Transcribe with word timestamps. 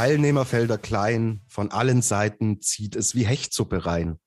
Teilnehmerfelder 0.00 0.78
klein, 0.78 1.42
von 1.46 1.70
allen 1.72 2.00
Seiten 2.00 2.62
zieht 2.62 2.96
es 2.96 3.14
wie 3.14 3.26
Hechtsuppe 3.26 3.84
rein. 3.84 4.18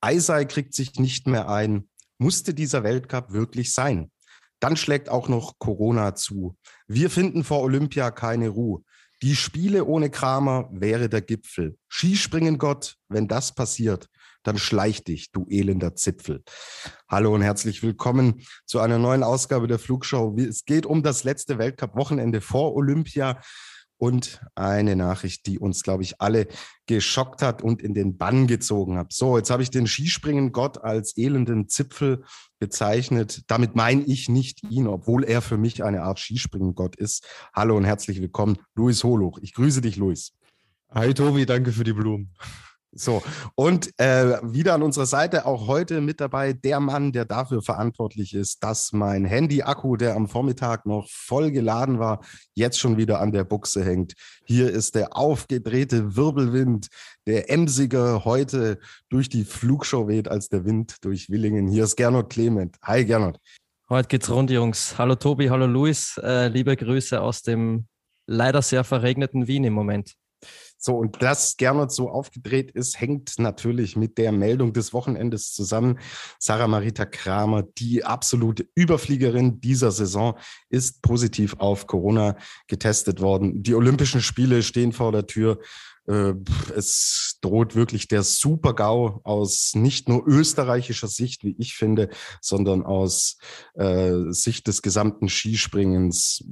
Eisei 0.00 0.44
kriegt 0.44 0.74
sich 0.74 0.98
nicht 0.98 1.28
mehr 1.28 1.48
ein. 1.48 1.88
Musste 2.18 2.52
dieser 2.52 2.82
Weltcup 2.82 3.32
wirklich 3.32 3.72
sein? 3.72 4.10
Dann 4.58 4.76
schlägt 4.76 5.08
auch 5.08 5.28
noch 5.28 5.60
Corona 5.60 6.16
zu. 6.16 6.56
Wir 6.88 7.10
finden 7.10 7.44
vor 7.44 7.60
Olympia 7.60 8.10
keine 8.10 8.48
Ruhe. 8.48 8.82
Die 9.22 9.36
Spiele 9.36 9.84
ohne 9.84 10.10
Kramer 10.10 10.68
wäre 10.72 11.08
der 11.08 11.20
Gipfel. 11.20 11.78
Skispringen 11.88 12.58
Gott, 12.58 12.96
wenn 13.08 13.28
das 13.28 13.54
passiert, 13.54 14.08
dann 14.42 14.58
schleich 14.58 15.04
dich, 15.04 15.30
du 15.30 15.46
elender 15.48 15.94
Zipfel. 15.94 16.42
Hallo 17.08 17.32
und 17.32 17.42
herzlich 17.42 17.84
willkommen 17.84 18.42
zu 18.66 18.80
einer 18.80 18.98
neuen 18.98 19.22
Ausgabe 19.22 19.68
der 19.68 19.78
Flugshow. 19.78 20.36
Es 20.40 20.64
geht 20.64 20.86
um 20.86 21.04
das 21.04 21.22
letzte 21.22 21.56
Weltcup-Wochenende 21.58 22.40
vor 22.40 22.74
Olympia 22.74 23.40
und 24.00 24.40
eine 24.54 24.96
Nachricht, 24.96 25.46
die 25.46 25.58
uns, 25.58 25.82
glaube 25.82 26.02
ich, 26.02 26.22
alle 26.22 26.48
geschockt 26.86 27.42
hat 27.42 27.60
und 27.62 27.82
in 27.82 27.92
den 27.92 28.16
Bann 28.16 28.46
gezogen 28.46 28.96
hat. 28.96 29.12
So, 29.12 29.36
jetzt 29.36 29.50
habe 29.50 29.62
ich 29.62 29.70
den 29.70 29.86
Skispringen-Gott 29.86 30.82
als 30.82 31.18
elenden 31.18 31.68
Zipfel 31.68 32.24
bezeichnet. 32.58 33.42
Damit 33.46 33.76
meine 33.76 34.02
ich 34.02 34.30
nicht 34.30 34.62
ihn, 34.70 34.86
obwohl 34.86 35.22
er 35.22 35.42
für 35.42 35.58
mich 35.58 35.84
eine 35.84 36.02
Art 36.02 36.18
Skispringen-Gott 36.18 36.96
ist. 36.96 37.26
Hallo 37.54 37.76
und 37.76 37.84
herzlich 37.84 38.22
willkommen, 38.22 38.56
Luis 38.74 39.04
Holuch. 39.04 39.38
Ich 39.42 39.52
grüße 39.52 39.82
dich, 39.82 39.96
Luis. 39.96 40.32
Hi 40.90 41.12
Tobi, 41.12 41.44
danke 41.44 41.70
für 41.70 41.84
die 41.84 41.92
Blumen. 41.92 42.32
So, 42.92 43.22
und 43.54 43.96
äh, 44.00 44.40
wieder 44.42 44.74
an 44.74 44.82
unserer 44.82 45.06
Seite 45.06 45.46
auch 45.46 45.68
heute 45.68 46.00
mit 46.00 46.20
dabei 46.20 46.52
der 46.52 46.80
Mann, 46.80 47.12
der 47.12 47.24
dafür 47.24 47.62
verantwortlich 47.62 48.34
ist, 48.34 48.64
dass 48.64 48.92
mein 48.92 49.24
Handy-Akku, 49.24 49.96
der 49.96 50.16
am 50.16 50.26
Vormittag 50.26 50.86
noch 50.86 51.08
voll 51.08 51.52
geladen 51.52 52.00
war, 52.00 52.20
jetzt 52.54 52.80
schon 52.80 52.96
wieder 52.96 53.20
an 53.20 53.30
der 53.30 53.44
Buchse 53.44 53.84
hängt. 53.84 54.14
Hier 54.44 54.70
ist 54.70 54.96
der 54.96 55.16
aufgedrehte 55.16 56.16
Wirbelwind, 56.16 56.88
der 57.28 57.48
emsiger 57.48 58.24
heute 58.24 58.80
durch 59.08 59.28
die 59.28 59.44
Flugshow 59.44 60.08
weht 60.08 60.26
als 60.26 60.48
der 60.48 60.64
Wind 60.64 60.96
durch 61.02 61.30
Willingen. 61.30 61.68
Hier 61.68 61.84
ist 61.84 61.94
Gernot 61.94 62.30
Clement. 62.30 62.76
Hi 62.82 63.04
Gernot. 63.04 63.38
Heute 63.88 64.08
geht's 64.08 64.28
rund, 64.28 64.50
Jungs. 64.50 64.98
Hallo 64.98 65.14
Tobi, 65.14 65.48
hallo 65.48 65.66
Luis. 65.66 66.18
Äh, 66.22 66.48
liebe 66.48 66.76
Grüße 66.76 67.20
aus 67.20 67.42
dem 67.42 67.86
leider 68.26 68.62
sehr 68.62 68.82
verregneten 68.82 69.46
Wien 69.46 69.62
im 69.62 69.74
Moment. 69.74 70.16
So, 70.82 70.96
und 70.96 71.22
das 71.22 71.58
Gernot 71.58 71.92
so 71.92 72.08
aufgedreht 72.08 72.70
ist, 72.70 72.98
hängt 72.98 73.38
natürlich 73.38 73.96
mit 73.96 74.16
der 74.16 74.32
Meldung 74.32 74.72
des 74.72 74.94
Wochenendes 74.94 75.52
zusammen. 75.52 75.98
Sarah 76.38 76.68
Marita 76.68 77.04
Kramer, 77.04 77.62
die 77.62 78.02
absolute 78.02 78.66
Überfliegerin 78.74 79.60
dieser 79.60 79.90
Saison, 79.90 80.38
ist 80.70 81.02
positiv 81.02 81.54
auf 81.58 81.86
Corona 81.86 82.34
getestet 82.66 83.20
worden. 83.20 83.62
Die 83.62 83.74
Olympischen 83.74 84.22
Spiele 84.22 84.62
stehen 84.62 84.92
vor 84.92 85.12
der 85.12 85.26
Tür. 85.26 85.60
Äh, 86.06 86.32
es 86.74 87.38
droht 87.42 87.74
wirklich 87.74 88.08
der 88.08 88.22
Super-GAU 88.22 89.20
aus 89.22 89.72
nicht 89.74 90.08
nur 90.08 90.26
österreichischer 90.26 91.08
Sicht, 91.08 91.44
wie 91.44 91.56
ich 91.58 91.74
finde, 91.74 92.08
sondern 92.40 92.84
aus 92.84 93.36
äh, 93.74 94.14
Sicht 94.30 94.66
des 94.66 94.80
gesamten 94.80 95.28
Skispringens. 95.28 96.42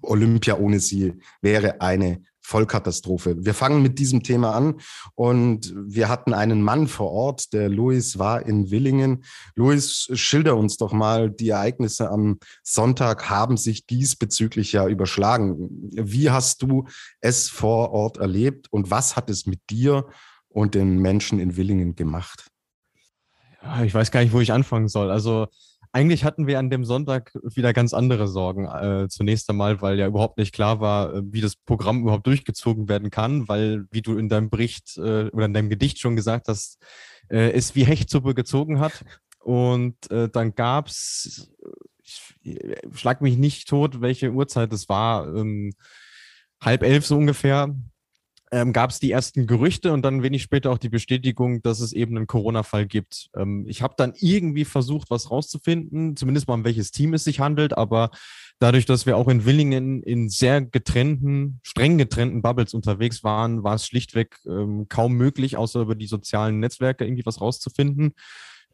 Olympia 0.00 0.58
ohne 0.58 0.78
sie 0.78 1.14
wäre 1.40 1.80
eine 1.80 2.22
Vollkatastrophe. 2.42 3.36
Wir 3.38 3.54
fangen 3.54 3.82
mit 3.82 3.98
diesem 3.98 4.22
Thema 4.22 4.54
an 4.54 4.80
und 5.14 5.72
wir 5.76 6.08
hatten 6.08 6.34
einen 6.34 6.62
Mann 6.62 6.88
vor 6.88 7.10
Ort, 7.10 7.52
der 7.52 7.68
Luis 7.68 8.18
war 8.18 8.44
in 8.44 8.70
Willingen. 8.70 9.24
Luis, 9.54 10.08
schilder 10.12 10.56
uns 10.56 10.76
doch 10.76 10.92
mal, 10.92 11.30
die 11.30 11.50
Ereignisse 11.50 12.10
am 12.10 12.38
Sonntag 12.62 13.30
haben 13.30 13.56
sich 13.56 13.86
diesbezüglich 13.86 14.72
ja 14.72 14.86
überschlagen. 14.88 15.68
Wie 15.92 16.30
hast 16.30 16.62
du 16.62 16.86
es 17.20 17.48
vor 17.48 17.92
Ort 17.92 18.18
erlebt 18.18 18.66
und 18.70 18.90
was 18.90 19.16
hat 19.16 19.30
es 19.30 19.46
mit 19.46 19.60
dir 19.70 20.06
und 20.48 20.74
den 20.74 20.98
Menschen 20.98 21.38
in 21.38 21.56
Willingen 21.56 21.96
gemacht? 21.96 22.48
Ich 23.84 23.94
weiß 23.94 24.10
gar 24.10 24.22
nicht, 24.22 24.32
wo 24.32 24.40
ich 24.40 24.52
anfangen 24.52 24.88
soll. 24.88 25.10
Also 25.10 25.46
eigentlich 25.92 26.24
hatten 26.24 26.46
wir 26.46 26.58
an 26.58 26.70
dem 26.70 26.84
Sonntag 26.84 27.32
wieder 27.42 27.72
ganz 27.72 27.92
andere 27.92 28.26
Sorgen. 28.26 28.66
Äh, 28.66 29.08
zunächst 29.08 29.48
einmal, 29.50 29.82
weil 29.82 29.98
ja 29.98 30.06
überhaupt 30.06 30.38
nicht 30.38 30.54
klar 30.54 30.80
war, 30.80 31.14
äh, 31.14 31.22
wie 31.24 31.42
das 31.42 31.54
Programm 31.54 32.00
überhaupt 32.00 32.26
durchgezogen 32.26 32.88
werden 32.88 33.10
kann, 33.10 33.48
weil, 33.48 33.84
wie 33.90 34.00
du 34.00 34.16
in 34.16 34.28
deinem 34.28 34.48
Bericht 34.48 34.96
äh, 34.96 35.28
oder 35.30 35.44
in 35.44 35.54
deinem 35.54 35.68
Gedicht 35.68 35.98
schon 35.98 36.16
gesagt 36.16 36.48
hast, 36.48 36.78
äh, 37.28 37.50
es 37.52 37.74
wie 37.74 37.84
Hechtsuppe 37.84 38.34
gezogen 38.34 38.80
hat. 38.80 39.04
Und 39.38 40.10
äh, 40.10 40.28
dann 40.30 40.54
gab's, 40.54 41.50
ich, 42.02 42.58
schlag 42.94 43.20
mich 43.20 43.36
nicht 43.36 43.68
tot, 43.68 44.00
welche 44.00 44.32
Uhrzeit 44.32 44.72
es 44.72 44.88
war, 44.88 45.26
ähm, 45.34 45.72
halb 46.60 46.82
elf 46.84 47.04
so 47.04 47.16
ungefähr, 47.18 47.74
ähm, 48.52 48.74
gab 48.74 48.90
es 48.90 49.00
die 49.00 49.10
ersten 49.10 49.46
Gerüchte 49.46 49.92
und 49.92 50.02
dann 50.02 50.22
wenig 50.22 50.42
später 50.42 50.70
auch 50.70 50.78
die 50.78 50.90
Bestätigung, 50.90 51.62
dass 51.62 51.80
es 51.80 51.94
eben 51.94 52.16
einen 52.16 52.26
Corona-Fall 52.26 52.86
gibt. 52.86 53.30
Ähm, 53.34 53.64
ich 53.66 53.80
habe 53.80 53.94
dann 53.96 54.12
irgendwie 54.18 54.66
versucht, 54.66 55.10
was 55.10 55.30
rauszufinden, 55.30 56.16
zumindest 56.16 56.48
mal 56.48 56.54
um 56.54 56.64
welches 56.64 56.90
Team 56.90 57.14
es 57.14 57.24
sich 57.24 57.40
handelt, 57.40 57.76
aber 57.76 58.10
dadurch, 58.58 58.84
dass 58.84 59.06
wir 59.06 59.16
auch 59.16 59.28
in 59.28 59.46
Willingen 59.46 60.02
in 60.02 60.28
sehr 60.28 60.60
getrennten, 60.60 61.60
streng 61.62 61.96
getrennten 61.96 62.42
Bubbles 62.42 62.74
unterwegs 62.74 63.24
waren, 63.24 63.64
war 63.64 63.76
es 63.76 63.86
schlichtweg 63.86 64.36
ähm, 64.46 64.86
kaum 64.90 65.14
möglich, 65.14 65.56
außer 65.56 65.80
über 65.80 65.94
die 65.94 66.06
sozialen 66.06 66.60
Netzwerke 66.60 67.06
irgendwie 67.06 67.24
was 67.24 67.40
rauszufinden. 67.40 68.12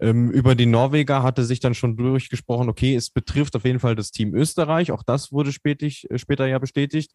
Ähm, 0.01 0.33
über 0.33 0.57
die 0.57 0.67
Norweger 0.67 1.23
hatte 1.23 1.45
sich 1.45 1.61
dann 1.61 1.75
schon 1.75 1.97
durchgesprochen, 1.97 2.69
okay, 2.69 2.97
es 2.97 3.11
betrifft 3.11 3.55
auf 3.55 3.65
jeden 3.65 3.81
Fall 3.81 3.95
das 3.95 4.11
Team 4.11 4.35
Österreich. 4.35 4.91
Auch 4.91 5.05
das 5.05 5.31
wurde 5.31 5.53
spätig, 5.53 6.11
äh, 6.11 6.19
später 6.19 6.47
ja 6.47 6.59
bestätigt. 6.59 7.13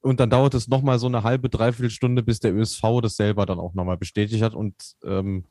Und 0.00 0.20
dann 0.20 0.30
dauert 0.30 0.54
es 0.54 0.68
nochmal 0.68 0.98
so 0.98 1.06
eine 1.06 1.22
halbe, 1.22 1.48
dreiviertel 1.48 1.90
Stunde, 1.90 2.22
bis 2.22 2.40
der 2.40 2.54
ÖSV 2.54 2.82
das 3.02 3.16
selber 3.16 3.46
dann 3.46 3.58
auch 3.58 3.74
nochmal 3.74 3.96
bestätigt 3.96 4.42
hat. 4.42 4.54
Und 4.54 4.74
ähm, 5.04 5.46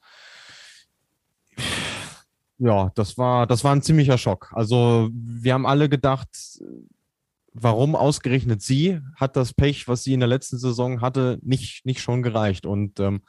ja, 2.57 2.91
das 2.95 3.17
war, 3.17 3.45
das 3.45 3.63
war 3.63 3.73
ein 3.73 3.81
ziemlicher 3.81 4.17
Schock. 4.17 4.51
Also 4.53 5.09
wir 5.11 5.53
haben 5.53 5.65
alle 5.65 5.89
gedacht, 5.89 6.29
warum 7.53 7.95
ausgerechnet 7.95 8.61
sie 8.61 8.99
hat 9.15 9.35
das 9.35 9.53
Pech, 9.53 9.87
was 9.87 10.03
sie 10.03 10.13
in 10.13 10.19
der 10.19 10.29
letzten 10.29 10.57
Saison 10.57 11.01
hatte, 11.01 11.39
nicht, 11.41 11.85
nicht 11.85 12.01
schon 12.01 12.23
gereicht. 12.23 12.65
Und 12.65 12.99
ähm, 12.99 13.21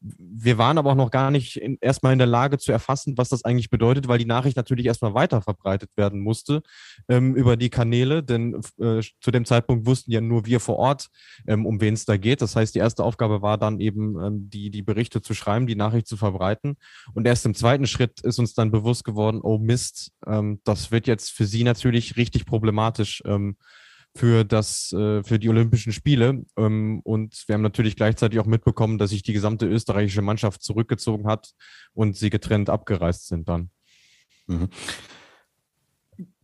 wir 0.00 0.58
waren 0.58 0.78
aber 0.78 0.92
auch 0.92 0.96
noch 0.96 1.10
gar 1.10 1.30
nicht 1.30 1.56
in, 1.56 1.76
erstmal 1.80 2.12
in 2.12 2.18
der 2.18 2.28
Lage 2.28 2.58
zu 2.58 2.70
erfassen, 2.70 3.18
was 3.18 3.30
das 3.30 3.44
eigentlich 3.44 3.70
bedeutet, 3.70 4.06
weil 4.06 4.18
die 4.18 4.24
Nachricht 4.24 4.56
natürlich 4.56 4.86
erstmal 4.86 5.14
weiter 5.14 5.42
verbreitet 5.42 5.90
werden 5.96 6.20
musste 6.20 6.62
ähm, 7.08 7.34
über 7.34 7.56
die 7.56 7.70
Kanäle, 7.70 8.22
denn 8.22 8.60
äh, 8.80 9.02
zu 9.20 9.30
dem 9.30 9.44
Zeitpunkt 9.44 9.86
wussten 9.86 10.12
ja 10.12 10.20
nur 10.20 10.46
wir 10.46 10.60
vor 10.60 10.76
Ort, 10.76 11.08
ähm, 11.46 11.66
um 11.66 11.80
wen 11.80 11.94
es 11.94 12.04
da 12.04 12.16
geht. 12.16 12.42
Das 12.42 12.54
heißt, 12.54 12.74
die 12.74 12.78
erste 12.78 13.02
Aufgabe 13.02 13.42
war 13.42 13.58
dann 13.58 13.80
eben, 13.80 14.20
ähm, 14.22 14.50
die, 14.50 14.70
die 14.70 14.82
Berichte 14.82 15.20
zu 15.20 15.34
schreiben, 15.34 15.66
die 15.66 15.76
Nachricht 15.76 16.06
zu 16.06 16.16
verbreiten. 16.16 16.76
Und 17.14 17.26
erst 17.26 17.44
im 17.46 17.54
zweiten 17.54 17.86
Schritt 17.86 18.20
ist 18.20 18.38
uns 18.38 18.54
dann 18.54 18.70
bewusst 18.70 19.04
geworden, 19.04 19.40
oh 19.42 19.58
Mist, 19.58 20.12
ähm, 20.26 20.60
das 20.64 20.92
wird 20.92 21.06
jetzt 21.08 21.32
für 21.32 21.46
sie 21.46 21.64
natürlich 21.64 22.16
richtig 22.16 22.46
problematisch. 22.46 23.22
Für 24.16 24.44
das, 24.44 24.92
äh, 24.92 25.22
für 25.22 25.38
die 25.38 25.48
Olympischen 25.48 25.92
Spiele. 25.92 26.44
Ähm, 26.56 27.00
und 27.04 27.44
wir 27.46 27.54
haben 27.54 27.62
natürlich 27.62 27.94
gleichzeitig 27.94 28.40
auch 28.40 28.46
mitbekommen, 28.46 28.98
dass 28.98 29.10
sich 29.10 29.22
die 29.22 29.32
gesamte 29.32 29.66
österreichische 29.66 30.22
Mannschaft 30.22 30.62
zurückgezogen 30.62 31.26
hat 31.26 31.52
und 31.92 32.16
sie 32.16 32.30
getrennt 32.30 32.70
abgereist 32.70 33.28
sind 33.28 33.48
dann. 33.48 33.70
Mhm. 34.46 34.68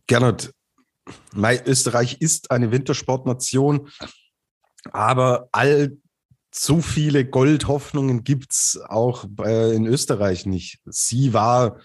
Gernot, 0.07 0.53
Österreich 1.65 2.21
ist 2.21 2.51
eine 2.51 2.71
Wintersportnation, 2.71 3.89
aber 4.91 5.49
all 5.51 5.97
zu 6.51 6.81
viele 6.81 7.25
Goldhoffnungen 7.25 8.23
gibt 8.23 8.53
es 8.53 8.79
auch 8.87 9.25
in 9.45 9.85
Österreich 9.85 10.45
nicht. 10.45 10.79
Sie 10.85 11.33
war 11.33 11.81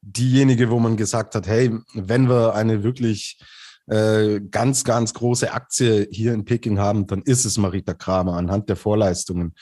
diejenige, 0.00 0.70
wo 0.70 0.78
man 0.78 0.96
gesagt 0.96 1.34
hat, 1.34 1.48
hey, 1.48 1.72
wenn 1.94 2.28
wir 2.28 2.54
eine 2.54 2.84
wirklich 2.84 3.40
äh, 3.86 4.40
ganz, 4.40 4.84
ganz 4.84 5.14
große 5.14 5.52
Aktie 5.52 6.08
hier 6.10 6.34
in 6.34 6.44
Peking 6.44 6.78
haben, 6.78 7.06
dann 7.06 7.22
ist 7.22 7.44
es 7.44 7.58
Marita 7.58 7.94
Kramer 7.94 8.34
anhand 8.34 8.68
der 8.68 8.76
Vorleistungen. 8.76 9.54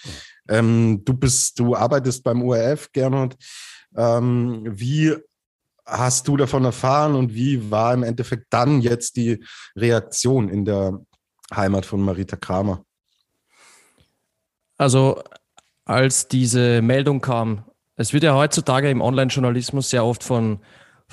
Ähm, 0.49 1.03
du 1.05 1.15
bist, 1.15 1.59
du 1.59 1.75
arbeitest 1.75 2.25
beim 2.25 2.43
ORF, 2.43 2.91
Gernot. 2.93 3.37
Ähm, 3.97 4.63
wie 4.67 5.15
hast 5.87 6.27
du 6.29 6.37
davon 6.37 6.65
erfahren 6.65 7.15
und 7.15 7.35
wie 7.35 7.71
war 7.71 7.93
im 7.93 8.03
Endeffekt 8.03 8.47
dann 8.51 8.81
jetzt 8.81 9.17
die 9.17 9.45
Reaktion 9.77 10.49
in 10.49 10.65
der 10.65 11.01
Heimat 11.55 11.85
von 11.85 12.01
Marita 12.01 12.37
Kramer? 12.37 12.85
Also 14.77 15.23
als 15.85 16.29
diese 16.29 16.81
Meldung 16.83 17.21
kam, 17.21 17.65
es 17.97 18.13
wird 18.13 18.25
ja 18.25 18.35
heutzutage 18.35 18.91
im 18.91 19.01
Online-Journalismus 19.01 19.91
sehr 19.91 20.05
oft 20.05 20.25
von, 20.25 20.61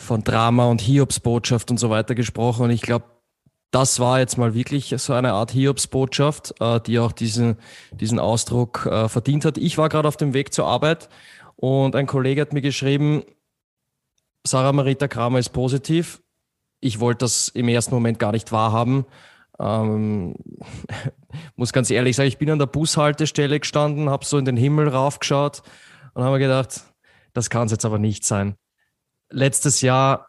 von 0.01 0.23
Drama 0.23 0.65
und 0.65 0.81
Hiobsbotschaft 0.81 1.71
und 1.71 1.77
so 1.77 1.89
weiter 1.89 2.15
gesprochen. 2.15 2.63
Und 2.63 2.71
ich 2.71 2.81
glaube, 2.81 3.05
das 3.71 3.99
war 3.99 4.19
jetzt 4.19 4.37
mal 4.37 4.53
wirklich 4.53 4.93
so 4.97 5.13
eine 5.13 5.33
Art 5.33 5.51
Hiobsbotschaft, 5.51 6.53
äh, 6.59 6.79
die 6.81 6.99
auch 6.99 7.13
diesen, 7.13 7.57
diesen 7.91 8.19
Ausdruck 8.19 8.85
äh, 8.85 9.07
verdient 9.07 9.45
hat. 9.45 9.57
Ich 9.57 9.77
war 9.77 9.89
gerade 9.89 10.07
auf 10.07 10.17
dem 10.17 10.33
Weg 10.33 10.53
zur 10.53 10.67
Arbeit 10.67 11.09
und 11.55 11.95
ein 11.95 12.07
Kollege 12.07 12.41
hat 12.41 12.53
mir 12.53 12.61
geschrieben, 12.61 13.23
Sarah 14.45 14.73
Marita 14.73 15.07
Kramer 15.07 15.39
ist 15.39 15.49
positiv. 15.49 16.21
Ich 16.81 16.99
wollte 16.99 17.19
das 17.19 17.47
im 17.49 17.69
ersten 17.69 17.93
Moment 17.93 18.19
gar 18.19 18.31
nicht 18.31 18.51
wahrhaben. 18.51 19.05
Ähm, 19.59 20.35
muss 21.55 21.71
ganz 21.71 21.91
ehrlich 21.91 22.15
sagen, 22.15 22.27
ich 22.27 22.39
bin 22.39 22.49
an 22.49 22.59
der 22.59 22.65
Bushaltestelle 22.65 23.59
gestanden, 23.59 24.09
habe 24.09 24.25
so 24.25 24.37
in 24.37 24.45
den 24.45 24.57
Himmel 24.57 24.89
raufgeschaut 24.89 25.61
und 26.13 26.23
habe 26.23 26.33
mir 26.33 26.39
gedacht, 26.39 26.81
das 27.33 27.49
kann 27.49 27.67
es 27.67 27.71
jetzt 27.71 27.85
aber 27.85 27.99
nicht 27.99 28.25
sein. 28.25 28.55
Letztes 29.31 29.81
Jahr 29.81 30.27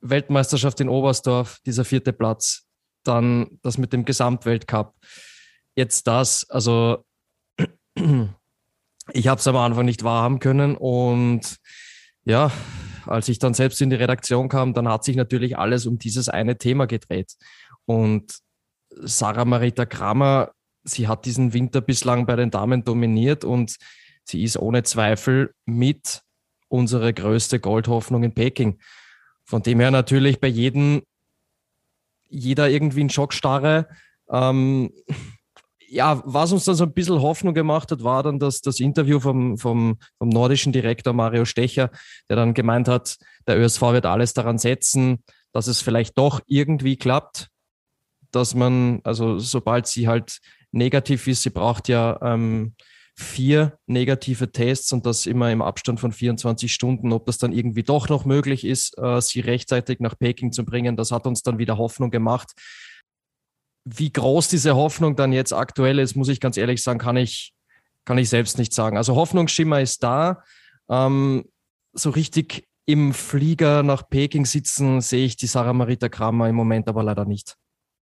Weltmeisterschaft 0.00 0.80
in 0.80 0.88
Oberstdorf, 0.88 1.58
dieser 1.64 1.84
vierte 1.84 2.12
Platz, 2.12 2.66
dann 3.02 3.58
das 3.62 3.78
mit 3.78 3.92
dem 3.92 4.04
Gesamtweltcup. 4.04 4.94
Jetzt 5.74 6.06
das, 6.06 6.48
also 6.50 7.04
ich 9.12 9.28
habe 9.28 9.40
es 9.40 9.46
am 9.46 9.56
Anfang 9.56 9.86
nicht 9.86 10.04
wahrhaben 10.04 10.38
können 10.38 10.76
und 10.76 11.56
ja, 12.24 12.50
als 13.06 13.28
ich 13.28 13.38
dann 13.38 13.54
selbst 13.54 13.80
in 13.80 13.90
die 13.90 13.96
Redaktion 13.96 14.48
kam, 14.48 14.74
dann 14.74 14.88
hat 14.88 15.04
sich 15.04 15.16
natürlich 15.16 15.56
alles 15.56 15.86
um 15.86 15.98
dieses 15.98 16.28
eine 16.28 16.58
Thema 16.58 16.86
gedreht. 16.86 17.34
Und 17.84 18.38
Sarah 18.90 19.44
Marita 19.44 19.86
Kramer, 19.86 20.50
sie 20.82 21.06
hat 21.06 21.24
diesen 21.24 21.52
Winter 21.52 21.80
bislang 21.80 22.26
bei 22.26 22.34
den 22.34 22.50
Damen 22.50 22.84
dominiert 22.84 23.44
und 23.44 23.76
sie 24.24 24.42
ist 24.42 24.58
ohne 24.58 24.82
Zweifel 24.82 25.54
mit 25.66 26.22
unsere 26.68 27.12
größte 27.12 27.60
Goldhoffnung 27.60 28.24
in 28.24 28.34
Peking. 28.34 28.78
Von 29.44 29.62
dem 29.62 29.80
her 29.80 29.90
natürlich 29.90 30.40
bei 30.40 30.48
jedem, 30.48 31.02
jeder 32.28 32.68
irgendwie 32.68 33.02
in 33.02 33.10
Schockstarre. 33.10 33.88
Ähm, 34.30 34.90
ja, 35.88 36.20
was 36.24 36.52
uns 36.52 36.64
dann 36.64 36.74
so 36.74 36.84
ein 36.84 36.92
bisschen 36.92 37.22
Hoffnung 37.22 37.54
gemacht 37.54 37.90
hat, 37.92 38.02
war 38.02 38.22
dann 38.22 38.38
das, 38.38 38.60
das 38.60 38.80
Interview 38.80 39.20
vom, 39.20 39.56
vom, 39.56 39.98
vom 40.18 40.28
nordischen 40.28 40.72
Direktor 40.72 41.12
Mario 41.12 41.44
Stecher, 41.44 41.90
der 42.28 42.36
dann 42.36 42.54
gemeint 42.54 42.88
hat, 42.88 43.16
der 43.46 43.58
ÖSV 43.58 43.82
wird 43.92 44.06
alles 44.06 44.34
daran 44.34 44.58
setzen, 44.58 45.22
dass 45.52 45.68
es 45.68 45.80
vielleicht 45.80 46.18
doch 46.18 46.40
irgendwie 46.46 46.96
klappt, 46.96 47.48
dass 48.32 48.54
man, 48.54 49.00
also 49.04 49.38
sobald 49.38 49.86
sie 49.86 50.08
halt 50.08 50.38
negativ 50.72 51.26
ist, 51.28 51.42
sie 51.42 51.50
braucht 51.50 51.88
ja 51.88 52.18
ähm, 52.20 52.74
vier 53.18 53.78
negative 53.86 54.52
Tests 54.52 54.92
und 54.92 55.06
das 55.06 55.24
immer 55.24 55.50
im 55.50 55.62
Abstand 55.62 56.00
von 56.00 56.12
24 56.12 56.72
Stunden. 56.72 57.12
Ob 57.12 57.24
das 57.26 57.38
dann 57.38 57.52
irgendwie 57.52 57.82
doch 57.82 58.08
noch 58.08 58.26
möglich 58.26 58.64
ist, 58.64 58.98
äh, 58.98 59.20
sie 59.22 59.40
rechtzeitig 59.40 60.00
nach 60.00 60.18
Peking 60.18 60.52
zu 60.52 60.64
bringen, 60.64 60.96
das 60.96 61.10
hat 61.10 61.26
uns 61.26 61.42
dann 61.42 61.58
wieder 61.58 61.78
Hoffnung 61.78 62.10
gemacht. 62.10 62.52
Wie 63.84 64.12
groß 64.12 64.48
diese 64.48 64.76
Hoffnung 64.76 65.16
dann 65.16 65.32
jetzt 65.32 65.52
aktuell 65.52 65.98
ist, 65.98 66.14
muss 66.14 66.28
ich 66.28 66.40
ganz 66.40 66.56
ehrlich 66.56 66.82
sagen, 66.82 66.98
kann 66.98 67.16
ich, 67.16 67.54
kann 68.04 68.18
ich 68.18 68.28
selbst 68.28 68.58
nicht 68.58 68.74
sagen. 68.74 68.98
Also 68.98 69.16
Hoffnungsschimmer 69.16 69.80
ist 69.80 70.02
da. 70.02 70.42
Ähm, 70.90 71.44
so 71.94 72.10
richtig 72.10 72.68
im 72.84 73.14
Flieger 73.14 73.82
nach 73.82 74.08
Peking 74.08 74.44
sitzen 74.44 75.00
sehe 75.00 75.24
ich 75.24 75.36
die 75.36 75.46
Sarah 75.46 75.72
Marita 75.72 76.08
Kramer 76.08 76.48
im 76.48 76.54
Moment 76.54 76.88
aber 76.88 77.02
leider 77.02 77.24
nicht. 77.24 77.56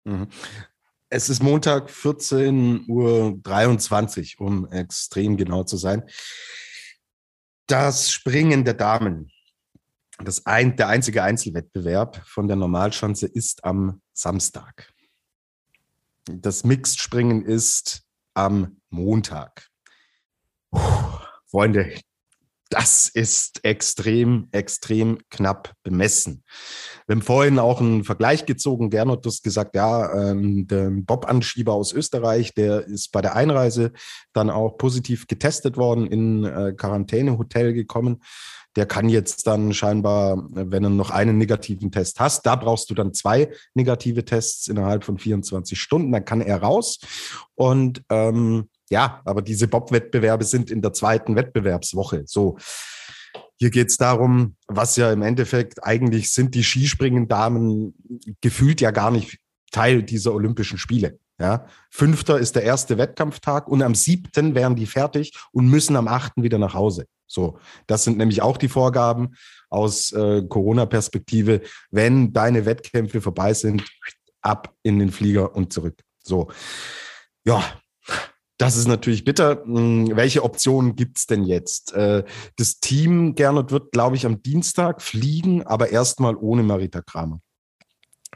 Mhm. 0.05 0.27
Es 1.15 1.29
ist 1.29 1.43
Montag 1.43 1.91
14.23 1.91 4.39
Uhr, 4.39 4.47
um 4.47 4.67
extrem 4.71 5.37
genau 5.37 5.63
zu 5.63 5.77
sein. 5.77 6.09
Das 7.67 8.11
Springen 8.11 8.65
der 8.65 8.73
Damen, 8.73 9.31
das 10.17 10.47
ein, 10.47 10.75
der 10.75 10.87
einzige 10.87 11.21
Einzelwettbewerb 11.21 12.19
von 12.25 12.47
der 12.47 12.57
Normalschanze 12.57 13.27
ist 13.27 13.63
am 13.63 14.01
Samstag. 14.13 14.91
Das 16.25 16.63
Mixed-Springen 16.63 17.45
ist 17.45 18.07
am 18.33 18.81
Montag. 18.89 19.69
Puh, 20.71 21.19
Freunde, 21.45 21.93
das 22.73 23.07
ist 23.07 23.63
extrem, 23.63 24.47
extrem 24.51 25.19
knapp 25.29 25.73
bemessen. 25.83 26.43
Wir 27.05 27.15
haben 27.15 27.21
vorhin 27.21 27.59
auch 27.59 27.79
einen 27.79 28.03
Vergleich 28.03 28.47
gezogen. 28.47 28.89
Gernot, 28.89 29.23
du 29.23 29.29
hast 29.29 29.43
gesagt, 29.43 29.75
ja, 29.75 30.31
ähm, 30.31 30.65
der 30.65 30.89
Bob-Anschieber 30.89 31.71
aus 31.71 31.93
Österreich, 31.93 32.55
der 32.55 32.85
ist 32.87 33.11
bei 33.11 33.21
der 33.21 33.35
Einreise 33.35 33.91
dann 34.33 34.49
auch 34.49 34.77
positiv 34.77 35.27
getestet 35.27 35.77
worden, 35.77 36.07
in 36.07 36.45
äh, 36.45 36.73
Quarantänehotel 36.75 37.73
gekommen. 37.73 38.23
Der 38.75 38.87
kann 38.87 39.07
jetzt 39.07 39.45
dann 39.45 39.71
scheinbar, 39.75 40.47
wenn 40.49 40.81
du 40.81 40.89
noch 40.89 41.11
einen 41.11 41.37
negativen 41.37 41.91
Test 41.91 42.19
hast, 42.19 42.43
da 42.47 42.55
brauchst 42.55 42.89
du 42.89 42.95
dann 42.95 43.13
zwei 43.13 43.51
negative 43.75 44.25
Tests 44.25 44.67
innerhalb 44.67 45.03
von 45.03 45.19
24 45.19 45.79
Stunden, 45.79 46.11
dann 46.11 46.25
kann 46.25 46.41
er 46.41 46.63
raus. 46.63 46.97
Und 47.53 48.03
ähm, 48.09 48.69
ja, 48.89 49.21
aber 49.25 49.41
diese 49.41 49.67
Bob-Wettbewerbe 49.67 50.43
sind 50.43 50.71
in 50.71 50.81
der 50.81 50.93
zweiten 50.93 51.35
Wettbewerbswoche. 51.35 52.23
So. 52.25 52.57
Hier 53.57 53.69
geht 53.69 53.89
es 53.89 53.97
darum, 53.97 54.55
was 54.67 54.95
ja 54.97 55.11
im 55.11 55.21
Endeffekt 55.21 55.83
eigentlich 55.83 56.33
sind 56.33 56.53
die 56.55 56.63
Skispringen-Damen 56.63 57.93
gefühlt 58.41 58.81
ja 58.81 58.91
gar 58.91 59.11
nicht 59.11 59.37
Teil 59.71 60.03
dieser 60.03 60.33
Olympischen 60.33 60.77
Spiele. 60.77 61.19
Ja, 61.39 61.65
Fünfter 61.89 62.37
ist 62.37 62.55
der 62.55 62.63
erste 62.63 62.97
Wettkampftag 62.97 63.67
und 63.67 63.81
am 63.81 63.95
siebten 63.95 64.53
wären 64.53 64.75
die 64.75 64.85
fertig 64.85 65.33
und 65.51 65.67
müssen 65.67 65.95
am 65.95 66.07
achten 66.07 66.43
wieder 66.43 66.59
nach 66.59 66.75
Hause. 66.75 67.05
So, 67.25 67.57
das 67.87 68.03
sind 68.03 68.17
nämlich 68.17 68.43
auch 68.43 68.57
die 68.57 68.67
Vorgaben 68.67 69.35
aus 69.69 70.11
äh, 70.11 70.43
Corona-Perspektive. 70.47 71.61
Wenn 71.89 72.31
deine 72.33 72.65
Wettkämpfe 72.65 73.19
vorbei 73.19 73.53
sind, 73.55 73.83
ab 74.41 74.75
in 74.83 74.99
den 74.99 75.11
Flieger 75.11 75.55
und 75.55 75.73
zurück. 75.73 75.99
So, 76.23 76.51
ja, 77.45 77.63
das 78.57 78.77
ist 78.77 78.87
natürlich 78.87 79.23
bitter. 79.23 79.63
Hm, 79.63 80.15
welche 80.15 80.43
Optionen 80.43 80.95
gibt 80.95 81.17
es 81.17 81.25
denn 81.25 81.43
jetzt? 81.43 81.93
Äh, 81.93 82.23
das 82.57 82.79
Team, 82.79 83.35
Gernot, 83.35 83.71
wird, 83.71 83.91
glaube 83.91 84.15
ich, 84.15 84.25
am 84.25 84.41
Dienstag 84.43 85.01
fliegen, 85.01 85.63
aber 85.63 85.89
erstmal 85.89 86.35
ohne 86.35 86.63
Marita 86.63 87.01
Kramer. 87.01 87.39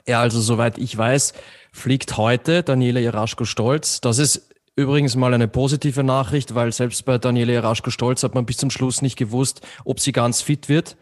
Ja, 0.08 0.22
also 0.22 0.40
soweit 0.40 0.78
ich 0.78 0.98
weiß, 0.98 1.34
fliegt 1.74 2.18
heute 2.18 2.64
Daniela 2.64 3.00
Jaraschko-Stolz. 3.00 4.01
Das 4.01 4.20
ist 4.20 4.50
übrigens 4.75 5.15
mal 5.15 5.34
eine 5.34 5.48
positive 5.48 6.03
Nachricht, 6.03 6.56
weil 6.56 6.72
selbst 6.72 7.03
bei 7.03 7.18
Daniela 7.18 7.53
Jaraschko-Stolz 7.53 8.24
hat 8.24 8.34
man 8.34 8.46
bis 8.46 8.58
zum 8.58 8.70
Schluss 8.70 9.01
nicht 9.01 9.18
gewusst, 9.18 9.62
ob 9.84 10.00
sie 10.00 10.13
ganz 10.13 10.41
fit 10.41 10.70
wird. 10.70 10.98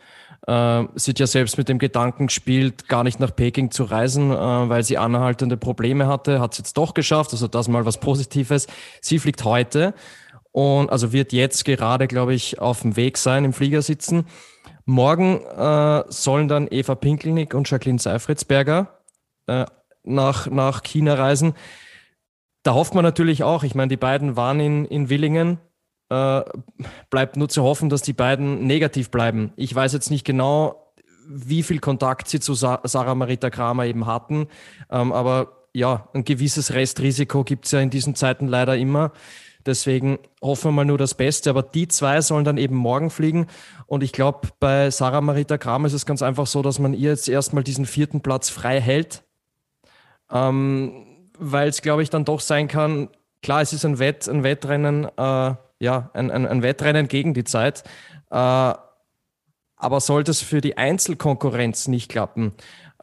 Äh, 0.48 0.84
sie 0.96 1.12
hat 1.12 1.20
ja 1.20 1.28
selbst 1.28 1.58
mit 1.58 1.70
dem 1.70 1.80
Gedanken 1.80 2.28
gespielt, 2.28 2.88
gar 2.88 3.04
nicht 3.04 3.20
nach 3.20 3.36
Peking 3.36 3.72
zu 3.72 3.84
reisen, 3.84 4.32
äh, 4.32 4.36
weil 4.36 4.84
sie 4.84 4.98
anhaltende 4.98 5.58
Probleme 5.58 6.08
hatte. 6.08 6.40
Hat 6.40 6.54
es 6.54 6.60
jetzt 6.60 6.78
doch 6.78 6.94
geschafft, 6.94 7.32
also 7.34 7.48
das 7.48 7.68
mal 7.68 7.86
was 7.86 8.00
Positives. 8.00 8.68
Sie 9.02 9.20
fliegt 9.20 9.44
heute 9.44 9.94
und 10.52 10.92
also 10.92 11.12
wird 11.12 11.34
jetzt 11.34 11.66
gerade, 11.66 12.08
glaube 12.08 12.34
ich, 12.34 12.60
auf 12.60 12.82
dem 12.82 12.96
Weg 12.96 13.18
sein, 13.18 13.44
im 13.44 13.54
Flieger 13.54 13.82
sitzen. 13.82 14.26
Morgen 14.86 15.42
äh, 15.42 16.04
sollen 16.10 16.48
dann 16.48 16.68
Eva 16.70 16.94
Pinkelnick 16.94 17.56
und 17.56 17.70
Jacqueline 17.70 18.00
Seifritzberger 18.00 19.00
äh, 19.48 19.66
nach, 20.04 20.48
nach 20.48 20.84
China 20.84 21.16
reisen. 21.16 21.56
Da 22.62 22.74
hofft 22.74 22.94
man 22.94 23.04
natürlich 23.04 23.44
auch, 23.44 23.64
ich 23.64 23.74
meine, 23.74 23.90
die 23.90 23.98
beiden 23.98 24.36
waren 24.36 24.60
in, 24.60 24.86
in 24.86 25.10
Willingen 25.10 25.60
äh, 26.10 26.42
bleibt 27.10 27.38
nur 27.38 27.50
zu 27.50 27.64
hoffen, 27.64 27.90
dass 27.90 28.02
die 28.02 28.14
beiden 28.14 28.66
negativ 28.66 29.10
bleiben. 29.10 29.54
Ich 29.56 29.74
weiß 29.74 29.94
jetzt 29.94 30.12
nicht 30.12 30.26
genau, 30.26 30.94
wie 31.28 31.64
viel 31.64 31.80
Kontakt 31.80 32.28
sie 32.28 32.40
zu 32.40 32.54
Sa 32.54 32.82
Sarah 32.84 33.16
Marita 33.16 33.50
Kramer 33.50 33.86
eben 33.86 34.06
hatten, 34.06 34.48
ähm, 34.92 35.12
aber 35.12 35.66
ja, 35.74 36.08
ein 36.14 36.24
gewisses 36.24 36.74
Restrisiko 36.74 37.44
gibt 37.44 37.66
es 37.66 37.72
ja 37.72 37.82
in 37.82 37.90
diesen 37.90 38.16
Zeiten 38.16 38.48
leider 38.48 38.78
immer. 38.78 39.12
Deswegen 39.66 40.20
hoffen 40.42 40.70
wir 40.70 40.72
mal 40.72 40.86
nur 40.86 40.98
das 40.98 41.16
Beste. 41.16 41.50
Aber 41.50 41.64
die 41.64 41.88
zwei 41.88 42.22
sollen 42.22 42.46
dann 42.46 42.58
eben 42.58 42.76
morgen 42.76 43.10
fliegen. 43.10 43.48
Und 43.88 44.04
ich 44.04 44.12
glaube, 44.12 44.50
bei 44.60 44.92
Sarah 44.92 45.22
Marita 45.22 45.58
Kramer 45.58 45.88
ist 45.88 45.94
es 45.94 46.06
ganz 46.06 46.22
einfach 46.22 46.48
so, 46.48 46.62
dass 46.62 46.80
man 46.80 46.94
ihr 46.94 47.10
jetzt 47.10 47.28
erstmal 47.28 47.64
diesen 47.64 47.86
vierten 47.86 48.22
Platz 48.22 48.50
frei 48.50 48.80
hält. 48.80 49.24
Ähm, 50.32 51.08
Weil 51.38 51.68
es, 51.68 51.82
glaube 51.82 52.04
ich, 52.04 52.10
dann 52.10 52.26
doch 52.26 52.40
sein 52.40 52.68
kann, 52.68 53.10
klar, 53.42 53.62
es 53.62 53.74
ist 53.74 53.86
ein, 53.86 54.00
Wett, 54.00 54.30
ein 54.30 54.44
Wettrennen, 54.44 55.06
äh, 55.18 55.56
ja, 55.80 56.10
ein, 56.14 56.32
ein, 56.32 56.46
ein 56.48 56.62
Wettrennen 56.62 57.08
gegen 57.08 57.34
die 57.34 57.44
Zeit. 57.44 57.84
Äh, 58.32 58.74
aber 59.78 60.00
sollte 60.00 60.32
es 60.32 60.42
für 60.42 60.62
die 60.62 60.78
Einzelkonkurrenz 60.78 61.88
nicht 61.88 62.10
klappen, 62.10 62.54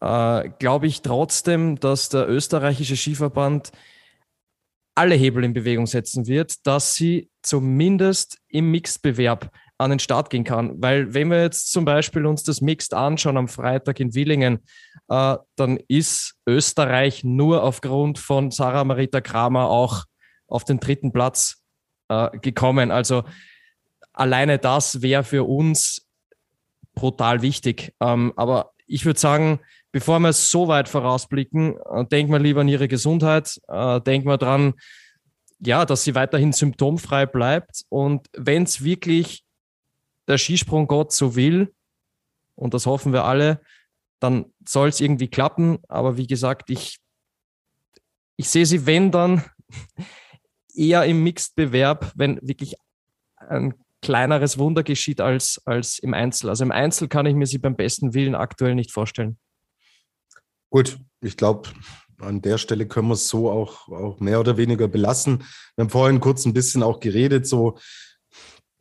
äh, 0.01 0.49
glaube 0.59 0.87
ich 0.87 1.03
trotzdem, 1.03 1.79
dass 1.79 2.09
der 2.09 2.29
österreichische 2.29 2.97
Skiverband 2.97 3.73
alle 4.95 5.15
Hebel 5.15 5.45
in 5.45 5.55
Bewegung 5.55 5.87
setzen 5.87 6.27
wird, 6.27 6.67
dass 6.67 6.95
sie 6.95 7.31
zumindest 7.43 8.39
im 8.49 8.71
Mixed-Bewerb 8.71 9.51
an 9.79 9.91
den 9.91 9.99
Start 9.99 10.31
gehen 10.31 10.45
kann. 10.45 10.81
Weil 10.83 11.15
wenn 11.15 11.31
wir 11.31 11.43
jetzt 11.43 11.73
zum 11.73 11.85
Beispiel 11.85 12.27
uns 12.27 12.43
das 12.43 12.61
Mixed 12.61 12.95
anschauen 12.95 13.37
am 13.37 13.49
Freitag 13.49 14.01
in 14.01 14.15
Willingen, 14.15 14.61
äh, 15.09 15.37
dann 15.57 15.79
ist 15.89 16.35
Österreich 16.47 17.25
nur 17.25 17.63
aufgrund 17.63 18.19
von 18.19 18.51
Sarah 18.51 18.85
Marita 18.85 19.21
Kramer 19.21 19.69
auch 19.69 20.05
auf 20.47 20.65
den 20.65 20.79
dritten 20.81 21.13
Platz 21.13 21.62
äh, 22.13 22.39
gekommen. 22.39 22.91
Also 22.91 23.25
alleine 24.13 24.59
das 24.59 25.03
wäre 25.03 25.25
für 25.25 25.45
uns 25.45 26.07
brutal 26.95 27.43
wichtig. 27.43 27.95
Ähm, 28.01 28.33
aber 28.37 28.73
ich 28.87 29.05
würde 29.05 29.19
sagen, 29.19 29.61
bevor 29.91 30.19
wir 30.21 30.33
so 30.33 30.69
weit 30.69 30.89
vorausblicken, 30.89 31.77
äh, 31.79 32.05
denken 32.07 32.33
wir 32.33 32.39
lieber 32.39 32.61
an 32.61 32.69
ihre 32.69 32.89
Gesundheit, 32.89 33.61
äh, 33.69 34.01
denken 34.01 34.29
wir 34.29 34.39
dran, 34.39 34.75
ja, 35.65 35.85
dass 35.85 36.05
sie 36.05 36.15
weiterhin 36.15 36.53
symptomfrei 36.53 37.27
bleibt. 37.27 37.85
Und 37.89 38.27
wenn 38.37 38.65
es 38.65 38.83
wirklich 38.83 39.45
der 40.27 40.39
Skisprunggott 40.39 41.13
so 41.13 41.37
will, 41.37 41.73
und 42.55 42.75
das 42.75 42.87
hoffen 42.87 43.13
wir 43.13 43.25
alle, 43.25 43.61
dann 44.21 44.47
soll 44.67 44.89
es 44.89 45.01
irgendwie 45.01 45.29
klappen. 45.29 45.79
Aber 45.89 46.17
wie 46.17 46.27
gesagt, 46.27 46.69
ich, 46.71 46.99
ich 48.37 48.49
sehe 48.49 48.67
sie, 48.67 48.87
wenn 48.87 49.11
dann, 49.11 49.45
eher 50.75 51.05
im 51.05 51.23
Mixed-Bewerb, 51.23 52.13
wenn 52.15 52.39
wirklich 52.43 52.75
ein 53.37 53.75
kleineres 54.01 54.59
Wunder 54.59 54.83
geschieht 54.83 55.21
als, 55.21 55.61
als 55.65 55.99
im 55.99 56.15
Einzel. 56.15 56.49
Also 56.51 56.65
im 56.65 56.73
Einzel 56.73 57.09
kann 57.09 57.27
ich 57.27 57.35
mir 57.35 57.47
sie 57.47 57.59
beim 57.59 57.77
besten 57.77 58.15
Willen 58.15 58.35
aktuell 58.35 58.75
nicht 58.75 58.93
vorstellen. 58.93 59.39
Gut, 60.71 60.99
ich 61.21 61.37
glaube, 61.37 61.69
an 62.19 62.43
der 62.43 62.59
Stelle 62.59 62.87
können 62.87 63.09
wir 63.09 63.15
es 63.15 63.29
so 63.29 63.51
auch, 63.51 63.89
auch 63.89 64.21
mehr 64.21 64.41
oder 64.41 64.57
weniger 64.57 64.89
belassen. 64.89 65.45
Wir 65.77 65.85
haben 65.85 65.91
vorhin 65.91 66.21
kurz 66.21 66.45
ein 66.45 66.53
bisschen 66.53 66.83
auch 66.83 67.01
geredet, 67.01 67.47
so 67.47 67.79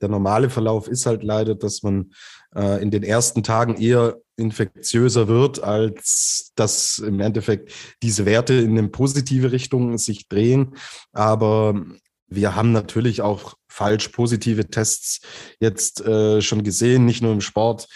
der 0.02 0.10
normale 0.10 0.50
Verlauf 0.50 0.88
ist 0.88 1.06
halt 1.06 1.24
leider, 1.24 1.56
dass 1.56 1.84
man 1.84 2.12
äh, 2.56 2.82
in 2.82 2.92
den 2.92 3.04
ersten 3.04 3.44
Tagen 3.44 3.76
eher 3.80 4.18
infektiöser 4.42 5.28
wird, 5.28 5.64
als 5.64 6.52
dass 6.56 6.98
im 6.98 7.20
Endeffekt 7.20 7.72
diese 8.04 8.26
Werte 8.26 8.56
in 8.56 8.78
eine 8.78 8.90
positive 8.90 9.52
Richtung 9.52 9.98
sich 9.98 10.28
drehen. 10.28 10.76
Aber 11.14 11.86
wir 12.28 12.56
haben 12.56 12.72
natürlich 12.72 13.22
auch 13.22 13.56
falsch 13.70 14.10
positive 14.10 14.70
Tests 14.70 15.22
jetzt 15.60 16.02
äh, 16.02 16.42
schon 16.42 16.64
gesehen, 16.64 17.06
nicht 17.06 17.22
nur 17.22 17.34
im 17.34 17.42
Sport. 17.42 17.88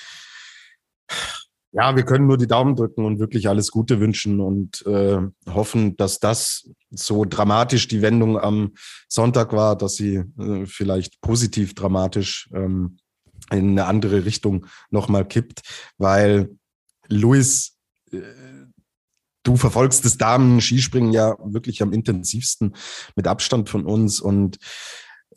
Ja, 1.72 1.94
wir 1.96 2.04
können 2.04 2.28
nur 2.28 2.38
die 2.38 2.48
Daumen 2.48 2.78
drücken 2.78 3.04
und 3.04 3.20
wirklich 3.20 3.50
alles 3.50 3.70
Gute 3.70 4.00
wünschen 4.00 4.40
und 4.40 4.86
äh, 4.86 5.20
hoffen, 5.46 5.98
dass 5.98 6.20
das 6.20 6.70
so 6.90 7.26
dramatisch 7.26 7.90
die 7.90 8.02
Wendung 8.02 8.40
am 8.40 8.76
Sonntag 9.10 9.52
war, 9.52 9.78
dass 9.78 9.96
sie 9.96 10.24
äh, 10.40 10.66
vielleicht 10.66 11.20
positiv 11.20 11.76
dramatisch 11.76 12.50
ähm, 12.54 12.98
in 13.52 13.72
eine 13.72 13.86
andere 13.86 14.26
Richtung 14.26 14.66
nochmal 14.90 15.28
kippt, 15.28 15.62
weil 15.98 16.58
Luis, 17.08 17.78
äh, 18.12 18.22
du 19.44 19.56
verfolgst 19.58 20.04
das 20.06 20.18
Damen-Skispringen 20.18 21.14
ja 21.14 21.36
wirklich 21.44 21.82
am 21.82 21.94
intensivsten 21.94 22.76
mit 23.16 23.28
Abstand 23.28 23.70
von 23.70 23.86
uns 23.86 24.20
und 24.20 24.58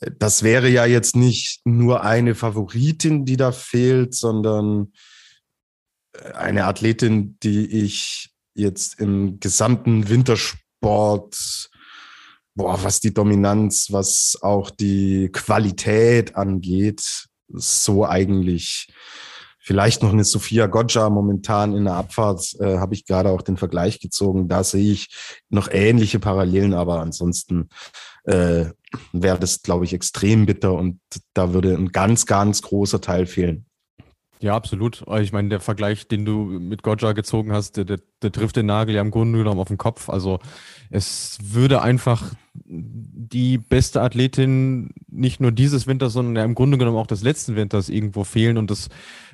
äh, 0.01 0.11
das 0.19 0.43
wäre 0.43 0.69
ja 0.69 0.87
jetzt 0.87 1.17
nicht 1.17 1.61
nur 1.65 2.03
eine 2.03 2.35
Favoritin, 2.35 3.25
die 3.25 3.37
da 3.37 3.53
fehlt, 3.53 4.15
sondern 4.15 4.93
eine 6.35 6.65
Athletin, 6.65 7.39
die 7.43 7.67
ich 7.67 8.31
jetzt 8.55 8.99
im 9.01 9.39
gesamten 9.41 10.09
Wintersport, 10.09 11.71
boah, 12.55 12.83
was 12.83 13.01
die 13.01 13.15
Dominanz, 13.15 13.89
was 13.91 14.37
auch 14.43 14.71
die 14.71 15.31
Qualität 15.33 16.35
angeht, 16.35 17.28
so 17.49 18.07
eigentlich 18.07 18.89
vielleicht 19.61 20.03
noch 20.03 20.13
eine 20.13 20.25
Sophia 20.25 20.67
Goggia 20.67 21.11
momentan 21.11 21.77
in 21.77 21.85
der 21.85 21.95
Abfahrt, 21.95 22.57
äh, 22.59 22.79
habe 22.79 22.95
ich 22.95 23.05
gerade 23.05 23.29
auch 23.31 23.43
den 23.43 23.59
Vergleich 23.59 24.01
gezogen. 24.01 24.49
Da 24.49 24.65
sehe 24.65 24.93
ich 24.93 25.09
noch 25.51 25.69
ähnliche 25.71 26.19
Parallelen, 26.19 26.73
aber 26.73 27.01
ansonsten 27.01 27.69
äh, 28.25 28.67
wäre 29.13 29.39
das, 29.39 29.63
glaube 29.63 29.85
ich, 29.85 29.93
extrem 29.93 30.47
bitter 30.47 30.73
und 30.73 31.01
da 31.35 31.53
würde 31.53 31.75
ein 31.75 31.89
ganz, 31.89 32.25
ganz 32.25 32.63
großer 32.63 33.03
Teil 33.03 33.27
fehlen. 33.27 33.67
Ja, 34.41 34.55
absolut. 34.55 35.05
Ich 35.21 35.33
meine, 35.33 35.49
der 35.49 35.61
Vergleich, 35.61 36.07
den 36.07 36.25
du 36.25 36.45
mit 36.45 36.83
Gojja 36.83 37.13
gezogen 37.13 37.53
hast, 37.53 37.77
der, 37.77 37.85
der, 37.85 37.99
der 38.23 38.31
trifft 38.31 38.57
den 38.57 38.67
Nagel 38.67 38.95
ja 38.95 39.01
im 39.01 39.11
Grunde 39.11 39.39
genommen 39.39 39.61
auf 39.61 39.69
den 39.69 39.79
Kopf. 39.79 40.09
Also 40.09 40.39
es 40.91 41.39
würde 41.43 41.83
einfach 41.83 42.35
die 42.55 43.59
beste 43.59 44.01
Athletin 44.01 44.91
nicht 45.09 45.41
nur 45.41 45.51
dieses 45.51 45.87
Winters, 45.87 46.13
sondern 46.13 46.37
ja 46.37 46.45
im 46.45 46.55
Grunde 46.55 46.79
genommen 46.79 46.99
auch 46.99 47.07
des 47.07 47.23
letzten 47.23 47.57
Winters 47.57 47.89
irgendwo 47.89 48.23
fehlen. 48.23 48.59
Und 48.59 48.71
das 48.71 48.89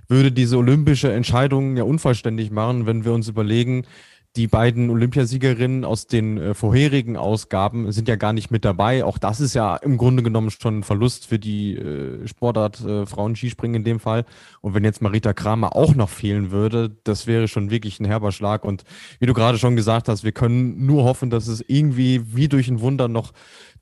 würde 0.09 0.33
diese 0.33 0.57
olympische 0.57 1.13
Entscheidung 1.13 1.77
ja 1.77 1.85
unvollständig 1.85 2.51
machen, 2.51 2.87
wenn 2.87 3.05
wir 3.05 3.13
uns 3.13 3.29
überlegen, 3.29 3.87
die 4.37 4.49
beiden 4.49 4.91
Olympiasiegerinnen 4.91 5.85
aus 5.85 6.09
den 6.09 6.39
äh, 6.39 6.55
vorherigen 6.55 7.17
Ausgaben 7.17 7.93
sind 7.93 8.09
ja 8.09 8.17
gar 8.17 8.33
nicht 8.33 8.51
mit 8.51 8.65
dabei. 8.65 9.05
Auch 9.05 9.17
das 9.17 9.41
ist 9.41 9.55
ja 9.55 9.77
im 9.77 9.97
Grunde 9.97 10.25
genommen 10.25 10.51
schon 10.51 10.79
ein 10.79 10.83
Verlust 10.83 11.27
für 11.27 11.39
die 11.39 11.77
äh, 11.77 12.27
Sportart 12.27 12.81
äh, 12.85 13.07
Frauen-Skispringen 13.07 13.77
in 13.77 13.85
dem 13.85 14.01
Fall. 14.01 14.25
Und 14.61 14.75
wenn 14.75 14.83
jetzt 14.83 15.03
Marita 15.03 15.33
Kramer 15.33 15.77
auch 15.77 15.95
noch 15.95 16.09
fehlen 16.09 16.51
würde, 16.51 16.97
das 17.05 17.29
wäre 17.29 17.47
schon 17.47 17.71
wirklich 17.71 18.01
ein 18.01 18.07
herber 18.07 18.33
Schlag. 18.33 18.65
Und 18.65 18.83
wie 19.21 19.27
du 19.27 19.35
gerade 19.35 19.59
schon 19.59 19.77
gesagt 19.77 20.09
hast, 20.09 20.25
wir 20.25 20.33
können 20.33 20.85
nur 20.85 21.05
hoffen, 21.05 21.31
dass 21.31 21.47
es 21.47 21.65
irgendwie 21.67 22.35
wie 22.35 22.49
durch 22.49 22.67
ein 22.67 22.81
Wunder 22.81 23.07
noch 23.07 23.33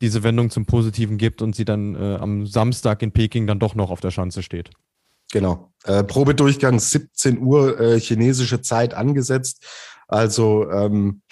diese 0.02 0.22
Wendung 0.22 0.50
zum 0.50 0.66
Positiven 0.66 1.16
gibt 1.16 1.40
und 1.40 1.56
sie 1.56 1.64
dann 1.64 1.94
äh, 1.94 2.16
am 2.16 2.46
Samstag 2.46 3.00
in 3.00 3.12
Peking 3.12 3.46
dann 3.46 3.58
doch 3.58 3.74
noch 3.74 3.90
auf 3.90 4.00
der 4.00 4.10
Schanze 4.10 4.42
steht. 4.42 4.70
Genau. 5.32 5.72
Äh, 5.84 6.04
Probedurchgang 6.04 6.78
17 6.78 7.40
Uhr 7.40 7.80
äh, 7.80 7.98
chinesische 7.98 8.60
Zeit 8.60 8.92
angesetzt. 8.92 9.64
Also 10.12 10.70
ähm, 10.70 11.22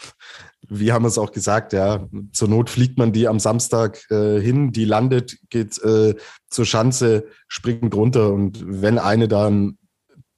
wie 0.68 0.92
haben 0.92 1.04
wir 1.04 1.08
es 1.08 1.18
auch 1.18 1.32
gesagt, 1.32 1.72
ja, 1.72 2.08
zur 2.32 2.48
Not 2.48 2.70
fliegt 2.70 2.98
man 2.98 3.12
die 3.12 3.28
am 3.28 3.38
Samstag 3.38 4.08
äh, 4.10 4.40
hin, 4.40 4.72
die 4.72 4.84
landet, 4.84 5.36
geht 5.50 5.82
äh, 5.82 6.14
zur 6.48 6.64
Schanze, 6.64 7.26
springt 7.48 7.94
runter 7.94 8.32
und 8.32 8.62
wenn 8.64 8.98
eine 8.98 9.28
dann 9.28 9.78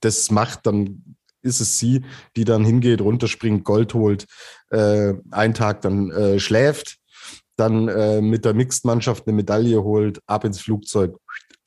das 0.01 0.31
macht, 0.31 0.67
dann 0.67 1.17
ist 1.43 1.61
es 1.61 1.79
sie, 1.79 2.03
die 2.37 2.45
dann 2.45 2.65
hingeht, 2.65 3.01
runterspringt, 3.01 3.65
Gold 3.65 3.95
holt, 3.95 4.27
äh, 4.71 5.15
einen 5.31 5.55
Tag 5.55 5.83
dann 5.83 6.11
äh, 6.11 6.39
schläft, 6.39 6.99
dann 7.57 7.89
äh, 7.89 8.21
mit 8.21 8.45
der 8.45 8.55
Mixed-Mannschaft 8.55 9.27
eine 9.27 9.37
Medaille 9.37 9.83
holt, 9.83 10.21
ab 10.27 10.45
ins 10.45 10.61
Flugzeug, 10.61 11.17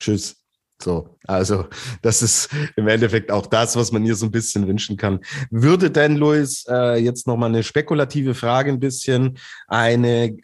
tschüss. 0.00 0.36
So, 0.82 1.16
also 1.26 1.66
das 2.02 2.22
ist 2.22 2.50
im 2.76 2.86
Endeffekt 2.86 3.30
auch 3.30 3.46
das, 3.46 3.76
was 3.76 3.92
man 3.92 4.04
ihr 4.04 4.14
so 4.14 4.26
ein 4.26 4.30
bisschen 4.30 4.68
wünschen 4.68 4.96
kann. 4.96 5.20
Würde 5.50 5.90
denn, 5.90 6.16
Luis, 6.16 6.64
äh, 6.68 6.98
jetzt 6.98 7.26
nochmal 7.26 7.48
eine 7.48 7.62
spekulative 7.62 8.34
Frage 8.34 8.70
ein 8.70 8.80
bisschen, 8.80 9.38
eine, 9.68 10.36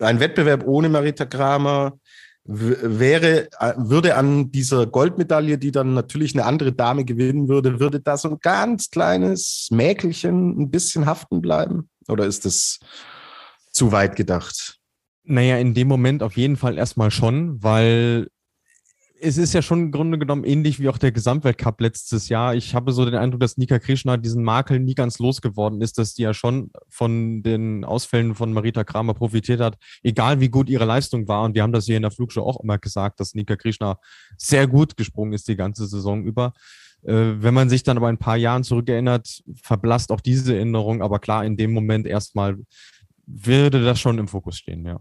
ein 0.00 0.20
Wettbewerb 0.20 0.66
ohne 0.66 0.88
Marita 0.88 1.26
Kramer 1.26 1.98
wäre, 2.44 3.48
äh, 3.60 3.74
würde 3.76 4.16
an 4.16 4.50
dieser 4.50 4.86
Goldmedaille, 4.86 5.58
die 5.58 5.70
dann 5.70 5.94
natürlich 5.94 6.34
eine 6.34 6.44
andere 6.44 6.72
Dame 6.72 7.04
gewinnen 7.04 7.48
würde, 7.48 7.78
würde 7.78 8.00
da 8.00 8.16
so 8.16 8.30
ein 8.30 8.38
ganz 8.40 8.90
kleines 8.90 9.68
Mäkelchen 9.70 10.60
ein 10.60 10.70
bisschen 10.70 11.06
haften 11.06 11.40
bleiben? 11.40 11.88
Oder 12.08 12.26
ist 12.26 12.44
das 12.44 12.80
zu 13.70 13.92
weit 13.92 14.16
gedacht? 14.16 14.78
Naja, 15.24 15.58
in 15.58 15.74
dem 15.74 15.86
Moment 15.86 16.22
auf 16.22 16.36
jeden 16.36 16.56
Fall 16.56 16.78
erstmal 16.78 17.12
schon, 17.12 17.62
weil 17.62 18.28
es 19.24 19.38
ist 19.38 19.54
ja 19.54 19.62
schon 19.62 19.80
im 19.84 19.92
Grunde 19.92 20.18
genommen 20.18 20.42
ähnlich 20.42 20.80
wie 20.80 20.88
auch 20.88 20.98
der 20.98 21.12
Gesamtweltcup 21.12 21.80
letztes 21.80 22.28
Jahr. 22.28 22.56
Ich 22.56 22.74
habe 22.74 22.90
so 22.90 23.04
den 23.04 23.14
Eindruck, 23.14 23.40
dass 23.40 23.56
Nika 23.56 23.78
Krishna 23.78 24.16
diesen 24.16 24.42
Makel 24.42 24.80
nie 24.80 24.96
ganz 24.96 25.20
losgeworden 25.20 25.80
ist, 25.80 25.96
dass 25.98 26.14
die 26.14 26.22
ja 26.22 26.34
schon 26.34 26.72
von 26.88 27.42
den 27.44 27.84
Ausfällen 27.84 28.34
von 28.34 28.52
Marita 28.52 28.82
Kramer 28.82 29.14
profitiert 29.14 29.60
hat, 29.60 29.78
egal 30.02 30.40
wie 30.40 30.48
gut 30.48 30.68
ihre 30.68 30.86
Leistung 30.86 31.28
war. 31.28 31.44
Und 31.44 31.54
wir 31.54 31.62
haben 31.62 31.72
das 31.72 31.86
hier 31.86 31.96
in 31.96 32.02
der 32.02 32.10
Flugshow 32.10 32.42
auch 32.42 32.60
immer 32.60 32.78
gesagt, 32.78 33.20
dass 33.20 33.34
Nika 33.34 33.54
Krishna 33.54 33.98
sehr 34.36 34.66
gut 34.66 34.96
gesprungen 34.96 35.32
ist 35.32 35.46
die 35.46 35.56
ganze 35.56 35.86
Saison 35.86 36.24
über. 36.24 36.52
Äh, 37.04 37.34
wenn 37.42 37.54
man 37.54 37.68
sich 37.68 37.84
dann 37.84 37.96
aber 37.96 38.08
ein 38.08 38.18
paar 38.18 38.36
Jahren 38.36 38.64
zurückerinnert, 38.64 39.44
verblasst 39.54 40.10
auch 40.10 40.20
diese 40.20 40.56
Erinnerung. 40.56 41.00
Aber 41.00 41.20
klar, 41.20 41.44
in 41.44 41.56
dem 41.56 41.72
Moment 41.72 42.08
erstmal 42.08 42.58
würde 43.26 43.84
das 43.84 44.00
schon 44.00 44.18
im 44.18 44.26
Fokus 44.26 44.58
stehen, 44.58 44.84
ja. 44.84 44.98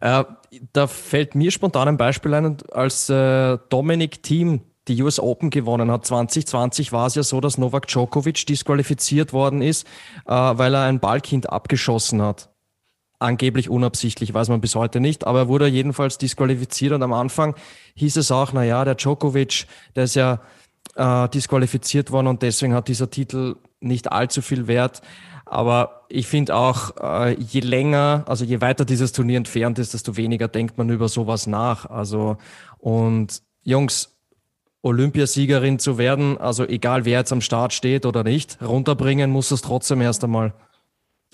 Äh, 0.00 0.24
da 0.72 0.86
fällt 0.86 1.34
mir 1.34 1.50
spontan 1.50 1.88
ein 1.88 1.96
Beispiel 1.96 2.34
ein, 2.34 2.56
als 2.72 3.08
äh, 3.08 3.58
Dominic 3.68 4.22
Thiem 4.22 4.62
die 4.88 5.00
US 5.02 5.20
Open 5.20 5.50
gewonnen 5.50 5.90
hat. 5.90 6.06
2020 6.06 6.92
war 6.92 7.06
es 7.06 7.14
ja 7.14 7.22
so, 7.22 7.40
dass 7.40 7.58
Novak 7.58 7.86
Djokovic 7.86 8.46
disqualifiziert 8.46 9.32
worden 9.32 9.62
ist, 9.62 9.86
äh, 10.26 10.32
weil 10.32 10.74
er 10.74 10.82
ein 10.82 11.00
Ballkind 11.00 11.50
abgeschossen 11.50 12.20
hat. 12.20 12.50
Angeblich 13.18 13.70
unabsichtlich, 13.70 14.34
weiß 14.34 14.48
man 14.48 14.60
bis 14.60 14.74
heute 14.74 14.98
nicht, 14.98 15.24
aber 15.24 15.40
er 15.40 15.48
wurde 15.48 15.68
jedenfalls 15.68 16.18
disqualifiziert 16.18 16.92
und 16.92 17.02
am 17.04 17.12
Anfang 17.12 17.54
hieß 17.94 18.16
es 18.16 18.32
auch, 18.32 18.52
na 18.52 18.64
ja, 18.64 18.84
der 18.84 18.96
Djokovic, 18.96 19.66
der 19.94 20.04
ist 20.04 20.16
ja 20.16 20.40
äh, 20.96 21.28
disqualifiziert 21.28 22.10
worden 22.10 22.26
und 22.26 22.42
deswegen 22.42 22.74
hat 22.74 22.88
dieser 22.88 23.10
Titel 23.10 23.56
nicht 23.78 24.10
allzu 24.10 24.42
viel 24.42 24.66
Wert. 24.66 25.02
Aber 25.44 26.06
ich 26.08 26.26
finde 26.26 26.54
auch, 26.54 26.96
äh, 27.00 27.34
je 27.34 27.60
länger, 27.60 28.24
also 28.26 28.44
je 28.44 28.60
weiter 28.60 28.84
dieses 28.84 29.12
Turnier 29.12 29.38
entfernt 29.38 29.78
ist, 29.78 29.94
desto 29.94 30.16
weniger 30.16 30.48
denkt 30.48 30.78
man 30.78 30.88
über 30.90 31.08
sowas 31.08 31.46
nach. 31.46 31.86
Also, 31.86 32.36
und 32.78 33.42
Jungs, 33.62 34.12
Olympiasiegerin 34.82 35.78
zu 35.78 35.96
werden, 35.96 36.38
also 36.38 36.66
egal 36.66 37.04
wer 37.04 37.20
jetzt 37.20 37.32
am 37.32 37.40
Start 37.40 37.72
steht 37.72 38.04
oder 38.04 38.24
nicht, 38.24 38.60
runterbringen 38.60 39.30
muss 39.30 39.50
es 39.52 39.62
trotzdem 39.62 40.00
erst 40.00 40.24
einmal. 40.24 40.54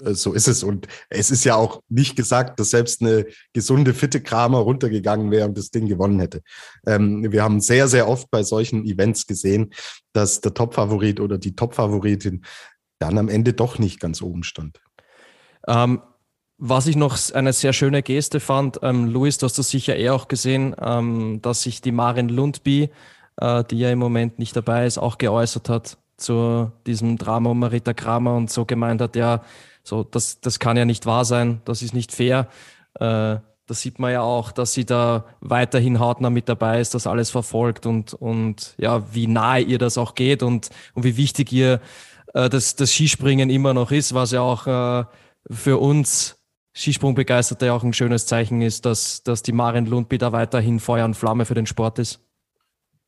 äh, 0.04 0.14
so 0.14 0.34
ist 0.34 0.48
es. 0.48 0.62
Und 0.62 0.86
es 1.08 1.30
ist 1.30 1.44
ja 1.44 1.56
auch 1.56 1.82
nicht 1.88 2.14
gesagt, 2.14 2.60
dass 2.60 2.70
selbst 2.70 3.00
eine 3.00 3.26
gesunde, 3.54 3.94
fitte 3.94 4.20
Kramer 4.20 4.58
runtergegangen 4.58 5.30
wäre 5.30 5.48
und 5.48 5.56
das 5.56 5.70
Ding 5.70 5.88
gewonnen 5.88 6.20
hätte. 6.20 6.42
Ähm, 6.86 7.32
wir 7.32 7.42
haben 7.42 7.60
sehr, 7.60 7.88
sehr 7.88 8.06
oft 8.06 8.30
bei 8.30 8.42
solchen 8.42 8.84
Events 8.84 9.26
gesehen, 9.26 9.72
dass 10.12 10.42
der 10.42 10.52
Topfavorit 10.52 11.18
oder 11.20 11.38
die 11.38 11.56
Topfavoritin 11.56 12.44
dann 12.98 13.18
am 13.18 13.28
Ende 13.28 13.52
doch 13.52 13.78
nicht 13.78 14.00
ganz 14.00 14.22
oben 14.22 14.42
stand. 14.42 14.80
Ähm, 15.66 16.02
was 16.58 16.86
ich 16.88 16.96
noch 16.96 17.16
eine 17.34 17.52
sehr 17.52 17.72
schöne 17.72 18.02
Geste 18.02 18.40
fand, 18.40 18.80
ähm, 18.82 19.06
Luis, 19.06 19.38
du 19.38 19.46
hast 19.46 19.58
das 19.58 19.70
sicher 19.70 19.96
eh 19.96 20.10
auch 20.10 20.26
gesehen, 20.26 20.74
ähm, 20.80 21.40
dass 21.40 21.62
sich 21.62 21.80
die 21.80 21.92
Marin 21.92 22.28
Lundby, 22.28 22.90
äh, 23.36 23.64
die 23.64 23.78
ja 23.78 23.90
im 23.90 24.00
Moment 24.00 24.38
nicht 24.40 24.56
dabei 24.56 24.86
ist, 24.86 24.98
auch 24.98 25.18
geäußert 25.18 25.68
hat 25.68 25.98
zu 26.16 26.72
diesem 26.84 27.16
Drama 27.16 27.50
um 27.50 27.60
Marita 27.60 27.94
Kramer 27.94 28.34
und 28.34 28.50
so 28.50 28.64
gemeint 28.64 29.00
hat, 29.00 29.14
ja, 29.14 29.42
so, 29.84 30.02
das, 30.02 30.40
das 30.40 30.58
kann 30.58 30.76
ja 30.76 30.84
nicht 30.84 31.06
wahr 31.06 31.24
sein, 31.24 31.62
das 31.64 31.80
ist 31.80 31.94
nicht 31.94 32.12
fair. 32.12 32.48
Äh, 32.94 33.36
das 33.68 33.82
sieht 33.82 33.98
man 33.98 34.12
ja 34.12 34.22
auch, 34.22 34.50
dass 34.50 34.72
sie 34.72 34.86
da 34.86 35.26
weiterhin 35.40 36.00
hautnah 36.00 36.30
mit 36.30 36.48
dabei 36.48 36.80
ist, 36.80 36.94
das 36.94 37.06
alles 37.06 37.30
verfolgt 37.30 37.86
und, 37.86 38.14
und 38.14 38.74
ja, 38.78 39.14
wie 39.14 39.26
nahe 39.26 39.60
ihr 39.60 39.78
das 39.78 39.98
auch 39.98 40.14
geht 40.14 40.42
und, 40.42 40.70
und 40.94 41.04
wie 41.04 41.16
wichtig 41.16 41.52
ihr 41.52 41.80
äh, 42.38 42.48
das, 42.48 42.76
das 42.76 42.92
Skispringen 42.92 43.50
immer 43.50 43.74
noch 43.74 43.90
ist, 43.90 44.14
was 44.14 44.30
ja 44.30 44.40
auch 44.40 44.66
äh, 44.66 45.04
für 45.50 45.78
uns 45.78 46.36
Skisprungbegeisterte 46.74 47.72
auch 47.72 47.82
ein 47.82 47.92
schönes 47.92 48.26
Zeichen 48.26 48.62
ist, 48.62 48.84
dass, 48.84 49.22
dass 49.24 49.42
die 49.42 49.52
Marin 49.52 49.86
Lundby 49.86 50.18
da 50.18 50.30
weiterhin 50.32 50.78
Feuer 50.78 51.04
und 51.04 51.14
Flamme 51.14 51.44
für 51.44 51.54
den 51.54 51.66
Sport 51.66 51.98
ist. 51.98 52.20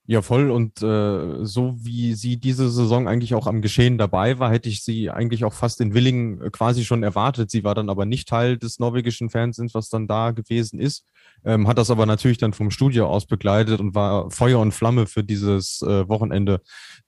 Ja, 0.06 0.22
voll. 0.22 0.50
Und 0.50 0.82
äh, 0.82 1.44
so 1.44 1.76
wie 1.78 2.14
sie 2.14 2.36
diese 2.36 2.68
Saison 2.68 3.06
eigentlich 3.06 3.32
auch 3.34 3.46
am 3.46 3.62
Geschehen 3.62 3.96
dabei 3.96 4.40
war, 4.40 4.50
hätte 4.50 4.68
ich 4.68 4.82
sie 4.82 5.08
eigentlich 5.08 5.44
auch 5.44 5.52
fast 5.52 5.80
in 5.80 5.94
Willingen 5.94 6.42
äh, 6.42 6.50
quasi 6.50 6.84
schon 6.84 7.04
erwartet. 7.04 7.52
Sie 7.52 7.62
war 7.62 7.76
dann 7.76 7.88
aber 7.88 8.06
nicht 8.06 8.26
Teil 8.28 8.58
des 8.58 8.80
norwegischen 8.80 9.30
Fernsehens, 9.30 9.72
was 9.72 9.88
dann 9.88 10.08
da 10.08 10.32
gewesen 10.32 10.80
ist. 10.80 11.04
Ähm, 11.44 11.68
hat 11.68 11.78
das 11.78 11.92
aber 11.92 12.06
natürlich 12.06 12.38
dann 12.38 12.54
vom 12.54 12.72
Studio 12.72 13.06
aus 13.06 13.26
begleitet 13.26 13.78
und 13.78 13.94
war 13.94 14.32
Feuer 14.32 14.58
und 14.58 14.72
Flamme 14.72 15.06
für 15.06 15.22
dieses 15.22 15.80
äh, 15.82 16.08
Wochenende, 16.08 16.60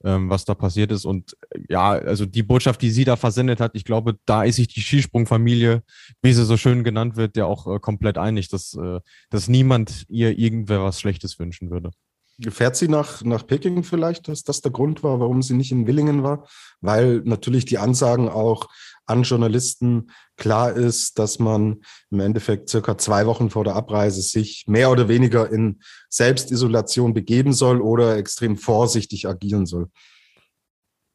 ähm, 0.04 0.30
was 0.30 0.44
da 0.44 0.54
passiert 0.54 0.92
ist. 0.92 1.04
Und 1.04 1.36
äh, 1.50 1.60
ja, 1.68 1.90
also 1.90 2.26
die 2.26 2.42
Botschaft, 2.42 2.82
die 2.82 2.90
sie 2.90 3.04
da 3.04 3.16
versendet 3.16 3.60
hat, 3.60 3.72
ich 3.74 3.84
glaube, 3.84 4.18
da 4.26 4.44
ist 4.44 4.56
sich 4.56 4.68
die 4.68 4.80
Skisprungfamilie, 4.80 5.82
wie 6.22 6.32
sie 6.32 6.44
so 6.44 6.56
schön 6.56 6.84
genannt 6.84 7.16
wird, 7.16 7.36
ja 7.36 7.46
auch 7.46 7.66
äh, 7.66 7.78
komplett 7.78 8.18
einig, 8.18 8.48
dass, 8.48 8.74
äh, 8.74 9.00
dass 9.30 9.48
niemand 9.48 10.04
ihr 10.08 10.38
irgendwer 10.38 10.82
was 10.82 11.00
Schlechtes 11.00 11.38
wünschen 11.38 11.70
würde. 11.70 11.90
Fährt 12.48 12.76
sie 12.76 12.88
nach, 12.88 13.22
nach 13.22 13.46
Peking 13.46 13.84
vielleicht, 13.84 14.26
dass 14.26 14.42
das 14.42 14.62
der 14.62 14.72
Grund 14.72 15.04
war, 15.04 15.20
warum 15.20 15.42
sie 15.42 15.54
nicht 15.54 15.70
in 15.70 15.86
Willingen 15.86 16.22
war? 16.22 16.48
Weil 16.80 17.20
natürlich 17.24 17.66
die 17.66 17.78
Ansagen 17.78 18.28
auch 18.28 18.68
an 19.06 19.22
Journalisten 19.22 20.10
klar 20.36 20.72
ist, 20.72 21.18
dass 21.18 21.38
man 21.38 21.82
im 22.10 22.20
Endeffekt 22.20 22.68
circa 22.68 22.96
zwei 22.98 23.26
Wochen 23.26 23.50
vor 23.50 23.64
der 23.64 23.76
Abreise 23.76 24.22
sich 24.22 24.64
mehr 24.66 24.90
oder 24.90 25.08
weniger 25.08 25.50
in 25.50 25.80
Selbstisolation 26.08 27.14
begeben 27.14 27.52
soll 27.52 27.80
oder 27.80 28.16
extrem 28.16 28.56
vorsichtig 28.56 29.28
agieren 29.28 29.66
soll. 29.66 29.88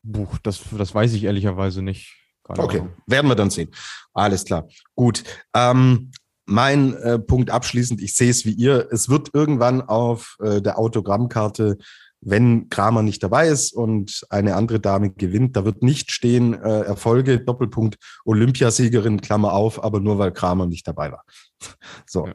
Buch, 0.04 0.38
das, 0.44 0.62
das 0.78 0.94
weiß 0.94 1.14
ich 1.14 1.24
ehrlicherweise 1.24 1.82
nicht. 1.82 2.16
Keine 2.44 2.64
okay, 2.64 2.80
Ahnung. 2.80 2.94
werden 3.08 3.28
wir 3.28 3.36
dann 3.36 3.50
sehen. 3.50 3.70
Alles 4.14 4.46
klar. 4.46 4.68
Gut. 4.96 5.24
Ähm, 5.54 6.12
mein 6.46 6.94
äh, 6.94 7.20
Punkt 7.20 7.52
abschließend, 7.52 8.02
ich 8.02 8.16
sehe 8.16 8.30
es 8.30 8.46
wie 8.46 8.54
ihr, 8.54 8.88
es 8.92 9.10
wird 9.10 9.32
irgendwann 9.34 9.82
auf 9.82 10.38
äh, 10.40 10.62
der 10.62 10.80
Autogrammkarte, 10.80 11.78
wenn 12.22 12.70
Kramer 12.70 13.04
nicht 13.04 13.22
dabei 13.24 13.48
ist 13.48 13.74
und 13.74 14.26
eine 14.30 14.56
andere 14.56 14.80
Dame 14.80 15.12
gewinnt, 15.12 15.56
da 15.56 15.66
wird 15.66 15.84
nicht 15.84 16.12
stehen 16.12 16.54
äh, 16.54 16.82
Erfolge, 16.82 17.40
Doppelpunkt, 17.40 17.98
Olympiasiegerin, 18.26 19.22
Klammer 19.22 19.54
auf, 19.54 19.84
aber 19.84 20.00
nur 20.00 20.18
weil 20.18 20.32
Kramer 20.32 20.66
nicht 20.66 20.88
dabei 20.88 21.12
war. 21.12 21.24
So, 22.06 22.28
ja. 22.28 22.34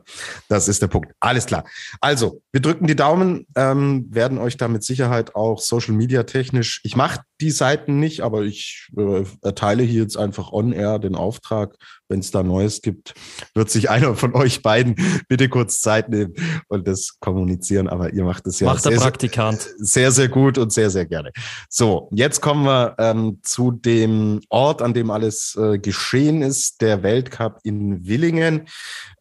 das 0.49 0.69
ist 0.69 0.83
der 0.83 0.89
Punkt. 0.89 1.13
Alles 1.21 1.47
klar. 1.47 1.65
Also, 2.01 2.43
wir 2.51 2.61
drücken 2.61 2.87
die 2.87 2.97
Daumen, 2.97 3.47
ähm, 3.55 4.07
werden 4.11 4.39
euch 4.39 4.57
da 4.57 4.69
mit 4.69 4.83
Sicherheit 4.83 5.35
auch 5.35 5.61
Social 5.61 5.95
Media 5.95 6.25
technisch. 6.25 6.81
Ich 6.85 6.97
mache 6.97 7.21
die 7.41 7.51
Seiten 7.51 7.99
nicht, 8.01 8.23
aber 8.23 8.43
ich 8.43 8.91
äh, 8.97 9.25
erteile 9.43 9.83
hier 9.83 10.03
jetzt 10.03 10.17
einfach 10.17 10.53
on 10.53 10.73
air 10.73 10.99
den 10.99 11.15
Auftrag. 11.15 11.77
Wenn 12.13 12.21
es 12.21 12.31
da 12.31 12.43
Neues 12.43 12.83
gibt, 12.83 13.15
wird 13.55 13.71
sich 13.71 13.89
einer 13.89 14.15
von 14.15 14.35
euch 14.35 14.61
beiden 14.61 14.97
bitte 15.29 15.49
kurz 15.49 15.81
Zeit 15.81 16.11
nehmen 16.11 16.35
und 16.69 16.87
das 16.87 17.19
kommunizieren. 17.21 17.89
Aber 17.89 18.13
ihr 18.13 18.23
macht 18.23 18.47
es 18.47 18.61
ja 18.61 18.67
macht 18.67 18.83
sehr, 18.83 18.99
Praktikant. 18.99 19.67
sehr, 19.79 20.13
sehr 20.13 20.29
gut 20.29 20.59
und 20.59 20.73
sehr, 20.73 20.91
sehr 20.91 21.07
gerne. 21.07 21.33
So, 21.71 22.11
jetzt 22.13 22.43
kommen 22.43 22.65
wir 22.65 22.95
ähm, 22.99 23.39
zu 23.43 23.71
dem 23.71 24.41
Ort, 24.51 24.83
an 24.83 24.93
dem 24.93 25.11
alles 25.11 25.57
äh, 25.59 25.79
geschehen 25.79 26.43
ist, 26.43 26.83
der 26.83 27.03
Weltcup 27.03 27.61
in 27.63 28.07
Willingen. 28.07 28.69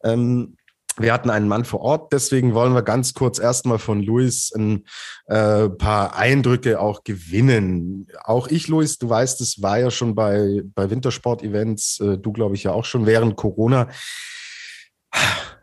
Ähm, 0.04 0.56
wir 0.98 1.12
hatten 1.12 1.30
einen 1.30 1.48
Mann 1.48 1.64
vor 1.64 1.80
Ort, 1.80 2.12
deswegen 2.12 2.54
wollen 2.54 2.74
wir 2.74 2.82
ganz 2.82 3.14
kurz 3.14 3.38
erstmal 3.38 3.78
von 3.78 4.02
Luis 4.02 4.52
ein 4.54 4.84
äh, 5.26 5.68
paar 5.68 6.16
Eindrücke 6.16 6.80
auch 6.80 7.04
gewinnen. 7.04 8.08
Auch 8.24 8.48
ich, 8.48 8.68
Luis, 8.68 8.98
du 8.98 9.08
weißt, 9.08 9.40
es 9.40 9.62
war 9.62 9.78
ja 9.78 9.90
schon 9.90 10.14
bei, 10.14 10.62
bei 10.74 10.90
Wintersport-Events, 10.90 12.00
äh, 12.00 12.18
du 12.18 12.32
glaube 12.32 12.54
ich 12.54 12.64
ja 12.64 12.72
auch 12.72 12.84
schon 12.84 13.06
während 13.06 13.36
Corona. 13.36 13.88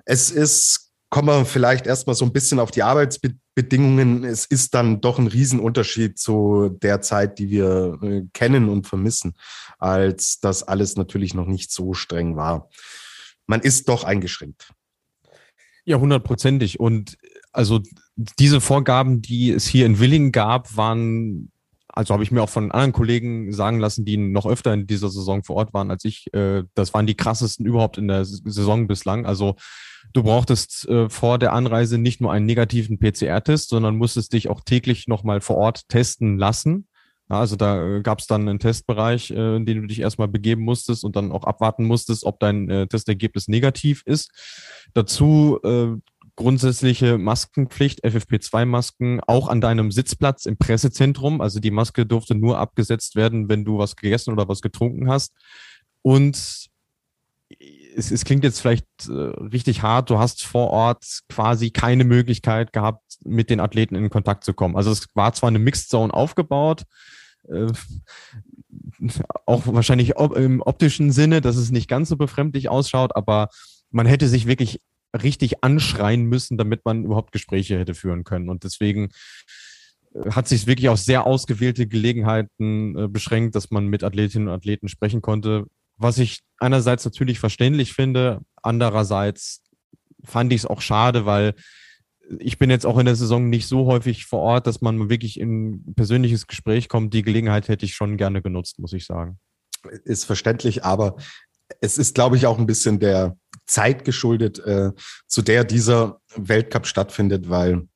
Es 0.06 0.32
ist, 0.32 0.92
kommen 1.10 1.28
wir 1.28 1.46
vielleicht 1.46 1.86
erstmal 1.86 2.16
so 2.16 2.26
ein 2.26 2.34
bisschen 2.34 2.60
auf 2.60 2.72
die 2.72 2.84
Arbeitsbedingungen. 2.84 4.24
Es 4.24 4.46
ist 4.46 4.74
dann 4.74 5.02
doch 5.02 5.20
ein 5.20 5.28
Riesenunterschied 5.28 6.18
zu 6.18 6.70
der 6.82 7.02
Zeit, 7.02 7.40
die 7.40 7.50
wir 7.50 8.00
äh, 8.02 8.24
kennen 8.34 8.70
und 8.70 8.88
vermissen, 8.88 9.36
als 9.78 10.40
das 10.40 10.64
alles 10.64 10.96
natürlich 10.96 11.34
noch 11.34 11.46
nicht 11.46 11.72
so 11.72 11.94
streng 11.94 12.36
war 12.36 12.70
man 13.50 13.62
ist 13.62 13.90
doch 13.90 14.04
eingeschränkt. 14.04 14.70
Ja, 15.90 16.00
hundertprozentig. 16.00 16.80
Und 16.80 17.18
also 17.52 17.80
diese 18.38 18.62
Vorgaben, 18.62 19.24
die 19.24 19.50
es 19.50 19.66
hier 19.66 19.88
in 19.88 20.00
Willingen 20.00 20.32
gab, 20.32 20.78
waren, 20.78 21.52
also 21.88 22.14
habe 22.14 22.22
ich 22.22 22.30
mir 22.30 22.44
auch 22.44 22.50
von 22.50 22.70
anderen 22.70 22.94
Kollegen 22.94 23.52
sagen 23.54 23.80
lassen, 23.80 24.06
die 24.06 24.16
noch 24.16 24.46
öfter 24.46 24.72
in 24.72 24.86
dieser 24.86 25.10
Saison 25.10 25.44
vor 25.44 25.56
Ort 25.56 25.74
waren 25.74 25.90
als 25.90 26.06
ich, 26.06 26.32
äh, 26.36 26.62
das 26.76 26.94
waren 26.94 27.08
die 27.08 27.16
krassesten 27.16 27.66
überhaupt 27.66 27.98
in 27.98 28.08
der 28.08 28.24
Saison 28.24 28.86
bislang. 28.86 29.26
Also 29.26 29.56
du 30.14 30.22
brauchtest 30.22 30.88
äh, 30.88 31.10
vor 31.10 31.40
der 31.40 31.54
Anreise 31.54 31.98
nicht 31.98 32.22
nur 32.22 32.32
einen 32.32 32.46
negativen 32.46 33.00
PCR-Test, 33.00 33.70
sondern 33.70 33.98
musstest 33.98 34.34
dich 34.34 34.48
auch 34.48 34.62
täglich 34.62 35.08
nochmal 35.08 35.42
vor 35.42 35.58
Ort 35.58 35.90
testen 35.90 36.38
lassen. 36.38 36.88
Also 37.30 37.56
da 37.56 37.98
äh, 37.98 38.02
gab 38.02 38.20
es 38.20 38.28
dann 38.28 38.48
einen 38.48 38.60
Testbereich, 38.60 39.32
äh, 39.32 39.56
in 39.56 39.66
den 39.66 39.82
du 39.82 39.88
dich 39.88 40.00
erstmal 40.00 40.28
begeben 40.28 40.64
musstest 40.64 41.04
und 41.04 41.16
dann 41.16 41.32
auch 41.32 41.44
abwarten 41.44 41.86
musstest, 41.86 42.26
ob 42.26 42.40
dein 42.40 42.70
äh, 42.70 42.88
Testergebnis 42.88 43.48
negativ 43.48 44.04
ist. 44.06 44.32
Dazu 44.94 45.60
grundsätzliche 46.36 47.18
Maskenpflicht, 47.18 48.04
FFP2-Masken, 48.06 49.20
auch 49.28 49.50
an 49.50 49.60
deinem 49.60 49.92
Sitzplatz 49.92 50.46
im 50.46 50.58
Pressezentrum. 50.58 51.42
Also 51.42 51.60
die 51.60 51.70
Maske 51.70 52.06
durfte 52.06 52.34
nur 52.34 52.58
abgesetzt 52.58 53.16
werden, 53.16 53.50
wenn 53.50 53.66
du 53.66 53.78
was 53.78 53.98
gegessen 53.98 54.32
oder 54.32 54.48
was 54.48 54.62
getrunken 54.62 55.10
hast. 55.10 55.34
Und 56.02 56.70
es, 57.96 58.12
es 58.12 58.26
klingt 58.26 58.44
jetzt 58.44 58.62
vielleicht 58.62 58.88
äh, 59.08 59.12
richtig 59.12 59.82
hart, 59.82 60.10
du 60.10 60.18
hast 60.18 60.44
vor 60.44 60.70
Ort 60.70 61.06
quasi 61.28 61.72
keine 61.72 62.04
Möglichkeit 62.06 62.74
gehabt, 62.74 63.04
mit 63.26 63.50
den 63.50 63.60
Athleten 63.60 63.96
in 63.96 64.10
Kontakt 64.10 64.44
zu 64.44 64.54
kommen. 64.54 64.76
Also 64.76 64.92
es 64.92 65.08
war 65.14 65.34
zwar 65.34 65.50
eine 65.50 65.60
Mixed 65.60 65.90
Zone 65.90 66.14
aufgebaut, 66.14 66.86
äh, 67.50 67.72
auch 69.46 69.66
wahrscheinlich 69.66 70.18
op 70.18 70.36
im 70.36 70.62
optischen 70.62 71.12
Sinne, 71.12 71.42
dass 71.42 71.56
es 71.56 71.72
nicht 71.72 71.88
ganz 71.88 72.10
so 72.10 72.18
befremdlich 72.18 72.70
ausschaut, 72.70 73.16
aber 73.16 73.50
man 73.92 74.06
hätte 74.06 74.28
sich 74.28 74.46
wirklich 74.46 74.82
richtig 75.14 75.64
anschreien 75.64 76.26
müssen, 76.26 76.58
damit 76.58 76.86
man 76.86 77.04
überhaupt 77.04 77.32
Gespräche 77.32 77.80
hätte 77.80 77.94
führen 77.94 78.24
können. 78.24 78.50
Und 78.50 78.64
deswegen 78.64 79.10
äh, 80.14 80.32
hat 80.32 80.48
sich 80.48 80.68
wirklich 80.68 80.90
auf 80.90 81.00
sehr 81.00 81.26
ausgewählte 81.26 81.88
Gelegenheiten 81.88 82.98
äh, 82.98 83.08
beschränkt, 83.08 83.56
dass 83.56 83.72
man 83.72 83.88
mit 83.88 84.04
Athletinnen 84.04 84.48
und 84.48 84.54
Athleten 84.54 84.88
sprechen 84.88 85.22
konnte. 85.22 85.66
Was 85.98 86.18
ich 86.18 86.42
einerseits 86.60 87.06
natürlich 87.06 87.40
verständlich 87.40 87.94
finde, 87.94 88.42
andererseits 88.62 89.64
fand 90.24 90.54
ich 90.54 90.62
es 90.62 90.66
auch 90.66 90.82
schade, 90.82 91.26
weil 91.26 91.56
ich 92.38 92.60
bin 92.60 92.70
jetzt 92.70 92.86
auch 92.86 92.98
in 92.98 93.06
der 93.06 93.16
Saison 93.16 93.50
nicht 93.50 93.68
so 93.68 93.86
häufig 93.86 94.26
vor 94.26 94.42
Ort, 94.42 94.68
dass 94.68 94.82
man 94.82 95.10
wirklich 95.10 95.40
in 95.40 95.72
ein 95.72 95.96
persönliches 95.96 96.48
Gespräch 96.48 96.88
kommt. 96.88 97.14
Die 97.14 97.24
Gelegenheit 97.24 97.68
hätte 97.68 97.86
ich 97.86 97.96
schon 97.96 98.18
gerne 98.18 98.42
genutzt, 98.42 98.80
muss 98.80 98.94
ich 98.94 99.06
sagen. 99.06 99.40
Ist 100.04 100.26
verständlich, 100.26 100.84
aber 100.84 101.16
es 101.82 101.98
ist, 101.98 102.16
glaube 102.16 102.36
ich, 102.36 102.46
auch 102.46 102.60
ein 102.60 102.66
bisschen 102.66 103.00
der 103.00 103.38
Zeit 103.66 104.06
geschuldet, 104.06 104.60
äh, 104.60 104.92
zu 105.28 105.42
der 105.42 105.64
dieser 105.64 106.20
Weltcup 106.36 106.86
stattfindet, 106.86 107.50
weil 107.50 107.88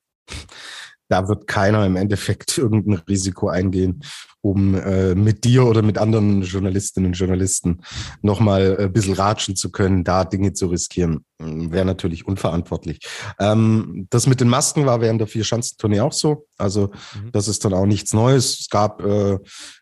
da 1.14 1.28
wird 1.28 1.46
keiner 1.46 1.86
im 1.86 1.96
Endeffekt 1.96 2.58
irgendein 2.58 3.04
Risiko 3.08 3.48
eingehen, 3.48 4.04
um 4.42 4.74
äh, 4.74 5.14
mit 5.14 5.44
dir 5.44 5.66
oder 5.66 5.84
mit 5.84 6.00
anderen 6.00 6.42
Journalistinnen 6.42 7.12
und 7.12 7.14
Journalisten 7.14 7.82
nochmal 8.24 8.76
ein 8.80 8.92
bisschen 8.92 9.14
ratschen 9.14 9.56
zu 9.56 9.72
können, 9.72 10.04
da 10.04 10.26
Dinge 10.26 10.54
zu 10.54 10.68
riskieren. 10.68 11.24
Wäre 11.38 11.86
natürlich 11.86 12.26
unverantwortlich. 12.26 13.00
Ähm, 13.40 14.08
das 14.10 14.26
mit 14.26 14.42
den 14.42 14.50
Masken 14.50 14.88
war 14.88 15.02
während 15.02 15.22
der 15.22 15.28
Vier-Schanzentournee 15.28 16.00
auch 16.00 16.14
so. 16.14 16.48
Also 16.58 16.90
mhm. 17.14 17.32
das 17.32 17.48
ist 17.48 17.64
dann 17.64 17.76
auch 17.76 17.86
nichts 17.86 18.14
Neues. 18.14 18.62
Es 18.62 18.70
gab 18.70 19.02
äh, 19.06 19.38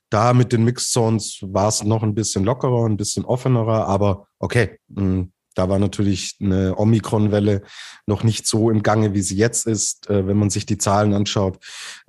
Da 0.09 0.33
mit 0.33 0.51
den 0.51 0.65
Mixzones 0.65 1.39
war 1.41 1.69
es 1.69 1.83
noch 1.83 2.03
ein 2.03 2.13
bisschen 2.13 2.43
lockerer, 2.43 2.85
ein 2.85 2.97
bisschen 2.97 3.23
offenerer, 3.23 3.87
aber 3.87 4.27
okay, 4.39 4.77
hm, 4.93 5.31
da 5.55 5.69
war 5.69 5.79
natürlich 5.79 6.37
eine 6.39 6.77
Omikron-Welle 6.77 7.63
noch 8.05 8.23
nicht 8.23 8.47
so 8.47 8.69
im 8.69 8.83
Gange, 8.83 9.13
wie 9.13 9.21
sie 9.21 9.35
jetzt 9.35 9.67
ist. 9.67 10.09
Äh, 10.09 10.27
wenn 10.27 10.37
man 10.37 10.49
sich 10.49 10.65
die 10.65 10.77
Zahlen 10.77 11.13
anschaut 11.13 11.59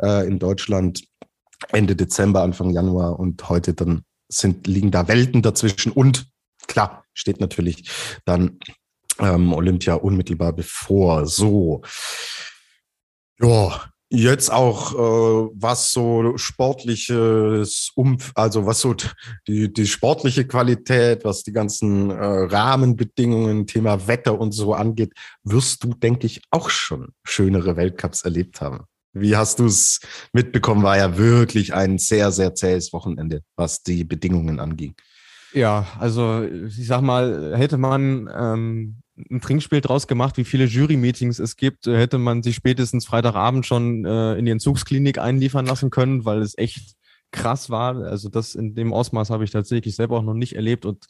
äh, 0.00 0.26
in 0.26 0.38
Deutschland 0.38 1.04
Ende 1.68 1.96
Dezember, 1.96 2.42
Anfang 2.42 2.70
Januar 2.70 3.18
und 3.18 3.48
heute, 3.48 3.74
dann 3.74 4.04
sind, 4.28 4.66
liegen 4.66 4.90
da 4.90 5.08
Welten 5.08 5.42
dazwischen. 5.42 5.92
Und 5.92 6.26
klar, 6.66 7.04
steht 7.14 7.40
natürlich 7.40 7.88
dann 8.24 8.58
ähm, 9.18 9.52
Olympia 9.52 9.94
unmittelbar 9.94 10.52
bevor. 10.52 11.26
So. 11.26 11.82
Ja, 13.40 13.91
Jetzt 14.14 14.52
auch 14.52 14.92
äh, 14.92 15.50
was 15.54 15.90
so 15.90 16.36
sportliches 16.36 17.92
Umf, 17.94 18.30
also 18.34 18.66
was 18.66 18.80
so 18.80 18.94
die, 19.48 19.72
die 19.72 19.86
sportliche 19.86 20.46
Qualität, 20.46 21.24
was 21.24 21.42
die 21.44 21.52
ganzen 21.52 22.10
äh, 22.10 22.14
Rahmenbedingungen, 22.22 23.66
Thema 23.66 24.06
Wetter 24.06 24.38
und 24.38 24.52
so 24.52 24.74
angeht, 24.74 25.14
wirst 25.44 25.82
du, 25.82 25.94
denke 25.94 26.26
ich, 26.26 26.42
auch 26.50 26.68
schon 26.68 27.08
schönere 27.24 27.76
Weltcups 27.76 28.22
erlebt 28.22 28.60
haben. 28.60 28.84
Wie 29.14 29.34
hast 29.34 29.60
du 29.60 29.64
es 29.64 30.00
mitbekommen? 30.34 30.82
War 30.82 30.98
ja 30.98 31.16
wirklich 31.16 31.72
ein 31.72 31.96
sehr, 31.96 32.32
sehr 32.32 32.54
zähes 32.54 32.92
Wochenende, 32.92 33.40
was 33.56 33.82
die 33.82 34.04
Bedingungen 34.04 34.60
anging. 34.60 34.94
Ja, 35.54 35.86
also 35.98 36.42
ich 36.42 36.86
sag 36.86 37.00
mal, 37.00 37.56
hätte 37.56 37.78
man 37.78 38.30
ähm, 38.34 39.01
ein 39.30 39.40
Trinkspiel 39.40 39.80
draus 39.80 40.06
gemacht, 40.06 40.36
wie 40.36 40.44
viele 40.44 40.64
Jury-Meetings 40.64 41.38
es 41.38 41.56
gibt, 41.56 41.86
hätte 41.86 42.18
man 42.18 42.42
sich 42.42 42.56
spätestens 42.56 43.04
Freitagabend 43.04 43.66
schon 43.66 44.04
äh, 44.04 44.34
in 44.34 44.46
die 44.46 44.50
Entzugsklinik 44.50 45.18
einliefern 45.18 45.66
lassen 45.66 45.90
können, 45.90 46.24
weil 46.24 46.40
es 46.40 46.56
echt 46.56 46.94
krass 47.30 47.70
war. 47.70 47.96
Also 47.96 48.28
das 48.28 48.54
in 48.54 48.74
dem 48.74 48.92
Ausmaß 48.92 49.30
habe 49.30 49.44
ich 49.44 49.50
tatsächlich 49.50 49.96
selber 49.96 50.18
auch 50.18 50.22
noch 50.22 50.34
nicht 50.34 50.56
erlebt 50.56 50.86
und 50.86 51.06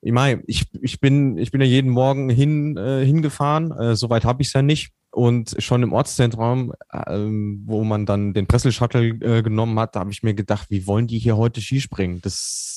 ich 0.00 0.12
meine, 0.12 0.42
ich, 0.46 0.66
ich, 0.82 1.00
bin, 1.00 1.38
ich 1.38 1.50
bin 1.50 1.62
ja 1.62 1.66
jeden 1.66 1.90
Morgen 1.90 2.28
hin, 2.28 2.76
äh, 2.76 3.06
hingefahren, 3.06 3.72
äh, 3.72 3.96
soweit 3.96 4.26
habe 4.26 4.42
ich 4.42 4.48
es 4.48 4.52
ja 4.52 4.60
nicht. 4.60 4.90
Und 5.10 5.56
schon 5.60 5.82
im 5.82 5.94
Ortszentrum, 5.94 6.74
äh, 6.90 7.16
wo 7.64 7.84
man 7.84 8.04
dann 8.04 8.34
den 8.34 8.46
Pressel-Shuttle 8.46 9.06
äh, 9.20 9.42
genommen 9.42 9.78
hat, 9.78 9.96
da 9.96 10.00
habe 10.00 10.10
ich 10.10 10.22
mir 10.22 10.34
gedacht, 10.34 10.66
wie 10.68 10.86
wollen 10.86 11.06
die 11.06 11.18
hier 11.18 11.38
heute 11.38 11.62
Skispringen? 11.62 12.20
Das 12.20 12.74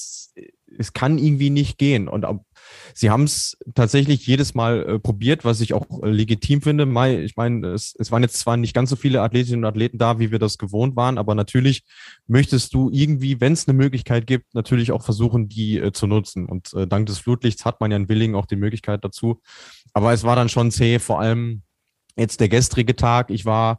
es 0.77 0.93
kann 0.93 1.17
irgendwie 1.17 1.49
nicht 1.49 1.77
gehen. 1.77 2.07
Und 2.07 2.25
ob, 2.25 2.45
sie 2.93 3.09
haben 3.09 3.23
es 3.23 3.57
tatsächlich 3.75 4.25
jedes 4.25 4.53
Mal 4.53 4.87
äh, 4.87 4.99
probiert, 4.99 5.45
was 5.45 5.61
ich 5.61 5.73
auch 5.73 5.85
äh, 6.03 6.09
legitim 6.09 6.61
finde. 6.61 6.85
Mai, 6.85 7.23
ich 7.23 7.35
meine, 7.35 7.67
es, 7.67 7.95
es 7.97 8.11
waren 8.11 8.23
jetzt 8.23 8.39
zwar 8.39 8.57
nicht 8.57 8.73
ganz 8.73 8.89
so 8.89 8.95
viele 8.95 9.21
Athletinnen 9.21 9.63
und 9.63 9.69
Athleten 9.69 9.97
da, 9.97 10.19
wie 10.19 10.31
wir 10.31 10.39
das 10.39 10.57
gewohnt 10.57 10.95
waren, 10.95 11.17
aber 11.17 11.35
natürlich 11.35 11.83
möchtest 12.27 12.73
du 12.73 12.89
irgendwie, 12.91 13.39
wenn 13.39 13.53
es 13.53 13.67
eine 13.67 13.77
Möglichkeit 13.77 14.27
gibt, 14.27 14.53
natürlich 14.53 14.91
auch 14.91 15.03
versuchen, 15.03 15.49
die 15.49 15.77
äh, 15.77 15.91
zu 15.91 16.07
nutzen. 16.07 16.45
Und 16.45 16.73
äh, 16.73 16.87
dank 16.87 17.05
des 17.07 17.19
Flutlichts 17.19 17.65
hat 17.65 17.79
man 17.79 17.91
ja 17.91 17.97
in 17.97 18.09
Willingen 18.09 18.35
auch 18.35 18.45
die 18.45 18.55
Möglichkeit 18.55 19.03
dazu. 19.03 19.41
Aber 19.93 20.13
es 20.13 20.23
war 20.23 20.35
dann 20.35 20.49
schon 20.49 20.71
zäh, 20.71 20.99
vor 20.99 21.19
allem 21.19 21.61
jetzt 22.15 22.39
der 22.39 22.49
gestrige 22.49 22.95
Tag. 22.95 23.29
Ich 23.29 23.45
war 23.45 23.77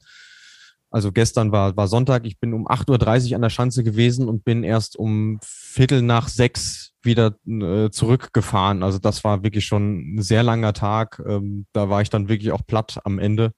also 0.90 1.12
gestern 1.12 1.52
war, 1.52 1.76
war 1.76 1.86
Sonntag, 1.86 2.24
ich 2.24 2.38
bin 2.38 2.54
um 2.54 2.66
8.30 2.66 3.30
Uhr 3.30 3.36
an 3.36 3.42
der 3.42 3.50
Schanze 3.50 3.84
gewesen 3.84 4.28
und 4.28 4.44
bin 4.44 4.64
erst 4.64 4.96
um 4.96 5.38
Viertel 5.42 6.00
nach 6.02 6.28
sechs 6.28 6.92
wieder 7.02 7.36
äh, 7.46 7.90
zurückgefahren. 7.90 8.82
Also 8.82 8.98
das 8.98 9.22
war 9.22 9.42
wirklich 9.42 9.66
schon 9.66 10.16
ein 10.16 10.22
sehr 10.22 10.42
langer 10.42 10.72
Tag. 10.72 11.22
Ähm, 11.26 11.66
da 11.72 11.90
war 11.90 12.00
ich 12.00 12.10
dann 12.10 12.28
wirklich 12.28 12.52
auch 12.52 12.66
platt 12.66 13.00
am 13.04 13.18
Ende. 13.18 13.52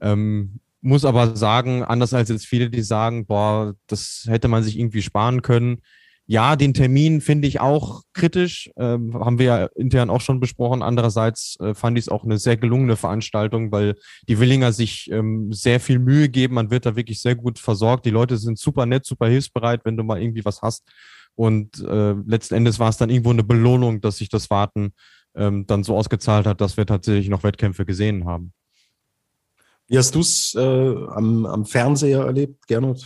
Ähm, 0.00 0.60
muss 0.80 1.04
aber 1.04 1.36
sagen, 1.36 1.82
anders 1.82 2.12
als 2.12 2.28
jetzt 2.28 2.46
viele, 2.46 2.68
die 2.68 2.82
sagen, 2.82 3.24
boah, 3.26 3.74
das 3.86 4.24
hätte 4.28 4.48
man 4.48 4.62
sich 4.62 4.78
irgendwie 4.78 5.02
sparen 5.02 5.42
können. 5.42 5.78
Ja, 6.26 6.56
den 6.56 6.72
Termin 6.72 7.20
finde 7.20 7.46
ich 7.46 7.60
auch 7.60 8.02
kritisch, 8.14 8.70
ähm, 8.78 9.14
haben 9.14 9.38
wir 9.38 9.44
ja 9.44 9.66
intern 9.76 10.08
auch 10.08 10.22
schon 10.22 10.40
besprochen. 10.40 10.82
Andererseits 10.82 11.58
äh, 11.60 11.74
fand 11.74 11.98
ich 11.98 12.06
es 12.06 12.08
auch 12.08 12.24
eine 12.24 12.38
sehr 12.38 12.56
gelungene 12.56 12.96
Veranstaltung, 12.96 13.70
weil 13.72 13.94
die 14.26 14.38
Willinger 14.38 14.72
sich 14.72 15.10
ähm, 15.10 15.52
sehr 15.52 15.80
viel 15.80 15.98
Mühe 15.98 16.30
geben. 16.30 16.54
Man 16.54 16.70
wird 16.70 16.86
da 16.86 16.96
wirklich 16.96 17.20
sehr 17.20 17.34
gut 17.34 17.58
versorgt. 17.58 18.06
Die 18.06 18.10
Leute 18.10 18.38
sind 18.38 18.58
super 18.58 18.86
nett, 18.86 19.04
super 19.04 19.28
hilfsbereit, 19.28 19.84
wenn 19.84 19.98
du 19.98 20.02
mal 20.02 20.20
irgendwie 20.20 20.46
was 20.46 20.62
hast. 20.62 20.84
Und 21.34 21.80
äh, 21.80 22.12
letzten 22.26 22.54
Endes 22.54 22.78
war 22.78 22.88
es 22.88 22.96
dann 22.96 23.10
irgendwo 23.10 23.30
eine 23.30 23.44
Belohnung, 23.44 24.00
dass 24.00 24.16
sich 24.16 24.30
das 24.30 24.48
Warten 24.48 24.94
ähm, 25.34 25.66
dann 25.66 25.84
so 25.84 25.94
ausgezahlt 25.94 26.46
hat, 26.46 26.60
dass 26.62 26.78
wir 26.78 26.86
tatsächlich 26.86 27.28
noch 27.28 27.42
Wettkämpfe 27.42 27.84
gesehen 27.84 28.24
haben. 28.24 28.54
Wie 29.88 29.98
hast 29.98 30.14
du 30.14 30.20
es 30.20 30.54
äh, 30.54 30.60
am, 30.60 31.44
am 31.44 31.66
Fernseher 31.66 32.24
erlebt, 32.24 32.66
Gernot? 32.66 33.04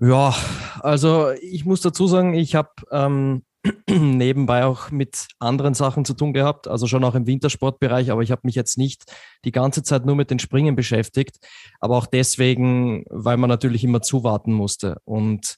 Ja, 0.00 0.34
also 0.80 1.30
ich 1.42 1.66
muss 1.66 1.82
dazu 1.82 2.06
sagen, 2.06 2.32
ich 2.32 2.54
habe 2.54 2.70
ähm, 2.90 3.42
nebenbei 3.90 4.64
auch 4.64 4.90
mit 4.90 5.28
anderen 5.38 5.74
Sachen 5.74 6.06
zu 6.06 6.14
tun 6.14 6.32
gehabt, 6.32 6.68
also 6.68 6.86
schon 6.86 7.04
auch 7.04 7.14
im 7.14 7.26
Wintersportbereich, 7.26 8.10
aber 8.10 8.22
ich 8.22 8.30
habe 8.30 8.40
mich 8.44 8.54
jetzt 8.54 8.78
nicht 8.78 9.04
die 9.44 9.52
ganze 9.52 9.82
Zeit 9.82 10.06
nur 10.06 10.16
mit 10.16 10.30
den 10.30 10.38
Springen 10.38 10.74
beschäftigt, 10.74 11.36
aber 11.80 11.98
auch 11.98 12.06
deswegen, 12.06 13.04
weil 13.10 13.36
man 13.36 13.50
natürlich 13.50 13.84
immer 13.84 14.00
zuwarten 14.00 14.54
musste. 14.54 14.96
Und 15.04 15.56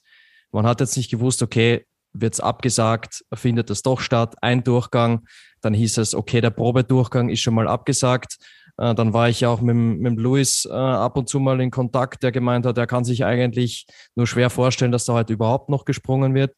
man 0.51 0.67
hat 0.67 0.81
jetzt 0.81 0.97
nicht 0.97 1.09
gewusst, 1.09 1.41
okay, 1.41 1.85
wird 2.11 2.33
es 2.33 2.39
abgesagt, 2.41 3.23
findet 3.33 3.69
es 3.69 3.81
doch 3.81 4.01
statt, 4.01 4.35
ein 4.41 4.63
Durchgang, 4.63 5.25
dann 5.61 5.73
hieß 5.73 5.99
es, 5.99 6.13
okay, 6.13 6.41
der 6.41 6.51
Probedurchgang 6.51 7.29
ist 7.29 7.39
schon 7.39 7.55
mal 7.55 7.69
abgesagt, 7.69 8.37
äh, 8.77 8.95
dann 8.95 9.13
war 9.13 9.29
ich 9.29 9.41
ja 9.41 9.49
auch 9.49 9.61
mit, 9.61 9.75
mit 9.75 10.17
Luis 10.17 10.65
äh, 10.65 10.73
ab 10.73 11.17
und 11.17 11.29
zu 11.29 11.39
mal 11.39 11.61
in 11.61 11.71
Kontakt, 11.71 12.23
der 12.23 12.31
gemeint 12.31 12.65
hat, 12.65 12.77
er 12.77 12.87
kann 12.87 13.05
sich 13.05 13.25
eigentlich 13.25 13.85
nur 14.15 14.27
schwer 14.27 14.49
vorstellen, 14.49 14.91
dass 14.91 15.05
da 15.05 15.13
heute 15.13 15.33
überhaupt 15.33 15.69
noch 15.69 15.85
gesprungen 15.85 16.33
wird. 16.33 16.55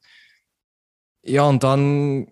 Ja, 1.23 1.43
und 1.43 1.63
dann, 1.63 2.27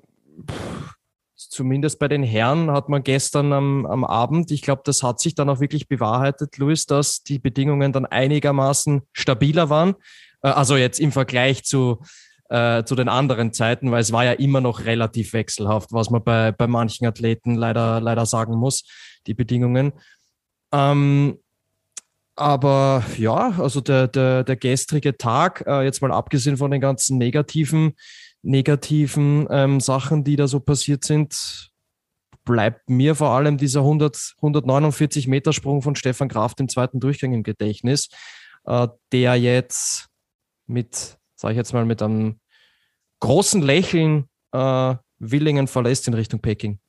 pff, 0.49 0.95
zumindest 1.35 1.99
bei 1.99 2.07
den 2.07 2.23
Herren, 2.23 2.71
hat 2.71 2.89
man 2.89 3.03
gestern 3.03 3.51
am, 3.51 3.85
am 3.85 4.03
Abend, 4.05 4.51
ich 4.51 4.61
glaube, 4.61 4.83
das 4.85 5.03
hat 5.03 5.19
sich 5.19 5.35
dann 5.35 5.49
auch 5.49 5.59
wirklich 5.59 5.87
bewahrheitet, 5.87 6.57
Luis, 6.57 6.85
dass 6.85 7.23
die 7.23 7.39
Bedingungen 7.39 7.91
dann 7.91 8.05
einigermaßen 8.05 9.01
stabiler 9.11 9.69
waren. 9.69 9.95
Äh, 10.41 10.49
also 10.49 10.77
jetzt 10.77 10.99
im 10.99 11.11
Vergleich 11.11 11.65
zu, 11.65 11.99
äh, 12.49 12.85
zu 12.85 12.95
den 12.95 13.09
anderen 13.09 13.51
Zeiten, 13.51 13.91
weil 13.91 14.01
es 14.01 14.13
war 14.13 14.23
ja 14.23 14.31
immer 14.31 14.61
noch 14.61 14.85
relativ 14.85 15.33
wechselhaft, 15.33 15.91
was 15.91 16.09
man 16.09 16.23
bei, 16.23 16.53
bei 16.53 16.67
manchen 16.67 17.05
Athleten 17.05 17.55
leider, 17.55 17.99
leider 17.99 18.25
sagen 18.25 18.55
muss 18.55 18.85
die 19.27 19.33
Bedingungen. 19.33 19.93
Ähm, 20.71 21.37
aber 22.35 23.03
ja, 23.17 23.59
also 23.59 23.79
der, 23.79 24.07
der, 24.07 24.43
der 24.43 24.55
gestrige 24.55 25.17
Tag, 25.17 25.63
äh, 25.67 25.83
jetzt 25.83 26.01
mal 26.01 26.11
abgesehen 26.11 26.57
von 26.57 26.71
den 26.71 26.81
ganzen 26.81 27.17
negativen, 27.17 27.93
negativen 28.41 29.47
ähm, 29.51 29.79
Sachen, 29.79 30.23
die 30.23 30.35
da 30.35 30.47
so 30.47 30.59
passiert 30.59 31.03
sind, 31.03 31.71
bleibt 32.43 32.89
mir 32.89 33.15
vor 33.15 33.29
allem 33.29 33.57
dieser 33.57 33.81
100, 33.81 34.33
149 34.37 35.27
Meter 35.27 35.53
Sprung 35.53 35.81
von 35.81 35.95
Stefan 35.95 36.27
Kraft 36.27 36.59
im 36.59 36.69
zweiten 36.69 36.99
Durchgang 36.99 37.33
im 37.33 37.43
Gedächtnis, 37.43 38.09
äh, 38.65 38.87
der 39.11 39.35
jetzt 39.35 40.07
mit, 40.65 41.17
sage 41.35 41.53
ich 41.53 41.57
jetzt 41.57 41.73
mal, 41.73 41.85
mit 41.85 42.01
einem 42.01 42.39
großen 43.19 43.61
Lächeln 43.61 44.27
äh, 44.51 44.95
Willingen 45.19 45.67
verlässt 45.67 46.07
in 46.07 46.13
Richtung 46.13 46.41
Peking. 46.41 46.79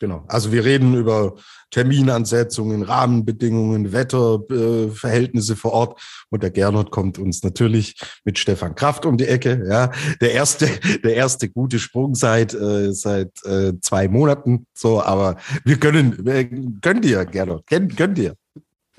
Genau. 0.00 0.24
Also 0.28 0.52
wir 0.52 0.64
reden 0.64 0.94
über 0.94 1.34
Terminansetzungen, 1.70 2.82
Rahmenbedingungen, 2.82 3.92
Wetterverhältnisse 3.92 5.52
äh, 5.52 5.56
vor 5.56 5.72
Ort. 5.72 6.00
Und 6.30 6.42
der 6.42 6.50
Gernot 6.50 6.90
kommt 6.90 7.18
uns 7.18 7.42
natürlich 7.42 7.96
mit 8.24 8.38
Stefan 8.38 8.74
Kraft 8.74 9.04
um 9.04 9.16
die 9.16 9.26
Ecke. 9.26 9.66
Ja, 9.68 9.90
der 10.20 10.32
erste, 10.32 10.68
der 11.04 11.14
erste 11.14 11.48
gute 11.48 11.78
Sprung 11.78 12.14
seit 12.14 12.54
äh, 12.54 12.92
seit 12.92 13.44
äh, 13.44 13.72
zwei 13.80 14.08
Monaten. 14.08 14.66
So, 14.74 15.02
aber 15.02 15.36
wir 15.64 15.78
können, 15.78 16.24
wir 16.24 16.48
können 16.80 17.02
dir, 17.02 17.24
Gernot, 17.24 17.66
können, 17.66 17.94
können 17.94 18.14
dir. 18.14 18.34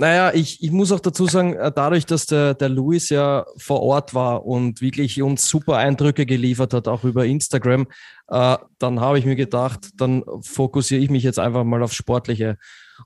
Naja, 0.01 0.31
ich, 0.33 0.63
ich 0.63 0.71
muss 0.71 0.93
auch 0.93 1.01
dazu 1.01 1.25
sagen, 1.25 1.55
äh, 1.55 1.73
dadurch, 1.75 2.05
dass 2.05 2.25
der, 2.25 2.53
der 2.53 2.69
Luis 2.69 3.09
ja 3.09 3.45
vor 3.57 3.81
Ort 3.81 4.13
war 4.13 4.45
und 4.45 4.79
wirklich 4.79 5.21
uns 5.21 5.45
super 5.49 5.75
Eindrücke 5.75 6.25
geliefert 6.25 6.73
hat, 6.73 6.87
auch 6.87 7.03
über 7.03 7.25
Instagram, 7.25 7.85
äh, 8.29 8.57
dann 8.77 9.01
habe 9.01 9.19
ich 9.19 9.25
mir 9.25 9.35
gedacht, 9.35 9.89
dann 9.97 10.23
fokussiere 10.39 11.01
ich 11.01 11.09
mich 11.09 11.23
jetzt 11.23 11.37
einfach 11.37 11.65
mal 11.65 11.83
aufs 11.83 11.95
Sportliche. 11.95 12.57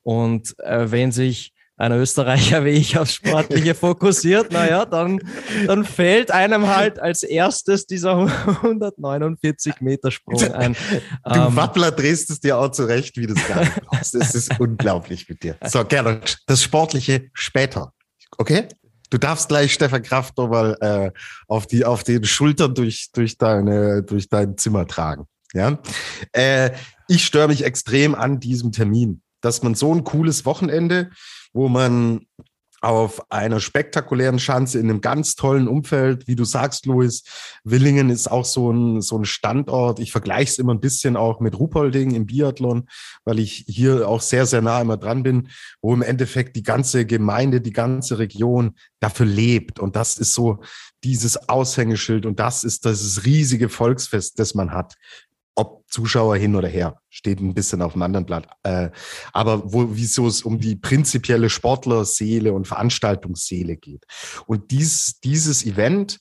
Und 0.04 0.54
äh, 0.60 0.92
wenn 0.92 1.12
sich 1.12 1.54
ein 1.78 1.92
Österreicher 1.92 2.66
wie 2.66 2.70
ich 2.70 2.98
aufs 2.98 3.16
Sportliche 3.16 3.74
fokussiert, 3.76 4.52
naja, 4.52 4.86
dann, 4.86 5.20
dann 5.66 5.86
fällt 5.86 6.32
einem 6.32 6.68
halt 6.68 7.00
als 7.00 7.24
erstes 7.24 7.88
dieser 7.88 8.18
149 8.18 9.82
Meter 9.82 10.12
Sprung 10.12 10.42
ein. 10.54 10.76
Du 11.26 11.32
ähm, 11.34 11.56
Wappler 11.56 11.92
drehst 11.92 12.30
es 12.30 12.40
dir 12.40 12.58
auch 12.58 12.70
zurecht, 12.70 13.18
wie 13.18 13.28
du 13.28 13.34
es 13.34 13.48
gar 13.48 13.62
nicht 13.62 13.82
brauchst. 13.86 14.16
Es 14.16 14.36
ist 14.36 14.60
unglaublich 14.60 15.28
mit 15.28 15.44
dir. 15.44 15.58
So, 15.66 15.84
gerne. 15.84 16.22
Das 16.46 16.62
Sportliche 16.62 17.30
später. 17.34 17.92
Okay? 18.38 18.68
Du 19.10 19.18
darfst 19.18 19.48
gleich 19.48 19.74
Stefan 19.74 20.02
Kraft 20.02 20.38
nochmal 20.38 20.78
äh, 20.82 21.12
auf, 21.48 21.68
die, 21.68 21.86
auf 21.86 22.04
den 22.04 22.24
Schultern 22.24 22.74
durch, 22.74 23.10
durch, 23.14 23.38
deine, 23.38 24.04
durch 24.04 24.30
dein 24.30 24.58
Zimmer 24.58 24.88
tragen. 24.88 25.26
Ja? 25.54 25.80
Äh, 26.32 26.72
ich 27.08 27.26
störe 27.26 27.48
mich 27.48 27.64
extrem 27.64 28.16
an 28.16 28.40
diesem 28.40 28.72
Termin, 28.72 29.22
dass 29.44 29.62
man 29.62 29.76
so 29.76 29.94
ein 29.94 30.04
cooles 30.04 30.46
Wochenende 30.46 31.10
wo 31.54 31.70
man 31.70 32.26
auf 32.82 33.32
einer 33.32 33.62
spektakulären 33.62 34.40
Schanze 34.40 34.78
in 34.78 34.90
einem 34.90 35.00
ganz 35.00 35.36
tollen 35.36 35.70
Umfeld. 35.70 36.28
Wie 36.28 36.36
du 36.36 36.44
sagst, 36.44 36.86
Luis, 36.86 37.24
Willingen 37.64 38.10
ist 38.10 38.30
auch 38.30 38.44
so 38.44 38.72
ein, 38.74 39.02
so 39.02 39.18
ein 39.18 39.24
Standort. 39.24 40.00
Ich 40.00 40.12
vergleiche 40.12 40.52
es 40.52 40.60
immer 40.60 40.74
ein 40.74 40.82
bisschen 40.82 41.16
auch 41.16 41.40
mit 41.40 41.58
Ruhpolding 41.58 42.14
im 42.14 42.26
Biathlon, 42.26 42.90
weil 43.24 43.40
ich 43.40 43.64
hier 43.70 44.10
auch 44.10 44.20
sehr, 44.20 44.46
sehr 44.46 44.62
nah 44.62 44.82
immer 44.82 44.98
dran 44.98 45.24
bin, 45.24 45.48
wo 45.82 45.94
im 45.94 46.02
Endeffekt 46.02 46.58
die 46.58 46.64
ganze 46.64 47.06
Gemeinde, 47.06 47.62
die 47.62 47.72
ganze 47.72 48.20
Region 48.20 48.76
dafür 49.00 49.28
lebt. 49.28 49.80
Und 49.80 49.96
das 49.96 50.18
ist 50.18 50.34
so 50.34 50.60
dieses 51.06 51.48
Aushängeschild 51.48 52.26
und 52.26 52.40
das 52.42 52.66
ist 52.66 52.86
das 52.86 53.24
riesige 53.24 53.70
Volksfest, 53.70 54.40
das 54.40 54.56
man 54.56 54.72
hat 54.72 54.96
ob 55.56 55.84
Zuschauer 55.90 56.38
hin 56.38 56.56
oder 56.56 56.68
her, 56.68 57.00
steht 57.10 57.40
ein 57.40 57.54
bisschen 57.54 57.82
auf 57.82 57.94
dem 57.94 58.02
anderen 58.02 58.26
Blatt. 58.26 58.48
Äh, 58.64 58.90
aber 59.32 59.72
wo, 59.72 59.90
wieso 59.92 60.28
es 60.28 60.42
um 60.42 60.60
die 60.60 60.76
prinzipielle 60.76 61.50
Sportlerseele 61.50 62.54
und 62.54 62.68
Veranstaltungsseele 62.68 63.78
geht. 63.78 64.06
Und 64.48 64.72
dies, 64.72 65.20
dieses 65.24 65.66
Event, 65.66 66.20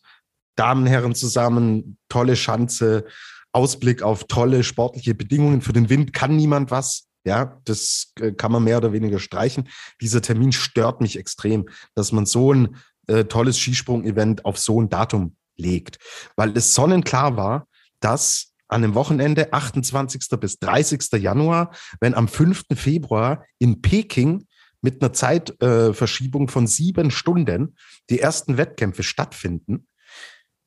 Damen, 0.57 0.87
Herren 0.87 1.15
zusammen, 1.15 1.97
tolle 2.09 2.37
Schanze, 2.37 3.07
Ausblick 3.53 4.03
auf 4.03 4.25
tolle 4.25 4.65
sportliche 4.65 5.15
Bedingungen. 5.15 5.61
Für 5.61 5.73
den 5.73 5.89
Wind 5.89 6.13
kann 6.13 6.37
niemand 6.37 6.71
was. 6.71 7.09
Ja, 7.25 7.61
das 7.65 8.13
äh, 8.21 8.33
kann 8.33 8.51
man 8.51 8.65
mehr 8.65 8.79
oder 8.79 8.93
weniger 8.93 9.19
streichen. 9.19 9.69
Dieser 10.01 10.23
Termin 10.23 10.53
stört 10.53 11.01
mich 11.01 11.19
extrem, 11.19 11.69
dass 11.95 12.11
man 12.13 12.27
so 12.27 12.53
ein 12.53 12.77
äh, 13.07 13.25
tolles 13.25 13.59
Skisprung-Event 13.59 14.45
auf 14.45 14.59
so 14.59 14.81
ein 14.81 14.89
Datum 14.89 15.37
legt, 15.57 15.99
weil 16.37 16.57
es 16.57 16.75
sonnenklar 16.75 17.37
war, 17.37 17.69
dass 18.01 18.52
an 18.73 18.83
dem 18.83 18.95
Wochenende, 18.95 19.53
28. 19.53 20.39
bis 20.41 20.59
30. 20.59 21.13
Januar, 21.21 21.73
wenn 22.01 22.15
am 22.15 22.29
5. 22.29 22.65
Februar 22.75 23.45
in 23.59 23.83
Peking 23.83 24.47
mit 24.81 25.01
einer 25.01 25.13
Zeitverschiebung 25.13 26.49
äh, 26.49 26.51
von 26.51 26.67
sieben 26.67 27.11
Stunden 27.11 27.77
die 28.11 28.21
ersten 28.21 28.57
Wettkämpfe 28.57 29.03
stattfinden, 29.03 29.87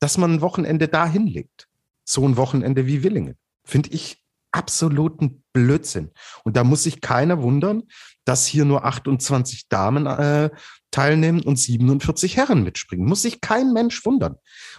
dass 0.00 0.18
man 0.18 0.34
ein 0.34 0.40
Wochenende 0.40 0.88
da 0.88 1.06
hinlegt. 1.06 1.68
So 2.04 2.26
ein 2.26 2.36
Wochenende 2.36 2.86
wie 2.86 3.02
Willingen. 3.02 3.36
Finde 3.64 3.90
ich 3.90 4.22
absoluten 4.52 5.42
Blödsinn. 5.52 6.12
Und 6.44 6.56
da 6.56 6.64
muss 6.64 6.84
sich 6.84 7.00
keiner 7.00 7.42
wundern, 7.42 7.82
dass 8.24 8.46
hier 8.46 8.64
nur 8.64 8.84
28 8.84 9.68
Damen 9.68 10.06
äh, 10.06 10.50
teilnehmen 10.90 11.42
und 11.42 11.58
47 11.58 12.36
Herren 12.36 12.62
mitspringen. 12.62 13.06
Muss 13.06 13.22
sich 13.22 13.40
kein 13.40 13.72
Mensch 13.72 14.04
wundern. 14.06 14.36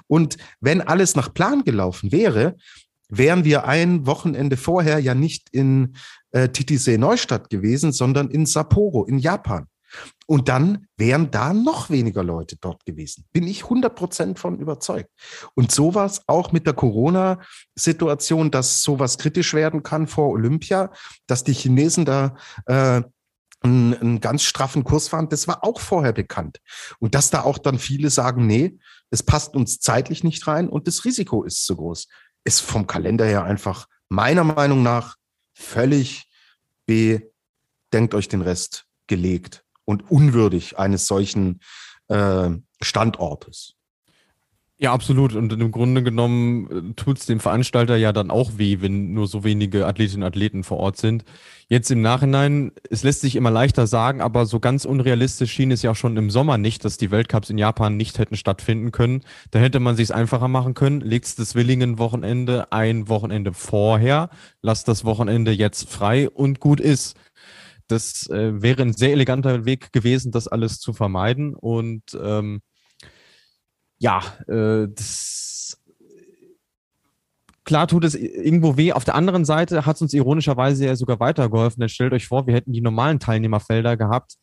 Und 0.08 0.38
wenn 0.60 0.82
alles 0.82 1.16
nach 1.16 1.34
Plan 1.34 1.64
gelaufen 1.64 2.12
wäre, 2.12 2.56
wären 3.10 3.44
wir 3.44 3.66
ein 3.66 4.06
Wochenende 4.06 4.58
vorher 4.58 5.00
ja 5.00 5.16
nicht 5.16 5.50
in 5.52 5.96
äh, 6.32 6.50
Titisee 6.50 6.98
Neustadt 6.98 7.50
gewesen, 7.50 7.92
sondern 7.92 8.30
in 8.30 8.46
Sapporo 8.46 9.06
in 9.06 9.20
Japan. 9.20 9.68
Und 10.26 10.50
dann 10.50 10.88
wären 10.98 11.32
da 11.32 11.54
noch 11.54 11.90
weniger 11.90 12.24
Leute 12.24 12.58
dort 12.60 12.86
gewesen. 12.86 13.26
Bin 13.32 13.48
ich 13.48 13.64
100 13.64 13.96
Prozent 13.96 14.40
von 14.40 14.60
überzeugt. 14.60 15.10
Und 15.56 15.72
sowas 15.72 16.22
auch 16.28 16.52
mit 16.52 16.66
der 16.66 16.74
Corona-Situation, 16.74 18.52
dass 18.52 18.84
sowas 18.84 19.18
kritisch 19.18 19.54
werden 19.54 19.84
kann 19.84 20.08
vor 20.08 20.30
Olympia, 20.30 20.92
dass 21.28 21.46
die 21.46 21.54
Chinesen 21.54 22.04
da 22.04 22.36
äh, 22.66 23.02
einen, 23.62 23.94
einen 23.94 24.20
ganz 24.20 24.44
straffen 24.44 24.84
Kurs 24.84 25.08
fahren, 25.08 25.30
das 25.30 25.48
war 25.48 25.64
auch 25.64 25.80
vorher 25.80 26.14
bekannt. 26.14 26.60
Und 27.00 27.16
dass 27.16 27.30
da 27.30 27.44
auch 27.44 27.58
dann 27.58 27.80
viele 27.80 28.10
sagen, 28.10 28.46
nee, 28.46 28.78
es 29.10 29.24
passt 29.24 29.56
uns 29.56 29.80
zeitlich 29.80 30.24
nicht 30.24 30.46
rein 30.48 30.68
und 30.68 30.88
das 30.88 31.06
Risiko 31.06 31.44
ist 31.44 31.66
zu 31.66 31.78
groß 31.78 32.08
ist 32.48 32.62
vom 32.62 32.88
Kalender 32.88 33.26
her 33.26 33.44
einfach 33.44 33.88
meiner 34.08 34.46
Meinung 34.46 34.82
nach 34.82 35.18
völlig 35.54 36.30
B, 36.86 37.20
denkt 37.92 38.14
euch 38.14 38.30
den 38.30 38.42
Rest 38.42 38.86
gelegt 39.08 39.66
und 39.84 40.10
unwürdig 40.10 40.80
eines 40.80 41.08
solchen 41.08 41.60
äh, 42.08 42.50
Standortes. 42.82 43.77
Ja, 44.80 44.94
absolut. 44.94 45.34
Und 45.34 45.52
im 45.54 45.72
Grunde 45.72 46.04
genommen 46.04 46.92
äh, 46.92 46.94
tut 46.94 47.18
es 47.18 47.26
dem 47.26 47.40
Veranstalter 47.40 47.96
ja 47.96 48.14
dann 48.14 48.30
auch 48.30 48.60
weh, 48.60 48.78
wenn 48.80 49.12
nur 49.12 49.26
so 49.28 49.44
wenige 49.44 49.88
Athletinnen 49.88 50.22
und 50.22 50.28
Athleten 50.28 50.64
vor 50.64 50.78
Ort 50.78 50.98
sind. 50.98 51.24
Jetzt 51.68 51.90
im 51.90 52.04
Nachhinein, 52.04 52.72
es 52.92 53.02
lässt 53.02 53.22
sich 53.22 53.36
immer 53.36 53.50
leichter 53.50 53.88
sagen, 53.88 54.22
aber 54.22 54.46
so 54.46 54.60
ganz 54.60 54.86
unrealistisch 54.86 55.52
schien 55.52 55.72
es 55.72 55.82
ja 55.82 55.92
auch 55.92 55.96
schon 55.96 56.16
im 56.16 56.30
Sommer 56.30 56.60
nicht, 56.60 56.86
dass 56.86 56.98
die 56.98 57.10
Weltcups 57.10 57.50
in 57.50 57.58
Japan 57.58 57.98
nicht 57.98 58.20
hätten 58.20 58.38
stattfinden 58.38 58.92
können. 58.92 59.22
Da 59.50 59.58
hätte 59.58 59.80
man 59.80 59.96
sich 59.96 60.14
einfacher 60.14 60.48
machen 60.48 60.76
können. 60.76 61.02
Legt 61.02 61.40
das 61.40 61.56
Willingen-Wochenende 61.56 62.72
ein 62.72 63.10
Wochenende 63.10 63.54
vorher, 63.54 64.30
lasst 64.62 64.88
das 64.88 65.04
Wochenende 65.06 65.52
jetzt 65.52 65.90
frei 65.90 66.30
und 66.30 66.60
gut 66.60 66.80
ist. 66.80 67.16
Das 67.88 68.30
äh, 68.30 68.62
wäre 68.62 68.84
ein 68.84 68.94
sehr 68.94 69.12
eleganter 69.12 69.66
Weg 69.66 69.92
gewesen, 69.92 70.32
das 70.32 70.48
alles 70.48 70.80
zu 70.80 70.94
vermeiden. 70.94 71.56
Und 71.56 72.04
ähm, 72.22 72.62
ja, 74.00 74.22
äh, 74.48 74.88
das 74.94 75.82
klar 77.68 77.88
tut 77.88 78.06
es 78.06 78.16
irgendwo 78.16 78.78
weh. 78.78 78.94
Auf 78.94 79.04
der 79.04 79.16
anderen 79.16 79.46
Seite 79.46 79.86
hat 79.86 79.98
es 79.98 80.02
uns 80.02 80.14
ironischerweise 80.14 80.86
ja 80.86 80.96
sogar 80.96 81.20
weitergeholfen. 81.20 81.82
Denn 81.82 81.90
stellt 81.90 82.14
euch 82.14 82.28
vor, 82.28 82.48
wir 82.48 82.54
hätten 82.56 82.72
die 82.72 82.82
normalen 82.82 83.20
Teilnehmerfelder 83.20 83.98
gehabt, 83.98 84.36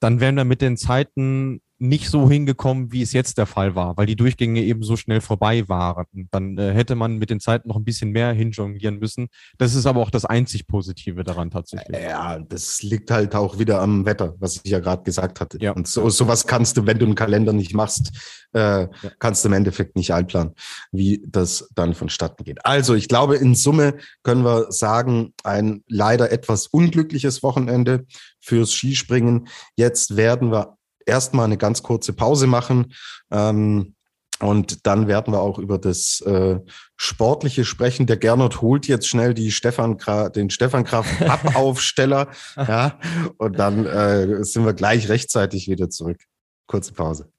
dann 0.00 0.18
wären 0.18 0.36
wir 0.36 0.44
mit 0.44 0.62
den 0.62 0.76
Zeiten 0.76 1.60
nicht 1.80 2.10
so 2.10 2.28
hingekommen, 2.28 2.92
wie 2.92 3.00
es 3.00 3.12
jetzt 3.12 3.38
der 3.38 3.46
Fall 3.46 3.74
war, 3.74 3.96
weil 3.96 4.04
die 4.04 4.14
Durchgänge 4.14 4.62
eben 4.62 4.82
so 4.82 4.96
schnell 4.96 5.22
vorbei 5.22 5.66
waren. 5.66 6.04
Dann 6.30 6.58
äh, 6.58 6.72
hätte 6.74 6.94
man 6.94 7.16
mit 7.16 7.30
den 7.30 7.40
Zeiten 7.40 7.68
noch 7.68 7.76
ein 7.76 7.84
bisschen 7.84 8.10
mehr 8.10 8.32
hinjonglieren 8.32 8.98
müssen. 8.98 9.28
Das 9.56 9.74
ist 9.74 9.86
aber 9.86 10.00
auch 10.00 10.10
das 10.10 10.26
einzig 10.26 10.66
Positive 10.66 11.24
daran 11.24 11.50
tatsächlich. 11.50 11.98
Ja, 11.98 12.38
das 12.38 12.82
liegt 12.82 13.10
halt 13.10 13.34
auch 13.34 13.58
wieder 13.58 13.80
am 13.80 14.04
Wetter, 14.04 14.34
was 14.38 14.60
ich 14.62 14.70
ja 14.70 14.78
gerade 14.78 15.02
gesagt 15.02 15.40
hatte. 15.40 15.56
Ja. 15.58 15.72
Und 15.72 15.88
so, 15.88 16.10
sowas 16.10 16.46
kannst 16.46 16.76
du, 16.76 16.84
wenn 16.84 16.98
du 16.98 17.06
einen 17.06 17.14
Kalender 17.14 17.54
nicht 17.54 17.72
machst, 17.72 18.12
äh, 18.52 18.82
ja. 18.82 18.88
kannst 19.18 19.42
du 19.44 19.48
im 19.48 19.54
Endeffekt 19.54 19.96
nicht 19.96 20.12
einplanen, 20.12 20.52
wie 20.92 21.24
das 21.26 21.70
dann 21.74 21.94
vonstatten 21.94 22.44
geht. 22.44 22.64
Also 22.66 22.94
ich 22.94 23.08
glaube, 23.08 23.36
in 23.36 23.54
Summe 23.54 23.94
können 24.22 24.44
wir 24.44 24.66
sagen, 24.70 25.32
ein 25.44 25.82
leider 25.88 26.30
etwas 26.30 26.66
unglückliches 26.66 27.42
Wochenende 27.42 28.04
fürs 28.38 28.72
Skispringen. 28.72 29.48
Jetzt 29.76 30.16
werden 30.16 30.52
wir 30.52 30.76
erstmal 31.06 31.46
eine 31.46 31.58
ganz 31.58 31.82
kurze 31.82 32.12
Pause 32.12 32.46
machen. 32.46 32.92
Ähm, 33.30 33.94
und 34.40 34.86
dann 34.86 35.06
werden 35.06 35.34
wir 35.34 35.40
auch 35.40 35.58
über 35.58 35.78
das 35.78 36.22
äh, 36.22 36.58
Sportliche 36.96 37.66
sprechen. 37.66 38.06
Der 38.06 38.16
Gernot 38.16 38.62
holt 38.62 38.88
jetzt 38.88 39.06
schnell 39.06 39.34
die 39.34 39.52
Stefan 39.52 39.98
den 40.34 40.48
Stefan 40.48 40.84
Kraft 40.84 41.18
Pappaufsteller. 41.26 42.28
ja, 42.56 42.98
und 43.36 43.58
dann 43.58 43.84
äh, 43.84 44.42
sind 44.44 44.64
wir 44.64 44.72
gleich 44.72 45.10
rechtzeitig 45.10 45.68
wieder 45.68 45.90
zurück. 45.90 46.24
Kurze 46.66 46.94
Pause. 46.94 47.30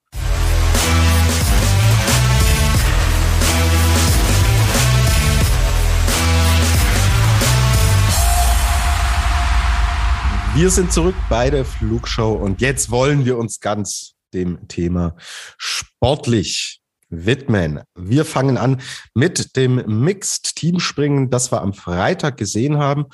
Wir 10.54 10.70
sind 10.70 10.92
zurück 10.92 11.16
bei 11.30 11.50
der 11.50 11.64
Flugshow 11.64 12.34
und 12.34 12.60
jetzt 12.60 12.92
wollen 12.92 13.24
wir 13.24 13.38
uns 13.38 13.62
ganz 13.62 14.16
dem 14.34 14.68
Thema 14.68 15.16
sportlich 15.58 16.82
widmen. 17.10 17.80
Wir 17.96 18.26
fangen 18.26 18.58
an 18.58 18.82
mit 19.14 19.56
dem 19.56 19.76
Mixed 20.04 20.58
Teamspringen, 20.58 21.30
das 21.30 21.54
wir 21.54 21.62
am 21.62 21.74
Freitag 21.74 22.36
gesehen 22.36 22.78
haben. 22.80 23.06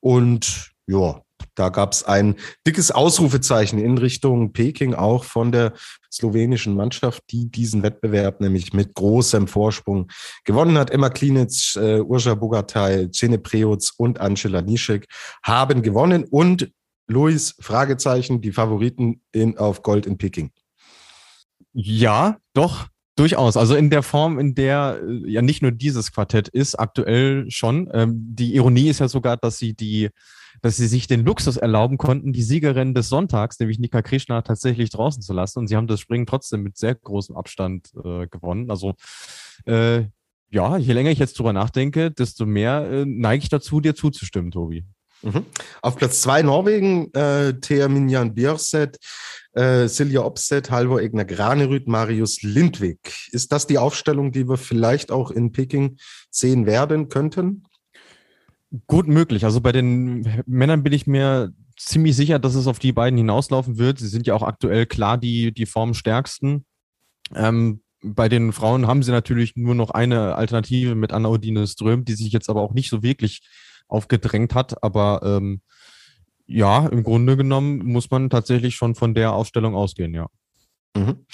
Und 0.00 0.72
ja, 0.86 1.20
da 1.54 1.68
gab 1.68 1.92
es 1.92 2.02
ein 2.02 2.36
dickes 2.66 2.90
Ausrufezeichen 2.90 3.78
in 3.78 3.98
Richtung 3.98 4.52
Peking, 4.52 4.94
auch 4.94 5.24
von 5.24 5.52
der 5.52 5.74
slowenischen 6.12 6.74
Mannschaft, 6.74 7.22
die 7.30 7.50
diesen 7.50 7.82
Wettbewerb 7.82 8.40
nämlich 8.40 8.72
mit 8.72 8.94
großem 8.94 9.48
Vorsprung 9.48 10.08
gewonnen 10.44 10.78
hat. 10.78 10.90
Emma 10.90 11.10
Klinic, 11.10 11.76
äh, 11.76 12.00
Urša 12.00 12.34
Bogatay, 12.34 13.10
Cene 13.10 13.38
Preutz 13.38 13.92
und 13.96 14.20
Angela 14.20 14.62
Nischek 14.62 15.06
haben 15.42 15.82
gewonnen 15.82 16.24
und 16.24 16.70
Luis, 17.06 17.54
Fragezeichen, 17.60 18.40
die 18.40 18.52
Favoriten 18.52 19.22
in, 19.32 19.58
auf 19.58 19.82
Gold 19.82 20.06
in 20.06 20.18
Peking. 20.18 20.50
Ja, 21.72 22.38
doch, 22.54 22.88
durchaus. 23.16 23.56
Also 23.56 23.74
in 23.74 23.90
der 23.90 24.02
Form, 24.02 24.38
in 24.38 24.54
der 24.54 25.00
äh, 25.02 25.30
ja 25.30 25.42
nicht 25.42 25.62
nur 25.62 25.72
dieses 25.72 26.12
Quartett 26.12 26.48
ist, 26.48 26.74
aktuell 26.74 27.50
schon. 27.50 27.88
Ähm, 27.92 28.14
die 28.34 28.54
Ironie 28.54 28.88
ist 28.88 29.00
ja 29.00 29.08
sogar, 29.08 29.36
dass 29.36 29.58
sie 29.58 29.74
die, 29.74 30.10
dass 30.62 30.76
sie 30.76 30.86
sich 30.86 31.06
den 31.06 31.24
Luxus 31.24 31.56
erlauben 31.56 31.98
konnten, 31.98 32.32
die 32.32 32.42
Siegerin 32.42 32.94
des 32.94 33.08
Sonntags, 33.08 33.58
nämlich 33.58 33.78
Nika 33.78 34.02
Krishna, 34.02 34.42
tatsächlich 34.42 34.90
draußen 34.90 35.22
zu 35.22 35.32
lassen. 35.32 35.60
Und 35.60 35.68
sie 35.68 35.76
haben 35.76 35.86
das 35.86 36.00
Springen 36.00 36.26
trotzdem 36.26 36.62
mit 36.62 36.76
sehr 36.76 36.94
großem 36.94 37.36
Abstand 37.36 37.90
äh, 37.96 38.26
gewonnen. 38.26 38.70
Also 38.70 38.94
äh, 39.64 40.04
ja, 40.50 40.76
je 40.76 40.92
länger 40.92 41.10
ich 41.10 41.18
jetzt 41.18 41.38
drüber 41.38 41.52
nachdenke, 41.52 42.10
desto 42.10 42.46
mehr 42.46 42.88
äh, 42.90 43.04
neige 43.04 43.42
ich 43.42 43.48
dazu, 43.48 43.80
dir 43.80 43.94
zuzustimmen, 43.94 44.50
Tobi. 44.50 44.84
Mhm. 45.26 45.44
Auf 45.82 45.96
Platz 45.96 46.20
zwei 46.20 46.42
Norwegen, 46.42 47.12
äh, 47.12 47.54
Thea 47.54 47.88
Minjan 47.88 48.32
Björset, 48.32 48.96
äh, 49.54 49.88
Silja 49.88 50.20
Opset, 50.20 50.70
Halvor 50.70 51.00
Egner 51.00 51.24
Granerüt, 51.24 51.88
Marius 51.88 52.42
Lindwig. 52.42 53.28
Ist 53.32 53.50
das 53.50 53.66
die 53.66 53.78
Aufstellung, 53.78 54.30
die 54.30 54.48
wir 54.48 54.56
vielleicht 54.56 55.10
auch 55.10 55.32
in 55.32 55.50
Peking 55.50 55.96
sehen 56.30 56.64
werden 56.64 57.08
könnten? 57.08 57.64
Gut 58.86 59.08
möglich. 59.08 59.44
Also 59.44 59.60
bei 59.60 59.72
den 59.72 60.44
Männern 60.46 60.84
bin 60.84 60.92
ich 60.92 61.08
mir 61.08 61.52
ziemlich 61.76 62.14
sicher, 62.14 62.38
dass 62.38 62.54
es 62.54 62.68
auf 62.68 62.78
die 62.78 62.92
beiden 62.92 63.18
hinauslaufen 63.18 63.78
wird. 63.78 63.98
Sie 63.98 64.08
sind 64.08 64.28
ja 64.28 64.34
auch 64.34 64.42
aktuell 64.42 64.86
klar 64.86 65.18
die, 65.18 65.52
die 65.52 65.66
formstärksten. 65.66 66.64
Ähm, 67.34 67.82
bei 68.00 68.28
den 68.28 68.52
Frauen 68.52 68.86
haben 68.86 69.02
sie 69.02 69.10
natürlich 69.10 69.56
nur 69.56 69.74
noch 69.74 69.90
eine 69.90 70.36
Alternative 70.36 70.94
mit 70.94 71.12
Anna 71.12 71.30
Odine 71.30 71.66
Ström, 71.66 72.04
die 72.04 72.14
sich 72.14 72.32
jetzt 72.32 72.48
aber 72.48 72.60
auch 72.60 72.74
nicht 72.74 72.90
so 72.90 73.02
wirklich 73.02 73.40
aufgedrängt 73.88 74.54
hat. 74.54 74.82
Aber 74.82 75.20
ähm, 75.24 75.60
ja, 76.46 76.86
im 76.86 77.02
Grunde 77.02 77.36
genommen 77.36 77.78
muss 77.84 78.10
man 78.10 78.30
tatsächlich 78.30 78.76
schon 78.76 78.94
von 78.94 79.14
der 79.14 79.32
Aufstellung 79.32 79.74
ausgehen, 79.74 80.14
ja. 80.14 80.28
Mhm. 80.96 81.26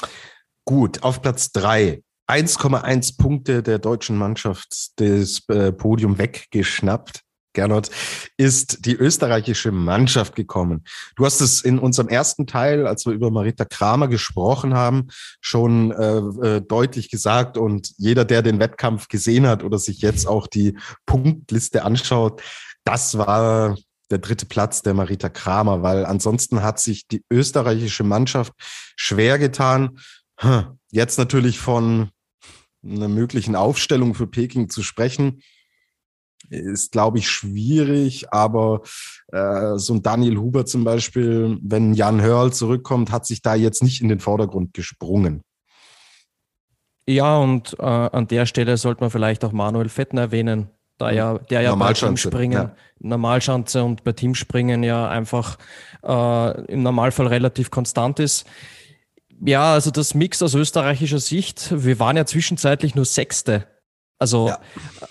Gut, 0.64 1.02
auf 1.02 1.22
Platz 1.22 1.52
drei 1.52 2.02
1,1 2.28 3.18
Punkte 3.18 3.62
der 3.62 3.78
deutschen 3.78 4.16
Mannschaft 4.16 4.92
das 4.96 5.42
äh, 5.48 5.72
Podium 5.72 6.18
weggeschnappt. 6.18 7.22
Gernot, 7.52 7.90
ist 8.36 8.86
die 8.86 8.94
österreichische 8.94 9.72
Mannschaft 9.72 10.34
gekommen. 10.34 10.84
Du 11.16 11.24
hast 11.24 11.40
es 11.40 11.62
in 11.62 11.78
unserem 11.78 12.08
ersten 12.08 12.46
Teil, 12.46 12.86
als 12.86 13.06
wir 13.06 13.12
über 13.12 13.30
Marita 13.30 13.64
Kramer 13.64 14.08
gesprochen 14.08 14.74
haben, 14.74 15.08
schon 15.40 15.92
äh, 15.92 16.18
äh, 16.46 16.60
deutlich 16.60 17.10
gesagt. 17.10 17.56
Und 17.56 17.92
jeder, 17.98 18.24
der 18.24 18.42
den 18.42 18.58
Wettkampf 18.58 19.08
gesehen 19.08 19.46
hat 19.46 19.62
oder 19.62 19.78
sich 19.78 20.00
jetzt 20.00 20.26
auch 20.26 20.46
die 20.46 20.78
Punktliste 21.06 21.84
anschaut, 21.84 22.42
das 22.84 23.18
war 23.18 23.76
der 24.10 24.18
dritte 24.18 24.46
Platz 24.46 24.82
der 24.82 24.94
Marita 24.94 25.28
Kramer, 25.28 25.82
weil 25.82 26.04
ansonsten 26.04 26.62
hat 26.62 26.78
sich 26.78 27.08
die 27.08 27.24
österreichische 27.30 28.04
Mannschaft 28.04 28.52
schwer 28.96 29.38
getan. 29.38 29.98
Jetzt 30.90 31.18
natürlich 31.18 31.58
von 31.58 32.10
einer 32.84 33.08
möglichen 33.08 33.56
Aufstellung 33.56 34.14
für 34.14 34.26
Peking 34.26 34.68
zu 34.68 34.82
sprechen, 34.82 35.42
ist, 36.50 36.92
glaube 36.92 37.18
ich, 37.18 37.28
schwierig. 37.28 38.32
Aber 38.32 38.82
äh, 39.28 39.76
so 39.76 39.94
ein 39.94 40.02
Daniel 40.02 40.38
Huber 40.38 40.66
zum 40.66 40.84
Beispiel, 40.84 41.58
wenn 41.62 41.94
Jan 41.94 42.20
Hörl 42.20 42.52
zurückkommt, 42.52 43.10
hat 43.10 43.26
sich 43.26 43.42
da 43.42 43.54
jetzt 43.54 43.82
nicht 43.82 44.00
in 44.00 44.08
den 44.08 44.20
Vordergrund 44.20 44.74
gesprungen. 44.74 45.42
Ja, 47.08 47.38
und 47.38 47.76
äh, 47.78 47.82
an 47.82 48.28
der 48.28 48.46
Stelle 48.46 48.76
sollte 48.76 49.02
man 49.02 49.10
vielleicht 49.10 49.44
auch 49.44 49.52
Manuel 49.52 49.88
Fettner 49.88 50.22
erwähnen, 50.22 50.68
da 50.98 51.10
ja, 51.10 51.38
der 51.38 51.62
ja 51.62 51.74
bei 51.74 51.92
Teamspringen, 51.92 52.62
ja. 52.62 52.76
Normalschanze 53.00 53.82
und 53.82 54.04
bei 54.04 54.12
Teamspringen 54.12 54.84
ja 54.84 55.08
einfach 55.08 55.58
äh, 56.04 56.64
im 56.66 56.82
Normalfall 56.84 57.26
relativ 57.26 57.70
konstant 57.70 58.20
ist. 58.20 58.46
Ja, 59.44 59.72
also 59.72 59.90
das 59.90 60.14
Mix 60.14 60.40
aus 60.42 60.54
österreichischer 60.54 61.18
Sicht, 61.18 61.72
wir 61.74 61.98
waren 61.98 62.16
ja 62.16 62.24
zwischenzeitlich 62.24 62.94
nur 62.94 63.04
Sechste. 63.04 63.66
Also 64.22 64.52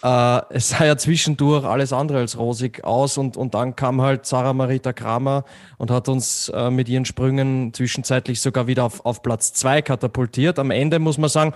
ja. 0.03 0.39
äh, 0.39 0.55
es 0.55 0.69
sah 0.69 0.85
ja 0.85 0.95
zwischendurch 0.95 1.65
alles 1.65 1.91
andere 1.91 2.19
als 2.19 2.37
rosig 2.37 2.85
aus 2.85 3.17
und, 3.17 3.35
und 3.35 3.53
dann 3.53 3.75
kam 3.75 4.01
halt 4.01 4.25
Sarah 4.25 4.53
Marita 4.53 4.93
Kramer 4.93 5.43
und 5.77 5.91
hat 5.91 6.07
uns 6.07 6.47
äh, 6.47 6.69
mit 6.69 6.87
ihren 6.87 7.03
Sprüngen 7.03 7.73
zwischenzeitlich 7.73 8.39
sogar 8.39 8.67
wieder 8.67 8.85
auf, 8.85 9.05
auf 9.05 9.21
Platz 9.21 9.51
zwei 9.51 9.81
katapultiert. 9.81 10.59
Am 10.59 10.71
Ende 10.71 10.99
muss 10.99 11.17
man 11.17 11.29
sagen, 11.29 11.51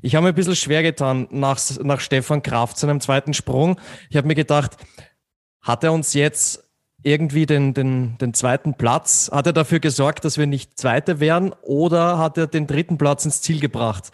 ich 0.00 0.14
habe 0.14 0.22
mir 0.22 0.28
ein 0.28 0.36
bisschen 0.36 0.54
schwer 0.54 0.84
getan 0.84 1.26
nach, 1.32 1.58
nach 1.82 1.98
Stefan 1.98 2.40
Kraft 2.40 2.78
seinem 2.78 3.00
zweiten 3.00 3.34
Sprung. 3.34 3.80
Ich 4.08 4.16
habe 4.16 4.28
mir 4.28 4.36
gedacht, 4.36 4.76
hat 5.60 5.82
er 5.82 5.92
uns 5.92 6.14
jetzt 6.14 6.62
irgendwie 7.02 7.46
den, 7.46 7.74
den, 7.74 8.16
den 8.18 8.32
zweiten 8.32 8.74
Platz? 8.74 9.28
Hat 9.32 9.48
er 9.48 9.52
dafür 9.52 9.80
gesorgt, 9.80 10.24
dass 10.24 10.38
wir 10.38 10.46
nicht 10.46 10.78
Zweite 10.78 11.18
wären 11.18 11.52
oder 11.62 12.18
hat 12.18 12.38
er 12.38 12.46
den 12.46 12.68
dritten 12.68 12.96
Platz 12.96 13.24
ins 13.24 13.42
Ziel 13.42 13.58
gebracht? 13.58 14.12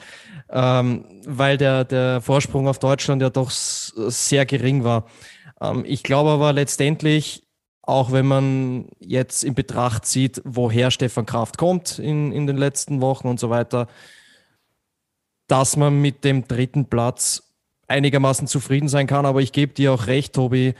Ähm, 0.50 1.04
weil 1.26 1.58
der, 1.58 1.84
der 1.84 2.20
Vorsprung 2.22 2.68
auf 2.68 2.78
Deutschland 2.78 3.20
ja 3.20 3.30
doch 3.30 3.50
sehr 3.50 4.46
gering 4.46 4.82
war. 4.82 5.06
Ähm, 5.60 5.84
ich 5.86 6.02
glaube 6.02 6.30
aber 6.30 6.52
letztendlich, 6.52 7.46
auch 7.82 8.12
wenn 8.12 8.26
man 8.26 8.88
jetzt 8.98 9.44
in 9.44 9.54
Betracht 9.54 10.06
zieht, 10.06 10.40
woher 10.44 10.90
Stefan 10.90 11.26
Kraft 11.26 11.58
kommt 11.58 11.98
in, 11.98 12.32
in 12.32 12.46
den 12.46 12.56
letzten 12.56 13.00
Wochen 13.00 13.28
und 13.28 13.40
so 13.40 13.50
weiter, 13.50 13.88
dass 15.48 15.76
man 15.76 16.00
mit 16.00 16.24
dem 16.24 16.46
dritten 16.46 16.86
Platz 16.86 17.54
einigermaßen 17.86 18.46
zufrieden 18.46 18.88
sein 18.88 19.06
kann. 19.06 19.26
Aber 19.26 19.40
ich 19.40 19.52
gebe 19.52 19.72
dir 19.72 19.92
auch 19.92 20.06
recht, 20.06 20.34
Tobi, 20.34 20.74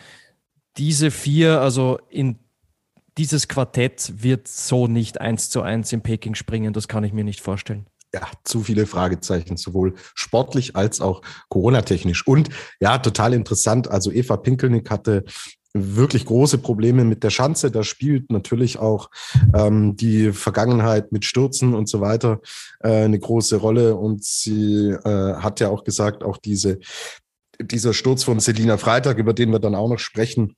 diese 0.76 1.10
vier, 1.10 1.60
also 1.60 1.98
in 2.08 2.38
dieses 3.16 3.48
Quartett 3.48 4.22
wird 4.22 4.46
so 4.46 4.86
nicht 4.86 5.20
eins 5.20 5.50
zu 5.50 5.62
eins 5.62 5.92
in 5.92 6.02
Peking 6.02 6.34
springen. 6.34 6.72
Das 6.72 6.86
kann 6.86 7.04
ich 7.04 7.12
mir 7.12 7.24
nicht 7.24 7.40
vorstellen. 7.40 7.86
Ja, 8.14 8.22
zu 8.42 8.62
viele 8.62 8.86
Fragezeichen, 8.86 9.58
sowohl 9.58 9.94
sportlich 10.14 10.74
als 10.76 11.02
auch 11.02 11.20
Corona-technisch. 11.50 12.26
Und 12.26 12.48
ja, 12.80 12.98
total 12.98 13.34
interessant. 13.34 13.90
Also 13.90 14.10
Eva 14.10 14.38
Pinkelnick 14.38 14.90
hatte 14.90 15.24
wirklich 15.74 16.24
große 16.24 16.58
Probleme 16.58 17.04
mit 17.04 17.22
der 17.22 17.30
Schanze. 17.30 17.70
Da 17.70 17.82
spielt 17.82 18.30
natürlich 18.30 18.78
auch 18.78 19.10
ähm, 19.54 19.96
die 19.96 20.32
Vergangenheit 20.32 21.12
mit 21.12 21.24
Stürzen 21.24 21.74
und 21.74 21.88
so 21.88 22.00
weiter 22.00 22.40
äh, 22.80 23.04
eine 23.04 23.18
große 23.18 23.56
Rolle. 23.56 23.96
Und 23.96 24.24
sie 24.24 24.90
äh, 24.90 25.34
hat 25.34 25.60
ja 25.60 25.68
auch 25.68 25.84
gesagt, 25.84 26.24
auch 26.24 26.38
diese, 26.38 26.78
dieser 27.60 27.92
Sturz 27.92 28.24
von 28.24 28.40
Selina 28.40 28.78
Freitag, 28.78 29.18
über 29.18 29.34
den 29.34 29.50
wir 29.52 29.58
dann 29.58 29.74
auch 29.74 29.88
noch 29.88 29.98
sprechen, 29.98 30.56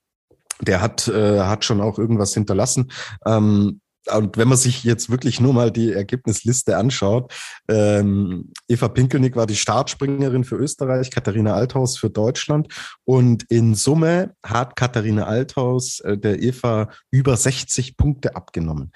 der 0.60 0.80
hat, 0.80 1.08
äh, 1.08 1.40
hat 1.40 1.64
schon 1.64 1.80
auch 1.80 1.98
irgendwas 1.98 2.34
hinterlassen. 2.34 2.90
Ähm, 3.26 3.80
und 4.08 4.36
wenn 4.36 4.48
man 4.48 4.58
sich 4.58 4.84
jetzt 4.84 5.10
wirklich 5.10 5.40
nur 5.40 5.52
mal 5.52 5.70
die 5.70 5.92
Ergebnisliste 5.92 6.76
anschaut, 6.76 7.32
ähm, 7.68 8.50
Eva 8.68 8.88
Pinkelnick 8.88 9.36
war 9.36 9.46
die 9.46 9.56
Startspringerin 9.56 10.44
für 10.44 10.56
Österreich, 10.56 11.10
Katharina 11.10 11.54
Althaus 11.54 11.98
für 11.98 12.10
Deutschland. 12.10 12.68
Und 13.04 13.44
in 13.50 13.74
Summe 13.74 14.34
hat 14.44 14.76
Katharina 14.76 15.24
Althaus 15.24 16.00
äh, 16.00 16.16
der 16.16 16.42
Eva 16.42 16.88
über 17.10 17.36
60 17.36 17.96
Punkte 17.96 18.36
abgenommen. 18.36 18.92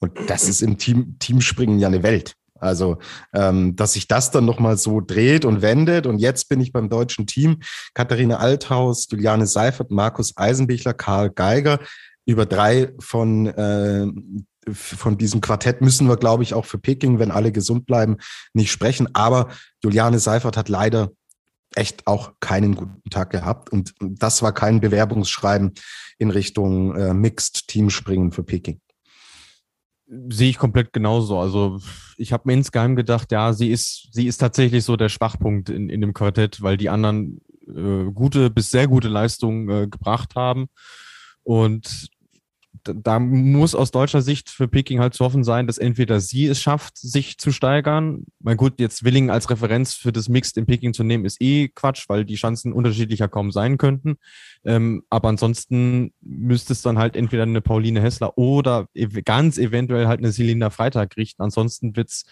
Und 0.00 0.12
das 0.28 0.48
ist 0.48 0.62
im 0.62 0.78
Team, 0.78 1.16
Teamspringen 1.18 1.78
ja 1.78 1.88
eine 1.88 2.02
Welt. 2.02 2.34
Also, 2.60 2.98
ähm, 3.32 3.76
dass 3.76 3.92
sich 3.92 4.08
das 4.08 4.30
dann 4.30 4.44
nochmal 4.44 4.76
so 4.76 5.00
dreht 5.00 5.44
und 5.44 5.62
wendet. 5.62 6.06
Und 6.06 6.18
jetzt 6.18 6.48
bin 6.48 6.60
ich 6.60 6.72
beim 6.72 6.88
deutschen 6.88 7.26
Team. 7.26 7.60
Katharina 7.94 8.38
Althaus, 8.38 9.08
Juliane 9.10 9.46
Seifert, 9.46 9.90
Markus 9.90 10.36
Eisenbichler, 10.36 10.94
Karl 10.94 11.30
Geiger. 11.30 11.78
Über 12.28 12.44
drei 12.44 12.92
von, 12.98 13.46
äh, 13.46 14.06
von 14.70 15.16
diesem 15.16 15.40
Quartett 15.40 15.80
müssen 15.80 16.08
wir, 16.08 16.18
glaube 16.18 16.42
ich, 16.42 16.52
auch 16.52 16.66
für 16.66 16.78
Peking, 16.78 17.18
wenn 17.18 17.30
alle 17.30 17.52
gesund 17.52 17.86
bleiben, 17.86 18.18
nicht 18.52 18.70
sprechen. 18.70 19.08
Aber 19.14 19.48
Juliane 19.82 20.18
Seifert 20.18 20.58
hat 20.58 20.68
leider 20.68 21.10
echt 21.74 22.06
auch 22.06 22.34
keinen 22.40 22.74
guten 22.74 23.08
Tag 23.08 23.30
gehabt. 23.30 23.70
Und 23.70 23.94
das 24.00 24.42
war 24.42 24.52
kein 24.52 24.80
Bewerbungsschreiben 24.80 25.72
in 26.18 26.30
Richtung 26.30 26.94
äh, 26.96 27.14
Mixed 27.14 27.68
Teamspringen 27.68 28.30
für 28.30 28.42
Peking. 28.42 28.80
Sehe 30.28 30.50
ich 30.50 30.58
komplett 30.58 30.92
genauso. 30.92 31.38
Also 31.38 31.80
ich 32.18 32.32
habe 32.34 32.44
mir 32.46 32.54
insgeheim 32.54 32.94
gedacht, 32.94 33.32
ja, 33.32 33.54
sie 33.54 33.70
ist, 33.70 34.08
sie 34.12 34.26
ist 34.26 34.38
tatsächlich 34.38 34.84
so 34.84 34.96
der 34.96 35.08
Schwachpunkt 35.08 35.70
in, 35.70 35.88
in 35.88 36.02
dem 36.02 36.12
Quartett, 36.12 36.60
weil 36.60 36.76
die 36.76 36.90
anderen 36.90 37.40
äh, 37.66 38.10
gute 38.12 38.50
bis 38.50 38.70
sehr 38.70 38.86
gute 38.86 39.08
Leistungen 39.08 39.68
äh, 39.70 39.88
gebracht 39.88 40.34
haben. 40.34 40.68
Und 41.42 42.08
da 42.84 43.18
muss 43.18 43.74
aus 43.74 43.90
deutscher 43.90 44.22
Sicht 44.22 44.50
für 44.50 44.68
Peking 44.68 45.00
halt 45.00 45.14
zu 45.14 45.24
hoffen 45.24 45.44
sein, 45.44 45.66
dass 45.66 45.78
entweder 45.78 46.20
sie 46.20 46.46
es 46.46 46.60
schafft, 46.60 46.96
sich 46.96 47.38
zu 47.38 47.52
steigern. 47.52 48.24
Mein 48.40 48.56
gut, 48.56 48.80
jetzt 48.80 49.04
Willing 49.04 49.30
als 49.30 49.50
Referenz 49.50 49.94
für 49.94 50.12
das 50.12 50.28
Mixed 50.28 50.56
in 50.56 50.66
Peking 50.66 50.94
zu 50.94 51.04
nehmen, 51.04 51.24
ist 51.24 51.40
eh 51.40 51.68
Quatsch, 51.68 52.08
weil 52.08 52.24
die 52.24 52.36
Chancen 52.36 52.72
unterschiedlicher 52.72 53.28
kaum 53.28 53.50
sein 53.52 53.78
könnten. 53.78 54.16
Ähm, 54.64 55.02
aber 55.10 55.28
ansonsten 55.28 56.12
müsste 56.20 56.72
es 56.72 56.82
dann 56.82 56.98
halt 56.98 57.16
entweder 57.16 57.44
eine 57.44 57.60
Pauline 57.60 58.00
Hessler 58.00 58.36
oder 58.36 58.88
ganz 59.24 59.58
eventuell 59.58 60.06
halt 60.06 60.20
eine 60.20 60.32
Selina 60.32 60.70
Freitag 60.70 61.16
richten. 61.16 61.42
Ansonsten 61.42 61.96
wird's 61.96 62.26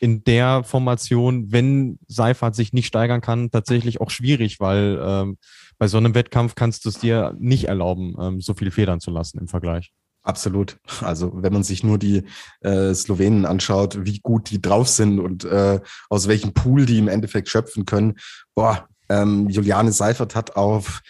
in 0.00 0.24
der 0.24 0.64
Formation, 0.64 1.52
wenn 1.52 1.98
Seifert 2.06 2.54
sich 2.54 2.72
nicht 2.72 2.86
steigern 2.86 3.20
kann, 3.20 3.50
tatsächlich 3.50 4.00
auch 4.00 4.10
schwierig, 4.10 4.60
weil 4.60 5.00
ähm, 5.02 5.38
bei 5.78 5.88
so 5.88 5.98
einem 5.98 6.14
Wettkampf 6.14 6.54
kannst 6.54 6.84
du 6.84 6.88
es 6.88 6.98
dir 6.98 7.34
nicht 7.38 7.68
erlauben, 7.68 8.14
ähm, 8.20 8.40
so 8.40 8.54
viel 8.54 8.70
federn 8.70 9.00
zu 9.00 9.10
lassen 9.10 9.38
im 9.38 9.48
Vergleich. 9.48 9.92
Absolut. 10.22 10.78
Also 11.02 11.30
wenn 11.34 11.52
man 11.52 11.62
sich 11.62 11.84
nur 11.84 11.98
die 11.98 12.24
äh, 12.60 12.92
Slowenen 12.92 13.46
anschaut, 13.46 14.04
wie 14.04 14.18
gut 14.18 14.50
die 14.50 14.60
drauf 14.60 14.88
sind 14.88 15.20
und 15.20 15.44
äh, 15.44 15.80
aus 16.10 16.26
welchem 16.26 16.52
Pool 16.52 16.84
die 16.84 16.98
im 16.98 17.06
Endeffekt 17.06 17.48
schöpfen 17.48 17.86
können. 17.86 18.14
Boah, 18.56 18.88
ähm, 19.08 19.48
Juliane 19.48 19.92
Seifert 19.92 20.34
hat 20.34 20.56
auf 20.56 21.02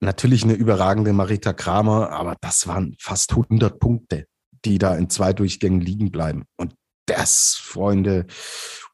natürlich 0.00 0.42
eine 0.42 0.54
überragende 0.54 1.12
Marita 1.12 1.52
Kramer, 1.52 2.10
aber 2.10 2.36
das 2.40 2.66
waren 2.66 2.96
fast 2.98 3.30
100 3.30 3.78
Punkte, 3.78 4.26
die 4.64 4.78
da 4.78 4.96
in 4.96 5.10
zwei 5.10 5.32
Durchgängen 5.32 5.80
liegen 5.80 6.10
bleiben. 6.10 6.44
Und 6.56 6.74
das, 7.06 7.54
Freunde, 7.54 8.26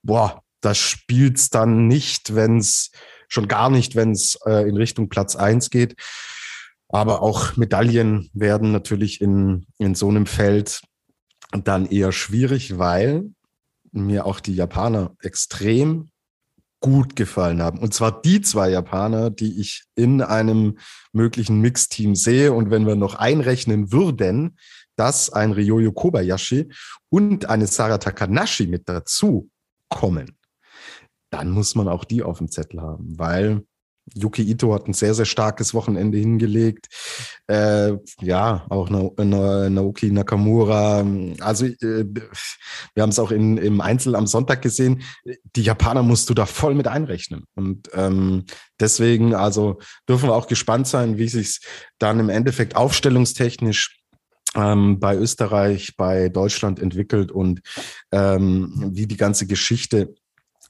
boah, 0.02 0.42
das 0.60 0.76
spielt's 0.76 1.48
dann 1.48 1.86
nicht, 1.86 2.34
wenn's 2.34 2.90
schon 3.28 3.48
gar 3.48 3.70
nicht, 3.70 3.96
wenn's 3.96 4.38
äh, 4.46 4.68
in 4.68 4.76
Richtung 4.76 5.08
Platz 5.08 5.36
eins 5.36 5.70
geht. 5.70 5.96
Aber 6.88 7.22
auch 7.22 7.56
Medaillen 7.56 8.30
werden 8.32 8.72
natürlich 8.72 9.20
in, 9.20 9.66
in 9.78 9.94
so 9.94 10.08
einem 10.08 10.26
Feld 10.26 10.82
dann 11.52 11.86
eher 11.86 12.12
schwierig, 12.12 12.78
weil 12.78 13.30
mir 13.92 14.26
auch 14.26 14.40
die 14.40 14.54
Japaner 14.54 15.14
extrem 15.20 16.10
gut 16.80 17.16
gefallen 17.16 17.62
haben. 17.62 17.78
Und 17.78 17.94
zwar 17.94 18.20
die 18.20 18.40
zwei 18.40 18.70
Japaner, 18.70 19.30
die 19.30 19.60
ich 19.60 19.84
in 19.94 20.22
einem 20.22 20.78
möglichen 21.12 21.60
Mixteam 21.60 22.14
sehe. 22.14 22.52
Und 22.52 22.70
wenn 22.70 22.86
wir 22.86 22.96
noch 22.96 23.14
einrechnen 23.14 23.92
würden, 23.92 24.58
dass 24.94 25.30
ein 25.30 25.52
Ryoyo 25.52 25.92
Kobayashi 25.92 26.70
und 27.08 27.48
eine 27.48 27.66
Sara 27.66 27.98
Takanashi 27.98 28.66
mit 28.66 28.88
dazu 28.88 29.50
kommen, 29.88 30.36
dann 31.36 31.50
muss 31.50 31.74
man 31.74 31.88
auch 31.88 32.04
die 32.04 32.22
auf 32.22 32.38
dem 32.38 32.50
Zettel 32.50 32.80
haben, 32.80 33.18
weil 33.18 33.62
Yuki 34.14 34.42
Ito 34.42 34.72
hat 34.72 34.86
ein 34.86 34.94
sehr, 34.94 35.14
sehr 35.14 35.24
starkes 35.24 35.74
Wochenende 35.74 36.16
hingelegt. 36.16 36.86
Äh, 37.48 37.94
ja, 38.20 38.64
auch 38.68 38.88
Na 38.88 39.10
Na 39.16 39.68
Naoki 39.68 40.12
Nakamura. 40.12 41.04
Also 41.40 41.66
äh, 41.66 42.04
wir 42.94 43.02
haben 43.02 43.10
es 43.10 43.18
auch 43.18 43.32
in, 43.32 43.56
im 43.56 43.80
Einzel 43.80 44.14
am 44.14 44.28
Sonntag 44.28 44.62
gesehen. 44.62 45.02
Die 45.56 45.62
Japaner 45.62 46.02
musst 46.02 46.30
du 46.30 46.34
da 46.34 46.46
voll 46.46 46.74
mit 46.74 46.86
einrechnen. 46.86 47.44
Und 47.56 47.90
ähm, 47.94 48.44
deswegen, 48.78 49.34
also 49.34 49.80
dürfen 50.08 50.28
wir 50.28 50.34
auch 50.34 50.46
gespannt 50.46 50.86
sein, 50.86 51.18
wie 51.18 51.28
sich 51.28 51.60
dann 51.98 52.20
im 52.20 52.28
Endeffekt 52.28 52.76
aufstellungstechnisch 52.76 54.04
ähm, 54.54 55.00
bei 55.00 55.16
Österreich, 55.16 55.96
bei 55.96 56.28
Deutschland 56.28 56.78
entwickelt 56.80 57.32
und 57.32 57.60
ähm, 58.12 58.92
wie 58.94 59.06
die 59.06 59.16
ganze 59.16 59.48
Geschichte 59.48 60.14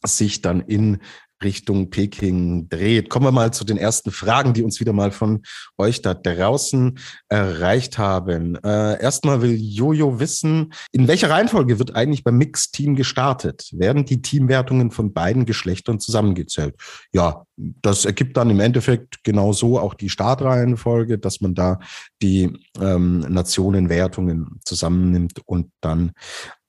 sich 0.05 0.43
dann 0.43 0.61
in 0.61 1.01
Richtung 1.43 1.91
Peking 1.91 2.69
dreht. 2.69 3.11
Kommen 3.11 3.27
wir 3.27 3.33
mal 3.33 3.53
zu 3.53 3.65
den 3.65 3.77
ersten 3.77 4.11
Fragen, 4.11 4.55
die 4.55 4.63
uns 4.63 4.81
wieder 4.81 4.93
mal 4.93 5.11
von 5.11 5.43
euch 5.77 6.01
da 6.01 6.15
draußen 6.15 6.99
erreicht 7.29 7.99
haben. 7.99 8.57
Äh, 8.57 9.03
erstmal 9.03 9.43
will 9.43 9.55
Jojo 9.55 10.19
wissen, 10.19 10.73
in 10.93 11.09
welcher 11.09 11.31
Reihenfolge 11.31 11.79
wird 11.79 11.95
eigentlich 11.95 12.25
beim 12.25 12.39
Mix-Team 12.39 12.97
gestartet? 12.97 13.69
Werden 13.73 14.07
die 14.07 14.23
Teamwertungen 14.23 14.91
von 14.91 15.13
beiden 15.13 15.45
Geschlechtern 15.45 16.01
zusammengezählt? 16.01 16.75
Ja, 17.13 17.45
das 17.57 18.05
ergibt 18.05 18.37
dann 18.37 18.51
im 18.51 18.61
Endeffekt 18.61 19.23
genau 19.23 19.53
so 19.53 19.79
auch 19.79 19.95
die 19.95 20.11
Startreihenfolge, 20.11 21.19
dass 21.19 21.41
man 21.41 21.55
da 21.55 21.79
die 22.23 22.53
ähm, 22.81 23.21
Nationenwertungen 23.21 24.61
zusammennimmt 24.65 25.41
und 25.45 25.71
dann 25.81 26.13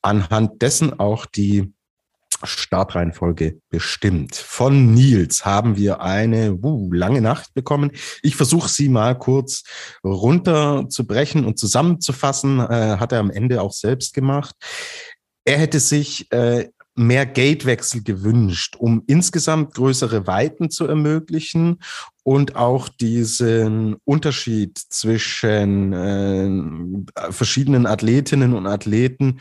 anhand 0.01 0.61
dessen 0.61 0.99
auch 0.99 1.25
die 1.25 1.73
Startreihenfolge 2.43 3.59
bestimmt. 3.69 4.35
Von 4.35 4.93
Nils 4.93 5.45
haben 5.45 5.77
wir 5.77 6.01
eine 6.01 6.53
uh, 6.53 6.91
lange 6.93 7.21
Nacht 7.21 7.53
bekommen. 7.53 7.91
Ich 8.21 8.35
versuche 8.35 8.69
sie 8.69 8.89
mal 8.89 9.17
kurz 9.17 9.63
runterzubrechen 10.03 11.45
und 11.45 11.57
zusammenzufassen. 11.59 12.59
Äh, 12.59 12.97
hat 12.97 13.11
er 13.11 13.19
am 13.19 13.31
Ende 13.31 13.61
auch 13.61 13.73
selbst 13.73 14.13
gemacht. 14.13 14.55
Er 15.45 15.57
hätte 15.57 15.79
sich 15.79 16.31
äh, 16.31 16.67
mehr 16.97 17.27
Gatewechsel 17.27 18.03
gewünscht, 18.03 18.75
um 18.75 19.03
insgesamt 19.05 19.75
größere 19.75 20.25
Weiten 20.25 20.71
zu 20.71 20.87
ermöglichen 20.87 21.79
und 22.23 22.55
auch 22.55 22.89
diesen 22.89 23.95
Unterschied 24.03 24.77
zwischen 24.77 25.93
äh, 25.93 27.31
verschiedenen 27.31 27.85
Athletinnen 27.85 28.53
und 28.53 28.65
Athleten 28.65 29.39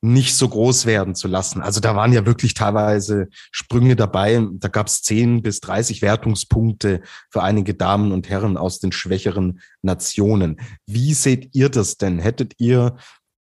nicht 0.00 0.36
so 0.36 0.48
groß 0.48 0.86
werden 0.86 1.14
zu 1.14 1.26
lassen. 1.26 1.60
Also 1.60 1.80
da 1.80 1.96
waren 1.96 2.12
ja 2.12 2.24
wirklich 2.24 2.54
teilweise 2.54 3.28
Sprünge 3.50 3.96
dabei. 3.96 4.46
Da 4.52 4.68
gab 4.68 4.86
es 4.86 5.02
10 5.02 5.42
bis 5.42 5.60
30 5.60 6.02
Wertungspunkte 6.02 7.02
für 7.30 7.42
einige 7.42 7.74
Damen 7.74 8.12
und 8.12 8.28
Herren 8.28 8.56
aus 8.56 8.78
den 8.78 8.92
schwächeren 8.92 9.60
Nationen. 9.82 10.60
Wie 10.86 11.14
seht 11.14 11.54
ihr 11.54 11.68
das 11.68 11.96
denn? 11.96 12.20
Hättet 12.20 12.54
ihr, 12.58 12.96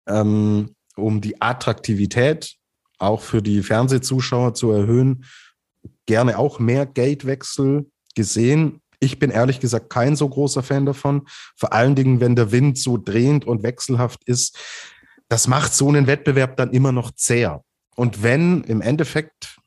ähm, 0.07 0.75
um 0.95 1.21
die 1.21 1.41
Attraktivität 1.41 2.55
auch 2.97 3.21
für 3.21 3.43
die 3.43 3.61
Fernsehzuschauer 3.61 4.55
zu 4.55 4.71
erhöhen, 4.71 5.25
gerne 6.07 6.39
auch 6.39 6.57
mehr 6.57 6.87
Gatewechsel 6.87 7.85
gesehen? 8.15 8.81
Ich 8.99 9.19
bin 9.19 9.29
ehrlich 9.29 9.59
gesagt 9.59 9.91
kein 9.91 10.15
so 10.15 10.27
großer 10.27 10.63
Fan 10.63 10.87
davon. 10.87 11.27
Vor 11.55 11.71
allen 11.71 11.93
Dingen, 11.93 12.19
wenn 12.19 12.35
der 12.35 12.51
Wind 12.51 12.79
so 12.79 12.97
drehend 12.97 13.45
und 13.45 13.61
wechselhaft 13.61 14.23
ist 14.23 14.57
das 15.29 15.47
macht 15.47 15.73
so 15.73 15.89
einen 15.89 16.07
Wettbewerb 16.07 16.57
dann 16.57 16.71
immer 16.71 16.91
noch 16.91 17.11
zäher. 17.11 17.63
Und 17.95 18.23
wenn 18.23 18.63
im 18.63 18.81
Endeffekt 18.81 19.57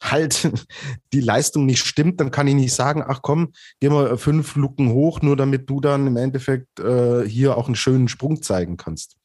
halt 0.00 0.50
die 1.12 1.20
Leistung 1.20 1.66
nicht 1.66 1.84
stimmt, 1.84 2.20
dann 2.20 2.30
kann 2.30 2.46
ich 2.46 2.54
nicht 2.54 2.74
sagen, 2.74 3.04
ach 3.06 3.20
komm, 3.22 3.52
geh 3.80 3.88
mal 3.88 4.16
fünf 4.16 4.56
Luken 4.56 4.92
hoch, 4.92 5.22
nur 5.22 5.36
damit 5.36 5.68
du 5.68 5.80
dann 5.80 6.06
im 6.06 6.16
Endeffekt 6.16 6.80
äh, 6.80 7.26
hier 7.26 7.56
auch 7.56 7.66
einen 7.66 7.76
schönen 7.76 8.08
Sprung 8.08 8.42
zeigen 8.42 8.76
kannst. 8.76 9.16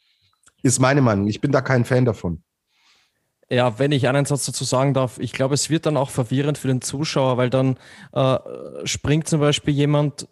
Ist 0.64 0.80
meine 0.80 1.02
Meinung. 1.02 1.28
Ich 1.28 1.42
bin 1.42 1.52
da 1.52 1.62
kein 1.62 1.86
Fan 1.86 2.06
davon. 2.06 2.42
Ja, 3.50 3.78
wenn 3.78 3.92
ich 3.92 4.08
einen 4.08 4.26
Satz 4.26 4.48
dazu 4.48 4.64
sagen 4.64 4.96
darf, 4.96 5.20
ich 5.20 5.32
glaube, 5.32 5.54
es 5.54 5.70
wird 5.70 5.86
dann 5.86 5.98
auch 5.98 6.10
verwirrend 6.10 6.58
für 6.58 6.68
den 6.68 6.82
Zuschauer, 6.82 7.38
weil 7.38 7.52
dann 7.52 7.78
äh, 8.12 8.40
springt 8.86 9.28
zum 9.28 9.40
Beispiel 9.40 9.74
jemand 9.74 10.28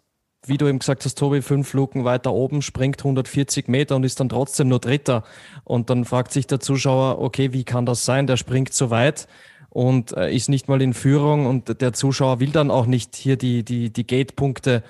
wie 0.48 0.58
du 0.58 0.66
eben 0.66 0.78
gesagt 0.78 1.04
hast, 1.04 1.18
Tobi, 1.18 1.42
fünf 1.42 1.72
Luken 1.72 2.04
weiter 2.04 2.32
oben, 2.32 2.62
springt 2.62 3.00
140 3.00 3.68
Meter 3.68 3.96
und 3.96 4.04
ist 4.04 4.20
dann 4.20 4.28
trotzdem 4.28 4.68
nur 4.68 4.78
Dritter. 4.78 5.24
Und 5.64 5.90
dann 5.90 6.04
fragt 6.04 6.32
sich 6.32 6.46
der 6.46 6.60
Zuschauer, 6.60 7.20
okay, 7.20 7.52
wie 7.52 7.64
kann 7.64 7.86
das 7.86 8.04
sein? 8.04 8.26
Der 8.26 8.36
springt 8.36 8.72
so 8.72 8.90
weit 8.90 9.28
und 9.70 10.16
äh, 10.16 10.34
ist 10.34 10.48
nicht 10.48 10.68
mal 10.68 10.80
in 10.80 10.94
Führung 10.94 11.46
und 11.46 11.80
der 11.80 11.92
Zuschauer 11.92 12.40
will 12.40 12.50
dann 12.50 12.70
auch 12.70 12.86
nicht 12.86 13.16
hier 13.16 13.36
die, 13.36 13.64
die, 13.64 13.90
die 13.90 14.06
Gate-Punkte 14.06 14.82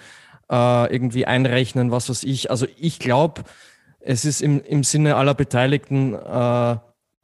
äh, 0.51 0.93
irgendwie 0.93 1.27
einrechnen, 1.27 1.91
was 1.91 2.09
weiß 2.09 2.25
ich. 2.25 2.51
Also 2.51 2.67
ich 2.79 2.99
glaube, 2.99 3.45
es 4.01 4.25
ist 4.25 4.43
im, 4.43 4.63
im 4.63 4.85
Sinne 4.85 5.17
aller 5.17 5.35
Beteiligten, 5.35 6.15
äh, 6.15 6.77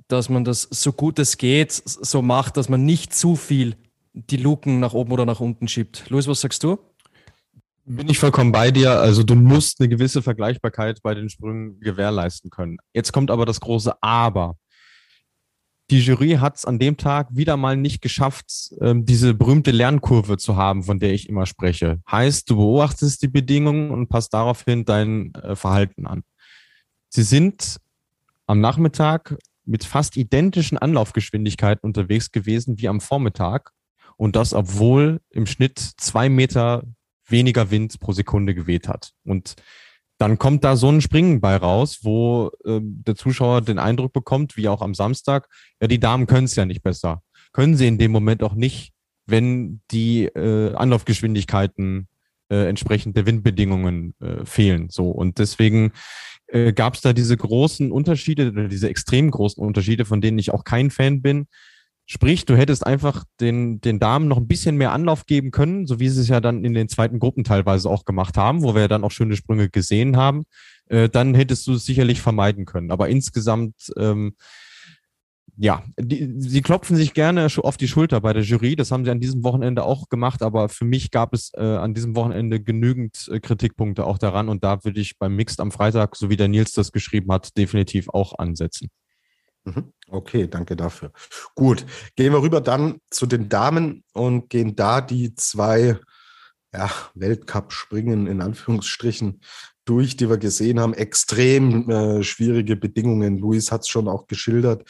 dass 0.09 0.28
man 0.28 0.45
das 0.45 0.62
so 0.70 0.93
gut 0.93 1.18
es 1.18 1.37
geht 1.37 1.72
so 1.72 2.22
macht, 2.22 2.57
dass 2.57 2.68
man 2.68 2.85
nicht 2.85 3.14
zu 3.14 3.37
viel 3.37 3.76
die 4.12 4.39
Luken 4.39 4.81
nach 4.81 4.95
oben 4.95 5.12
oder 5.12 5.24
nach 5.24 5.41
unten 5.41 5.68
schiebt. 5.68 6.09
Luis, 6.09 6.26
was 6.26 6.41
sagst 6.41 6.64
du? 6.64 6.78
Bin 7.85 8.09
ich 8.09 8.18
vollkommen 8.18 8.53
bei 8.53 8.70
dir. 8.70 8.93
Also 9.01 9.22
du 9.22 9.35
musst 9.35 9.81
eine 9.81 9.89
gewisse 9.89 10.22
Vergleichbarkeit 10.22 11.03
bei 11.03 11.14
den 11.14 11.28
Sprüngen 11.28 11.81
gewährleisten 11.81 12.51
können. 12.51 12.78
Jetzt 12.93 13.12
kommt 13.12 13.31
aber 13.31 13.47
das 13.47 13.61
große 13.61 14.03
Aber. 14.03 14.57
Die 15.91 15.99
Jury 15.99 16.35
hat 16.35 16.57
es 16.57 16.64
an 16.64 16.78
dem 16.78 16.97
Tag 16.97 17.28
wieder 17.33 17.57
mal 17.57 17.76
nicht 17.76 18.01
geschafft, 18.01 18.72
ähm, 18.81 19.05
diese 19.07 19.35
berühmte 19.35 19.72
Lernkurve 19.72 20.37
zu 20.37 20.55
haben, 20.55 20.85
von 20.85 21.01
der 21.01 21.12
ich 21.12 21.28
immer 21.28 21.47
spreche. 21.47 22.01
Heißt, 22.09 22.49
du 22.49 22.57
beobachtest 22.57 23.22
die 23.22 23.28
Bedingungen 23.28 23.91
und 23.91 24.07
passt 24.09 24.33
daraufhin 24.33 24.85
dein 24.85 25.35
äh, 25.35 25.57
Verhalten 25.57 26.07
an. 26.07 26.22
Sie 27.09 27.24
sind 27.24 27.78
am 28.47 28.61
Nachmittag 28.61 29.37
mit 29.64 29.83
fast 29.85 30.16
identischen 30.16 30.78
Anlaufgeschwindigkeiten 30.78 31.85
unterwegs 31.85 32.31
gewesen 32.31 32.78
wie 32.78 32.87
am 32.87 33.01
Vormittag. 33.01 33.72
Und 34.16 34.37
das, 34.37 34.55
obwohl 34.55 35.20
im 35.31 35.47
Schnitt 35.47 35.78
zwei 35.78 36.28
Meter 36.28 36.85
weniger 37.31 37.70
Wind 37.70 37.99
pro 38.01 38.12
Sekunde 38.12 38.55
geweht 38.55 38.89
hat. 38.89 39.12
Und 39.24 39.57
dann 40.18 40.39
kommt 40.39 40.64
da 40.64 40.76
so 40.76 40.91
ein 40.91 41.01
Springen 41.01 41.41
bei 41.41 41.57
raus, 41.57 42.01
wo 42.03 42.51
äh, 42.64 42.81
der 42.83 43.16
Zuschauer 43.16 43.62
den 43.62 43.78
Eindruck 43.78 44.12
bekommt, 44.12 44.57
wie 44.57 44.68
auch 44.68 44.83
am 44.83 44.95
Samstag, 44.95 45.49
ja, 45.81 45.89
die 45.89 45.99
Damen 45.99 46.26
können 46.26 46.45
es 46.45 46.57
ja 46.57 46.66
nicht 46.66 46.83
besser. 46.83 47.22
Können 47.53 47.74
sie 47.74 47.89
in 47.89 47.99
dem 47.99 48.12
Moment 48.12 48.43
auch 48.43 48.55
nicht, 48.55 48.93
wenn 49.26 49.81
die 49.91 50.24
äh, 50.26 50.74
Anlaufgeschwindigkeiten 50.74 52.07
äh, 52.51 52.68
entsprechend 52.68 53.16
der 53.16 53.26
Windbedingungen 53.26 54.14
äh, 54.20 54.45
fehlen. 54.45 54.89
So 54.91 55.11
und 55.11 55.39
deswegen 55.39 55.93
äh, 56.49 56.72
gab 56.72 56.95
es 56.95 57.01
da 57.01 57.12
diese 57.12 57.37
großen 57.37 57.91
Unterschiede 57.91 58.68
diese 58.68 58.91
extrem 58.91 59.31
großen 59.31 59.64
Unterschiede, 59.64 60.05
von 60.05 60.20
denen 60.20 60.39
ich 60.39 60.53
auch 60.53 60.64
kein 60.64 60.91
Fan 60.91 61.22
bin. 61.22 61.47
Sprich, 62.13 62.45
du 62.45 62.57
hättest 62.57 62.85
einfach 62.85 63.23
den, 63.39 63.81
den 63.81 64.01
Damen 64.01 64.27
noch 64.27 64.39
ein 64.39 64.49
bisschen 64.49 64.77
mehr 64.77 64.91
Anlauf 64.91 65.27
geben 65.27 65.53
können, 65.53 65.87
so 65.87 66.01
wie 66.01 66.09
sie 66.09 66.23
es 66.23 66.27
ja 66.27 66.41
dann 66.41 66.65
in 66.65 66.75
den 66.75 66.89
zweiten 66.89 67.21
Gruppen 67.21 67.45
teilweise 67.45 67.89
auch 67.89 68.05
gemacht 68.05 68.37
haben, 68.37 68.65
wo 68.65 68.75
wir 68.75 68.89
dann 68.89 69.05
auch 69.05 69.13
schöne 69.13 69.37
Sprünge 69.37 69.71
gesehen 69.71 70.17
haben. 70.17 70.43
Äh, 70.87 71.09
dann 71.09 71.37
hättest 71.37 71.69
du 71.69 71.75
es 71.75 71.85
sicherlich 71.85 72.21
vermeiden 72.21 72.65
können. 72.65 72.91
Aber 72.91 73.09
insgesamt, 73.11 73.93
ähm, 73.97 74.35
ja, 75.57 75.85
die, 76.01 76.35
sie 76.37 76.63
klopfen 76.63 76.97
sich 76.97 77.15
gerne 77.15 77.47
auf 77.59 77.77
die 77.77 77.87
Schulter 77.87 78.21
bei 78.21 78.33
der 78.33 78.43
Jury. 78.43 78.75
Das 78.75 78.91
haben 78.91 79.05
sie 79.05 79.13
an 79.13 79.21
diesem 79.21 79.45
Wochenende 79.45 79.85
auch 79.85 80.09
gemacht. 80.09 80.43
Aber 80.43 80.69
für 80.69 80.85
mich 80.85 81.13
gab 81.13 81.33
es 81.33 81.53
äh, 81.55 81.63
an 81.63 81.95
diesem 81.95 82.17
Wochenende 82.17 82.61
genügend 82.61 83.31
äh, 83.31 83.39
Kritikpunkte 83.39 84.05
auch 84.05 84.19
daran. 84.19 84.49
Und 84.49 84.65
da 84.65 84.83
würde 84.83 85.01
ich 85.01 85.17
beim 85.17 85.37
Mixed 85.37 85.61
am 85.61 85.71
Freitag, 85.71 86.17
so 86.17 86.29
wie 86.29 86.37
der 86.37 86.49
Nils 86.49 86.73
das 86.73 86.91
geschrieben 86.91 87.31
hat, 87.31 87.57
definitiv 87.57 88.09
auch 88.09 88.37
ansetzen. 88.37 88.89
Mhm. 89.65 89.93
Okay, 90.09 90.49
danke 90.49 90.77
dafür. 90.77 91.13
Gut, 91.55 91.85
gehen 92.17 92.33
wir 92.33 92.43
rüber 92.43 92.61
dann 92.61 92.99
zu 93.11 93.27
den 93.27 93.49
Damen 93.49 94.05
und 94.13 94.49
gehen 94.49 94.75
da 94.75 95.01
die 95.01 95.35
zwei 95.35 95.99
ja, 96.73 96.91
Weltcup-Springen 97.15 98.27
in 98.27 98.41
Anführungsstrichen 98.41 99.41
durch, 99.85 100.17
die 100.17 100.29
wir 100.29 100.39
gesehen 100.39 100.81
haben. 100.81 100.95
Extrem 100.95 101.91
äh, 101.91 102.23
schwierige 102.23 102.77
Bedingungen. 102.77 103.39
Luis 103.39 103.73
hat 103.73 103.83
es 103.83 103.89
schon 103.89 104.09
auch 104.09 104.27
geschildert, 104.27 104.89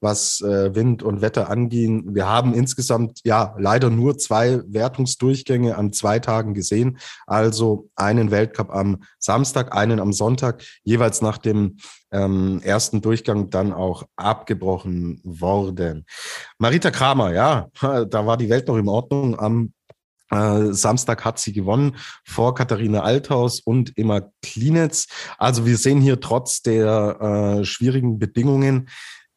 was 0.00 0.40
äh, 0.40 0.74
Wind 0.74 1.02
und 1.02 1.20
Wetter 1.20 1.50
anging. 1.50 2.14
Wir 2.14 2.26
haben 2.26 2.54
insgesamt 2.54 3.20
ja 3.24 3.54
leider 3.58 3.90
nur 3.90 4.18
zwei 4.18 4.60
Wertungsdurchgänge 4.66 5.76
an 5.76 5.92
zwei 5.92 6.18
Tagen 6.18 6.54
gesehen. 6.54 6.98
Also 7.26 7.90
einen 7.96 8.30
Weltcup 8.30 8.70
am 8.70 9.02
Samstag, 9.18 9.74
einen 9.76 10.00
am 10.00 10.12
Sonntag, 10.12 10.62
jeweils 10.84 11.22
nach 11.22 11.38
dem 11.38 11.76
ähm, 12.12 12.60
ersten 12.62 13.00
Durchgang 13.00 13.50
dann 13.50 13.72
auch 13.72 14.04
abgebrochen 14.16 15.20
worden. 15.24 16.06
Marita 16.58 16.90
Kramer, 16.90 17.32
ja, 17.32 17.68
da 17.80 18.26
war 18.26 18.36
die 18.36 18.48
Welt 18.48 18.68
noch 18.68 18.76
in 18.76 18.88
Ordnung. 18.88 19.38
Am 19.38 19.72
äh, 20.30 20.72
Samstag 20.72 21.24
hat 21.24 21.38
sie 21.38 21.52
gewonnen 21.52 21.96
vor 22.24 22.54
Katharina 22.54 23.02
Althaus 23.02 23.60
und 23.60 23.96
Emma 23.96 24.22
Klinetz. 24.42 25.06
Also 25.38 25.66
wir 25.66 25.76
sehen 25.76 26.00
hier 26.00 26.20
trotz 26.20 26.62
der 26.62 27.60
äh, 27.60 27.64
schwierigen 27.64 28.18
Bedingungen 28.18 28.88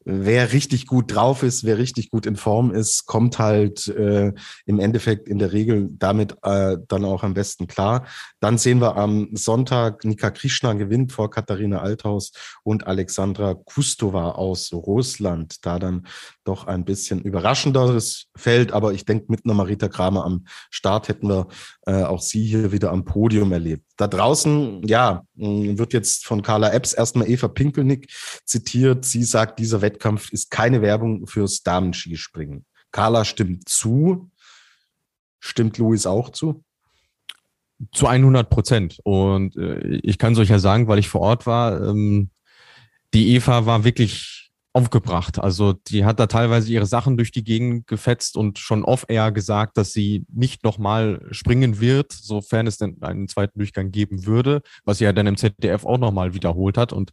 wer 0.05 0.53
richtig 0.53 0.87
gut 0.87 1.13
drauf 1.13 1.43
ist, 1.43 1.63
wer 1.63 1.77
richtig 1.77 2.09
gut 2.09 2.25
in 2.25 2.35
Form 2.35 2.71
ist, 2.71 3.05
kommt 3.05 3.39
halt 3.39 3.87
äh, 3.87 4.33
im 4.65 4.79
Endeffekt 4.79 5.27
in 5.27 5.39
der 5.39 5.53
Regel 5.53 5.89
damit 5.91 6.35
äh, 6.43 6.77
dann 6.87 7.05
auch 7.05 7.23
am 7.23 7.33
besten 7.33 7.67
klar. 7.67 8.05
Dann 8.39 8.57
sehen 8.57 8.81
wir 8.81 8.95
am 8.97 9.29
Sonntag 9.33 10.03
Nika 10.03 10.31
Krishna 10.31 10.73
gewinnt 10.73 11.11
vor 11.11 11.29
Katharina 11.29 11.81
Althaus 11.81 12.31
und 12.63 12.87
Alexandra 12.87 13.53
Kustova 13.53 14.31
aus 14.31 14.71
Russland. 14.73 15.65
Da 15.65 15.79
dann 15.79 16.07
doch 16.43 16.67
ein 16.67 16.85
bisschen 16.85 17.21
überraschenderes 17.21 18.25
Feld, 18.35 18.71
aber 18.71 18.93
ich 18.93 19.05
denke, 19.05 19.25
mit 19.29 19.45
einer 19.45 19.53
Marita 19.53 19.87
Kramer 19.87 20.25
am 20.25 20.45
Start 20.69 21.07
hätten 21.07 21.29
wir 21.29 21.47
äh, 21.85 22.03
auch 22.03 22.21
sie 22.21 22.43
hier 22.43 22.71
wieder 22.71 22.91
am 22.91 23.05
Podium 23.05 23.51
erlebt. 23.51 23.85
Da 23.97 24.07
draußen, 24.07 24.81
ja, 24.87 25.23
wird 25.35 25.93
jetzt 25.93 26.25
von 26.25 26.41
Carla 26.41 26.71
Epps 26.71 26.93
erstmal 26.93 27.29
Eva 27.29 27.47
Pinkelnick 27.47 28.11
zitiert. 28.43 29.05
Sie 29.05 29.23
sagt, 29.23 29.59
dieser 29.59 29.81
Wettkampf 29.93 30.31
ist 30.31 30.49
keine 30.49 30.81
Werbung 30.81 31.27
fürs 31.27 31.63
Damenskispringen. 31.63 32.65
Carla 32.91 33.25
stimmt 33.25 33.69
zu. 33.69 34.31
Stimmt 35.39 35.77
Luis 35.77 36.05
auch 36.05 36.29
zu? 36.29 36.63
Zu 37.91 38.07
100 38.07 38.49
Prozent. 38.49 38.99
Und 39.03 39.55
äh, 39.57 39.99
ich 40.03 40.17
kann 40.17 40.33
es 40.33 40.39
euch 40.39 40.49
ja 40.49 40.59
sagen, 40.59 40.87
weil 40.87 40.99
ich 40.99 41.09
vor 41.09 41.21
Ort 41.21 41.45
war. 41.45 41.81
Ähm, 41.89 42.29
die 43.13 43.35
Eva 43.35 43.65
war 43.65 43.83
wirklich 43.83 44.51
aufgebracht. 44.71 45.37
Also 45.37 45.73
die 45.73 46.03
hat 46.03 46.19
da 46.19 46.25
teilweise 46.25 46.71
ihre 46.71 46.87
Sachen 46.87 47.15
durch 47.15 47.31
die 47.31 47.43
Gegend 47.43 47.85
gefetzt 47.85 48.35
und 48.35 48.57
schon 48.57 48.83
off-air 48.83 49.31
gesagt, 49.31 49.77
dass 49.77 49.93
sie 49.93 50.25
nicht 50.33 50.63
nochmal 50.63 51.21
springen 51.29 51.79
wird, 51.79 52.11
sofern 52.11 52.65
es 52.65 52.77
denn 52.77 52.97
einen 53.03 53.27
zweiten 53.27 53.59
Durchgang 53.59 53.91
geben 53.91 54.25
würde, 54.25 54.61
was 54.83 54.97
sie 54.97 55.03
ja 55.03 55.13
dann 55.13 55.27
im 55.27 55.37
ZDF 55.37 55.85
auch 55.85 55.99
nochmal 55.99 56.33
wiederholt 56.33 56.77
hat. 56.77 56.91
Und 56.91 57.11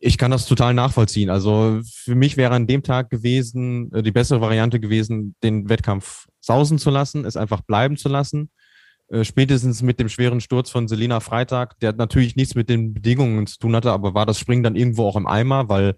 ich 0.00 0.18
kann 0.18 0.30
das 0.30 0.46
total 0.46 0.74
nachvollziehen. 0.74 1.30
Also 1.30 1.80
für 1.84 2.14
mich 2.14 2.36
wäre 2.36 2.54
an 2.54 2.66
dem 2.66 2.82
Tag 2.82 3.10
gewesen, 3.10 3.92
äh, 3.92 4.02
die 4.02 4.12
bessere 4.12 4.40
Variante 4.40 4.80
gewesen, 4.80 5.34
den 5.42 5.68
Wettkampf 5.68 6.26
sausen 6.40 6.78
zu 6.78 6.90
lassen, 6.90 7.24
es 7.24 7.36
einfach 7.36 7.62
bleiben 7.62 7.96
zu 7.96 8.08
lassen. 8.08 8.50
Äh, 9.08 9.24
spätestens 9.24 9.82
mit 9.82 9.98
dem 9.98 10.08
schweren 10.08 10.40
Sturz 10.40 10.70
von 10.70 10.86
Selina 10.86 11.20
Freitag, 11.20 11.78
der 11.80 11.92
natürlich 11.92 12.36
nichts 12.36 12.54
mit 12.54 12.68
den 12.68 12.94
Bedingungen 12.94 13.46
zu 13.46 13.58
tun 13.58 13.74
hatte, 13.74 13.90
aber 13.90 14.14
war 14.14 14.26
das 14.26 14.38
Springen 14.38 14.62
dann 14.62 14.76
irgendwo 14.76 15.06
auch 15.06 15.16
im 15.16 15.26
Eimer, 15.26 15.68
weil 15.68 15.96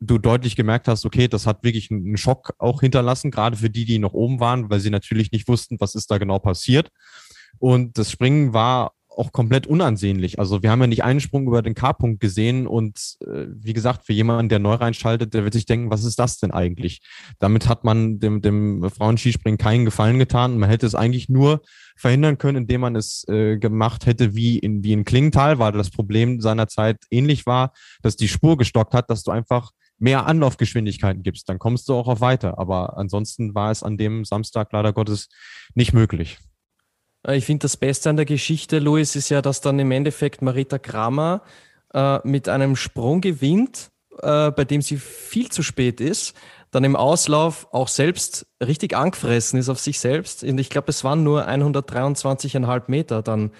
du 0.00 0.18
deutlich 0.18 0.56
gemerkt 0.56 0.88
hast, 0.88 1.04
okay, 1.04 1.28
das 1.28 1.46
hat 1.46 1.64
wirklich 1.64 1.90
einen 1.90 2.16
Schock 2.16 2.54
auch 2.58 2.80
hinterlassen, 2.80 3.30
gerade 3.30 3.56
für 3.56 3.70
die, 3.70 3.84
die 3.84 3.98
noch 3.98 4.12
oben 4.12 4.40
waren, 4.40 4.70
weil 4.70 4.80
sie 4.80 4.90
natürlich 4.90 5.32
nicht 5.32 5.48
wussten, 5.48 5.76
was 5.80 5.94
ist 5.94 6.10
da 6.10 6.18
genau 6.18 6.38
passiert. 6.38 6.90
Und 7.58 7.98
das 7.98 8.10
Springen 8.10 8.52
war 8.52 8.92
auch 9.16 9.32
komplett 9.32 9.66
unansehnlich. 9.66 10.38
Also 10.38 10.62
wir 10.62 10.70
haben 10.70 10.80
ja 10.80 10.86
nicht 10.86 11.04
einen 11.04 11.20
Sprung 11.20 11.46
über 11.46 11.62
den 11.62 11.74
K-Punkt 11.74 12.20
gesehen 12.20 12.66
und 12.66 13.16
äh, 13.20 13.46
wie 13.48 13.72
gesagt, 13.72 14.06
für 14.06 14.12
jemanden, 14.12 14.48
der 14.48 14.58
neu 14.58 14.74
reinschaltet, 14.74 15.34
der 15.34 15.44
wird 15.44 15.54
sich 15.54 15.66
denken, 15.66 15.90
was 15.90 16.04
ist 16.04 16.18
das 16.18 16.38
denn 16.38 16.50
eigentlich? 16.50 17.00
Damit 17.38 17.68
hat 17.68 17.84
man 17.84 18.18
dem, 18.18 18.40
dem 18.42 18.88
Frauenskispringen 18.90 19.58
keinen 19.58 19.84
Gefallen 19.84 20.18
getan. 20.18 20.58
Man 20.58 20.70
hätte 20.70 20.86
es 20.86 20.94
eigentlich 20.94 21.28
nur 21.28 21.62
verhindern 21.96 22.38
können, 22.38 22.58
indem 22.58 22.80
man 22.80 22.96
es 22.96 23.26
äh, 23.28 23.56
gemacht 23.58 24.06
hätte 24.06 24.34
wie 24.34 24.58
in, 24.58 24.82
wie 24.82 24.92
in 24.92 25.04
Klingenthal, 25.04 25.58
weil 25.58 25.72
das 25.72 25.90
Problem 25.90 26.40
seinerzeit 26.40 26.98
ähnlich 27.10 27.46
war, 27.46 27.72
dass 28.02 28.16
die 28.16 28.28
Spur 28.28 28.56
gestockt 28.56 28.94
hat, 28.94 29.10
dass 29.10 29.22
du 29.22 29.30
einfach 29.30 29.70
mehr 29.98 30.26
Anlaufgeschwindigkeiten 30.26 31.22
gibst, 31.22 31.48
dann 31.48 31.58
kommst 31.58 31.88
du 31.88 31.94
auch 31.94 32.08
auf 32.08 32.20
weiter. 32.20 32.58
Aber 32.58 32.96
ansonsten 32.96 33.54
war 33.54 33.70
es 33.70 33.82
an 33.82 33.96
dem 33.96 34.24
Samstag 34.24 34.72
leider 34.72 34.92
Gottes 34.92 35.28
nicht 35.74 35.92
möglich. 35.92 36.38
Äh, 37.26 37.36
ich 37.36 37.44
finde, 37.44 37.64
das 37.64 37.76
Beste 37.76 38.10
an 38.10 38.16
der 38.16 38.24
Geschichte, 38.24 38.78
Luis, 38.78 39.16
ist 39.16 39.28
ja, 39.28 39.42
dass 39.42 39.60
dann 39.60 39.78
im 39.78 39.90
Endeffekt 39.90 40.42
Marita 40.42 40.78
Kramer 40.78 41.42
äh, 41.92 42.18
mit 42.24 42.48
einem 42.48 42.76
Sprung 42.76 43.20
gewinnt, 43.20 43.90
äh, 44.20 44.50
bei 44.50 44.64
dem 44.64 44.82
sie 44.82 44.96
viel 44.96 45.50
zu 45.50 45.62
spät 45.62 46.00
ist, 46.00 46.34
dann 46.70 46.84
im 46.84 46.96
Auslauf 46.96 47.68
auch 47.72 47.88
selbst 47.88 48.46
richtig 48.64 48.96
angefressen 48.96 49.58
ist 49.58 49.68
auf 49.68 49.78
sich 49.78 50.00
selbst. 50.00 50.42
Und 50.42 50.58
ich 50.58 50.70
glaube, 50.70 50.90
es 50.90 51.04
waren 51.04 51.22
nur 51.22 51.48
123,5 51.48 52.82
Meter 52.88 53.22
dann 53.22 53.52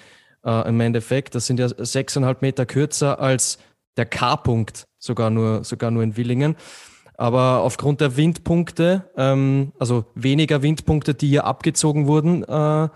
äh, 0.45 0.69
im 0.69 0.81
Endeffekt. 0.81 1.35
Das 1.35 1.47
sind 1.47 1.61
ja 1.61 1.67
6,5 1.67 2.39
Meter 2.41 2.67
kürzer 2.67 3.21
als 3.21 3.59
der 3.97 4.07
K-Punkt, 4.07 4.89
sogar 4.99 5.31
nur, 5.31 5.63
sogar 5.63 5.93
nur 5.93 6.03
in 6.03 6.17
Willingen. 6.17 6.57
Aber 7.17 7.61
aufgrund 7.61 8.01
der 8.01 8.17
Windpunkte, 8.17 9.09
ähm, 9.17 9.73
also 9.79 10.07
weniger 10.17 10.63
Windpunkte, 10.63 11.15
die 11.15 11.29
hier 11.29 11.45
abgezogen 11.45 12.09
wurden, 12.09 12.43
äh, 12.43 12.89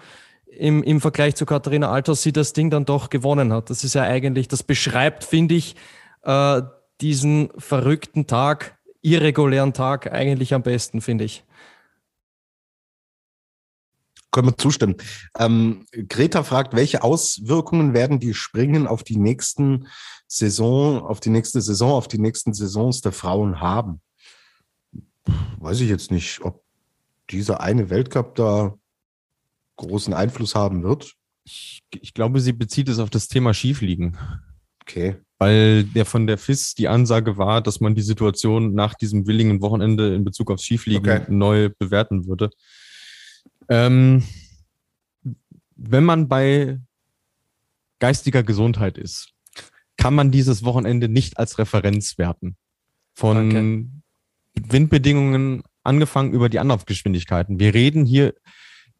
im, 0.59 0.83
im 0.83 1.01
Vergleich 1.01 1.37
zu 1.37 1.47
Katharina 1.47 1.91
Althaus 1.91 2.23
sie 2.23 2.33
das 2.33 2.53
Ding 2.53 2.71
dann 2.71 2.85
doch 2.85 3.11
gewonnen 3.11 3.53
hat. 3.53 3.71
Das 3.71 3.85
ist 3.85 3.95
ja 3.95 4.03
eigentlich, 4.03 4.49
das 4.49 4.63
beschreibt, 4.63 5.25
finde 5.25 5.55
ich, 5.55 5.77
äh, 6.23 6.63
diesen 7.01 7.51
verrückten 7.57 8.27
Tag, 8.27 8.77
irregulären 9.01 9.73
Tag 9.73 10.13
eigentlich 10.13 10.53
am 10.55 10.63
besten, 10.63 11.01
finde 11.01 11.25
ich. 11.25 11.45
Können 14.31 14.49
wir 14.49 14.59
zustimmen. 14.59 14.97
Ähm, 15.39 15.87
Greta 15.93 16.43
fragt, 16.43 16.75
welche 16.75 17.03
Auswirkungen 17.03 17.95
werden 17.95 18.19
die 18.19 18.35
Springen 18.35 18.87
auf 18.87 19.03
die 19.03 19.17
nächsten 19.17 19.87
Saison, 20.27 21.01
auf 21.01 21.21
die 21.21 21.31
nächste 21.31 21.63
Saison, 21.63 21.93
auf 21.93 22.09
die 22.09 22.19
nächsten 22.19 22.53
Saisons 22.53 23.01
der 23.01 23.13
Frauen 23.13 23.61
haben? 23.61 24.01
Weiß 25.59 25.81
ich 25.81 25.89
jetzt 25.89 26.11
nicht, 26.11 26.41
ob 26.43 26.63
dieser 27.31 27.61
eine 27.61 27.91
Weltcup 27.91 28.35
da 28.35 28.78
großen 29.79 30.13
Einfluss 30.13 30.55
haben 30.55 30.83
wird? 30.83 31.15
Ich, 31.45 31.83
ich 32.01 32.13
glaube, 32.13 32.41
sie 32.41 32.53
bezieht 32.53 32.91
es 32.91 32.99
auf 32.99 33.09
das 33.09 33.29
Thema 33.29 33.55
Schiefliegen. 33.55 34.19
Okay. 34.83 35.17
Weil 35.39 35.85
der 35.85 36.05
von 36.05 36.27
der 36.27 36.37
FIS 36.37 36.75
die 36.75 36.89
Ansage 36.89 37.39
war, 37.39 37.63
dass 37.63 37.81
man 37.81 37.95
die 37.95 38.03
Situation 38.03 38.75
nach 38.75 38.95
diesem 38.95 39.27
willigen 39.27 39.63
Wochenende 39.63 40.15
in 40.15 40.25
Bezug 40.25 40.51
aufs 40.51 40.65
Schiefliegen 40.65 41.01
okay. 41.01 41.25
neu 41.29 41.71
bewerten 41.79 42.27
würde. 42.27 42.51
Ähm, 43.69 44.25
wenn 45.77 46.05
man 46.05 46.29
bei 46.29 46.81
geistiger 48.01 48.43
Gesundheit 48.43 48.99
ist, 48.99 49.33
kann 49.97 50.15
man 50.15 50.31
dieses 50.31 50.65
Wochenende 50.65 51.09
nicht 51.09 51.39
als 51.39 51.59
Referenz 51.59 52.19
werten. 52.19 52.57
Von 53.15 53.49
okay. 53.49 54.71
Windbedingungen 54.73 55.63
angefangen 55.83 56.33
über 56.33 56.49
die 56.49 56.59
Anlaufgeschwindigkeiten. 56.59 57.59
Wir 57.59 57.75
reden 57.75 58.05
hier 58.05 58.35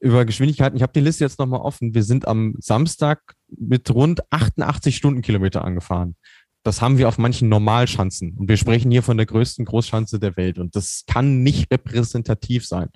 über 0.01 0.25
Geschwindigkeiten. 0.25 0.77
Ich 0.77 0.83
habe 0.83 0.93
die 0.93 1.01
Liste 1.01 1.25
jetzt 1.25 1.39
nochmal 1.39 1.61
offen. 1.61 1.95
Wir 1.95 2.03
sind 2.03 2.27
am 2.27 2.55
Samstag 2.59 3.35
mit 3.49 3.91
rund 3.91 4.21
88 4.31 4.97
Stundenkilometer 4.97 5.65
angefahren. 5.65 6.17
Das 6.63 6.83
haben 6.83 6.99
wir 6.99 7.09
auf 7.09 7.19
manchen 7.19 7.49
Normalschanzen. 7.49 8.35
Und 8.37 8.49
wir 8.49 8.57
sprechen 8.57 8.91
hier 8.91 9.03
von 9.03 9.17
der 9.17 9.27
größten 9.27 9.65
Großschanze 9.65 10.19
der 10.19 10.37
Welt. 10.37 10.59
Und 10.59 10.77
das 10.77 11.05
kann 11.07 11.43
nicht 11.43 11.71
repräsentativ 11.73 12.67
sein. 12.67 12.89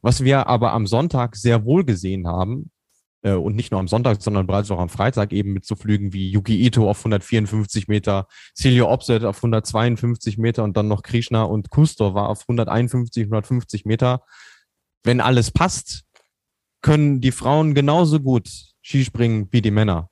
Was 0.00 0.24
wir 0.24 0.46
aber 0.46 0.72
am 0.72 0.86
Sonntag 0.86 1.36
sehr 1.36 1.64
wohl 1.64 1.84
gesehen 1.84 2.26
haben, 2.26 2.70
äh, 3.22 3.32
und 3.32 3.56
nicht 3.56 3.70
nur 3.70 3.80
am 3.80 3.88
Sonntag, 3.88 4.20
sondern 4.20 4.46
bereits 4.46 4.70
auch 4.70 4.80
am 4.80 4.88
Freitag 4.88 5.32
eben 5.32 5.52
mit 5.52 5.64
so 5.64 5.76
Flügen 5.76 6.12
wie 6.12 6.30
Yuki 6.30 6.60
Ito 6.66 6.88
auf 6.90 6.98
154 6.98 7.88
Meter, 7.88 8.26
Celio 8.54 8.90
Opset 8.90 9.24
auf 9.24 9.36
152 9.36 10.38
Meter 10.38 10.64
und 10.64 10.76
dann 10.76 10.88
noch 10.88 11.02
Krishna 11.02 11.44
und 11.44 11.70
Kustor 11.70 12.14
war 12.14 12.28
auf 12.28 12.42
151, 12.42 13.24
150 13.24 13.84
Meter. 13.84 14.22
Wenn 15.04 15.20
alles 15.20 15.50
passt, 15.50 16.04
können 16.82 17.20
die 17.20 17.32
Frauen 17.32 17.74
genauso 17.74 18.20
gut 18.20 18.48
Skispringen 18.82 19.48
wie 19.50 19.62
die 19.62 19.70
Männer. 19.70 20.08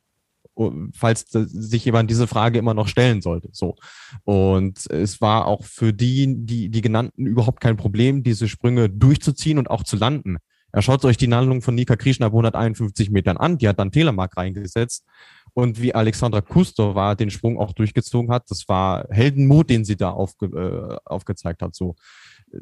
Falls 0.92 1.26
sich 1.30 1.84
jemand 1.84 2.10
diese 2.10 2.26
Frage 2.26 2.58
immer 2.58 2.74
noch 2.74 2.88
stellen 2.88 3.22
sollte. 3.22 3.48
So. 3.52 3.76
Und 4.24 4.90
es 4.90 5.20
war 5.20 5.46
auch 5.46 5.64
für 5.64 5.92
die, 5.92 6.44
die, 6.44 6.68
die 6.68 6.80
genannten 6.80 7.26
überhaupt 7.26 7.60
kein 7.60 7.76
Problem, 7.76 8.22
diese 8.22 8.46
Sprünge 8.46 8.90
durchzuziehen 8.90 9.58
und 9.58 9.70
auch 9.70 9.84
zu 9.84 9.96
landen. 9.96 10.36
Er 10.72 10.82
schaut 10.82 11.04
euch 11.04 11.16
die 11.16 11.26
Landung 11.26 11.62
von 11.62 11.74
Nika 11.74 11.96
Krishna 11.96 12.28
bei 12.28 12.34
151 12.34 13.10
Metern 13.10 13.36
an. 13.36 13.58
Die 13.58 13.68
hat 13.68 13.78
dann 13.78 13.90
Telemark 13.90 14.36
reingesetzt. 14.36 15.04
Und 15.52 15.82
wie 15.82 15.94
Alexandra 15.94 16.40
Kustova 16.42 17.14
den 17.16 17.30
Sprung 17.30 17.58
auch 17.58 17.72
durchgezogen 17.72 18.30
hat, 18.30 18.50
das 18.50 18.68
war 18.68 19.06
Heldenmut, 19.10 19.68
den 19.68 19.84
sie 19.84 19.96
da 19.96 20.10
aufge, 20.10 20.46
äh, 20.46 20.98
aufgezeigt 21.04 21.62
hat. 21.62 21.74
So, 21.74 21.96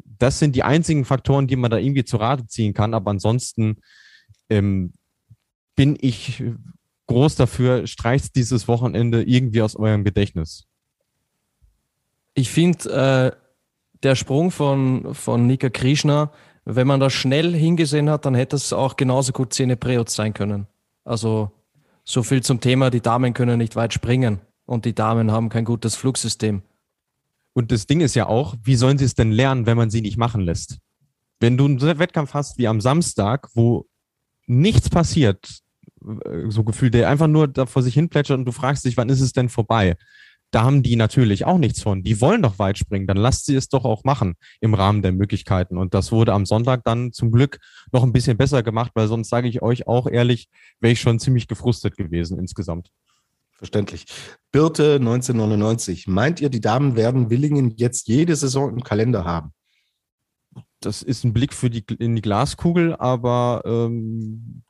das 0.05 0.39
sind 0.39 0.55
die 0.55 0.63
einzigen 0.63 1.05
Faktoren, 1.05 1.47
die 1.47 1.55
man 1.55 1.71
da 1.71 1.77
irgendwie 1.77 2.05
zu 2.05 2.17
Rate 2.17 2.47
ziehen 2.47 2.73
kann. 2.73 2.93
Aber 2.93 3.11
ansonsten, 3.11 3.77
ähm, 4.49 4.93
bin 5.75 5.97
ich 5.99 6.43
groß 7.07 7.35
dafür, 7.35 7.87
streicht 7.87 8.35
dieses 8.35 8.67
Wochenende 8.67 9.23
irgendwie 9.23 9.61
aus 9.61 9.75
eurem 9.75 10.03
Gedächtnis. 10.03 10.65
Ich 12.33 12.49
finde, 12.49 12.89
äh, 12.89 13.31
der 14.03 14.15
Sprung 14.15 14.51
von, 14.51 15.13
von 15.13 15.47
Nika 15.47 15.69
Krishna, 15.69 16.31
wenn 16.65 16.85
man 16.85 16.99
da 16.99 17.09
schnell 17.09 17.55
hingesehen 17.55 18.09
hat, 18.09 18.25
dann 18.25 18.35
hätte 18.35 18.55
es 18.55 18.73
auch 18.73 18.95
genauso 18.95 19.31
gut 19.31 19.53
Zähne 19.53 19.75
Preot 19.75 20.09
sein 20.09 20.33
können. 20.33 20.67
Also 21.03 21.51
so 22.03 22.23
viel 22.23 22.43
zum 22.43 22.59
Thema, 22.59 22.89
die 22.89 23.01
Damen 23.01 23.33
können 23.33 23.57
nicht 23.57 23.75
weit 23.75 23.93
springen 23.93 24.39
und 24.65 24.85
die 24.85 24.93
Damen 24.93 25.31
haben 25.31 25.49
kein 25.49 25.65
gutes 25.65 25.95
Flugsystem. 25.95 26.61
Und 27.53 27.71
das 27.71 27.87
Ding 27.87 28.01
ist 28.01 28.15
ja 28.15 28.27
auch, 28.27 28.55
wie 28.63 28.75
sollen 28.75 28.97
sie 28.97 29.05
es 29.05 29.15
denn 29.15 29.31
lernen, 29.31 29.65
wenn 29.65 29.77
man 29.77 29.89
sie 29.89 30.01
nicht 30.01 30.17
machen 30.17 30.41
lässt? 30.41 30.77
Wenn 31.39 31.57
du 31.57 31.65
einen 31.65 31.99
Wettkampf 31.99 32.33
hast 32.33 32.57
wie 32.57 32.67
am 32.67 32.81
Samstag, 32.81 33.49
wo 33.53 33.87
nichts 34.45 34.89
passiert, 34.89 35.59
äh, 36.05 36.49
so 36.49 36.63
gefühlt, 36.63 36.93
der 36.93 37.09
einfach 37.09 37.27
nur 37.27 37.47
da 37.47 37.65
vor 37.65 37.81
sich 37.81 37.93
hin 37.93 38.09
plätschert 38.09 38.39
und 38.39 38.45
du 38.45 38.51
fragst 38.51 38.85
dich, 38.85 38.97
wann 38.97 39.09
ist 39.09 39.21
es 39.21 39.33
denn 39.33 39.49
vorbei? 39.49 39.95
Da 40.51 40.63
haben 40.63 40.81
die 40.81 40.95
natürlich 40.95 41.45
auch 41.45 41.59
nichts 41.59 41.81
von. 41.83 42.01
Die 42.01 42.21
wollen 42.21 42.41
doch 42.41 42.57
weit 42.57 42.79
springen. 42.79 43.05
Dann 43.05 43.17
lasst 43.17 43.45
sie 43.45 43.55
es 43.55 43.69
doch 43.69 43.85
auch 43.85 44.03
machen 44.03 44.35
im 44.61 44.73
Rahmen 44.73 45.03
der 45.03 45.11
Möglichkeiten. 45.11 45.77
Und 45.77 45.93
das 45.93 46.11
wurde 46.11 46.33
am 46.33 46.47
Sonntag 46.47 46.83
dann 46.85 47.11
zum 47.13 47.31
Glück 47.31 47.59
noch 47.91 48.03
ein 48.03 48.13
bisschen 48.13 48.35
besser 48.35 48.63
gemacht, 48.63 48.91
weil 48.95 49.07
sonst 49.07 49.29
sage 49.29 49.47
ich 49.47 49.61
euch 49.61 49.85
auch 49.85 50.07
ehrlich, 50.07 50.49
wäre 50.79 50.93
ich 50.93 51.01
schon 51.01 51.19
ziemlich 51.19 51.47
gefrustet 51.47 51.97
gewesen 51.97 52.39
insgesamt. 52.39 52.89
Verständlich. 53.59 54.05
Birte 54.53 54.95
1999. 54.95 56.07
Meint 56.07 56.39
ihr, 56.39 56.49
die 56.49 56.61
Damen 56.61 56.95
werden 56.95 57.29
Willingen 57.29 57.71
jetzt 57.75 58.07
jede 58.07 58.33
Saison 58.37 58.71
im 58.71 58.83
Kalender 58.85 59.25
haben? 59.25 59.51
Das 60.79 61.01
ist 61.01 61.25
ein 61.25 61.33
Blick 61.33 61.53
für 61.53 61.69
die, 61.69 61.83
in 61.99 62.15
die 62.15 62.21
Glaskugel, 62.21 62.95
aber 62.95 63.61
ähm, 63.65 64.63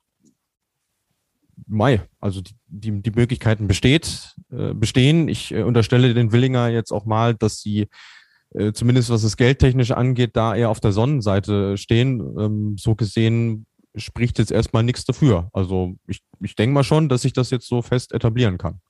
Mai, 1.68 2.02
also 2.20 2.42
die, 2.42 2.56
die, 2.66 3.04
die 3.04 3.12
Möglichkeiten 3.12 3.68
besteht, 3.68 4.34
äh, 4.52 4.74
bestehen. 4.74 5.28
Ich 5.28 5.54
äh, 5.54 5.62
unterstelle 5.62 6.16
den 6.16 6.32
Willinger 6.32 6.70
jetzt 6.70 6.92
auch 6.92 7.06
mal, 7.06 7.36
dass 7.36 7.62
sie 7.62 7.90
äh, 8.56 8.74
zumindest 8.74 9.12
was 9.12 9.22
das 9.22 9.38
Geldtechnische 9.38 9.98
angeht, 9.98 10.32
da 10.34 10.56
eher 10.56 10.72
auf 10.72 10.80
der 10.80 10.94
Sonnenseite 10.94 11.78
stehen. 11.78 12.22
Ähm, 12.40 12.76
so 12.80 12.96
gesehen 12.96 13.68
spricht 13.96 14.40
jetzt 14.40 14.52
erstmal 14.52 14.84
nichts 14.84 15.06
dafür. 15.06 15.50
Also 15.54 15.96
ich, 16.08 16.22
ich 16.42 16.56
denke 16.56 16.74
mal 16.74 16.84
schon, 16.84 17.10
dass 17.10 17.26
ich 17.26 17.34
das 17.34 17.50
jetzt 17.50 17.68
so 17.68 17.82
fest 17.82 18.14
etablieren 18.14 18.58
kann. 18.58 18.82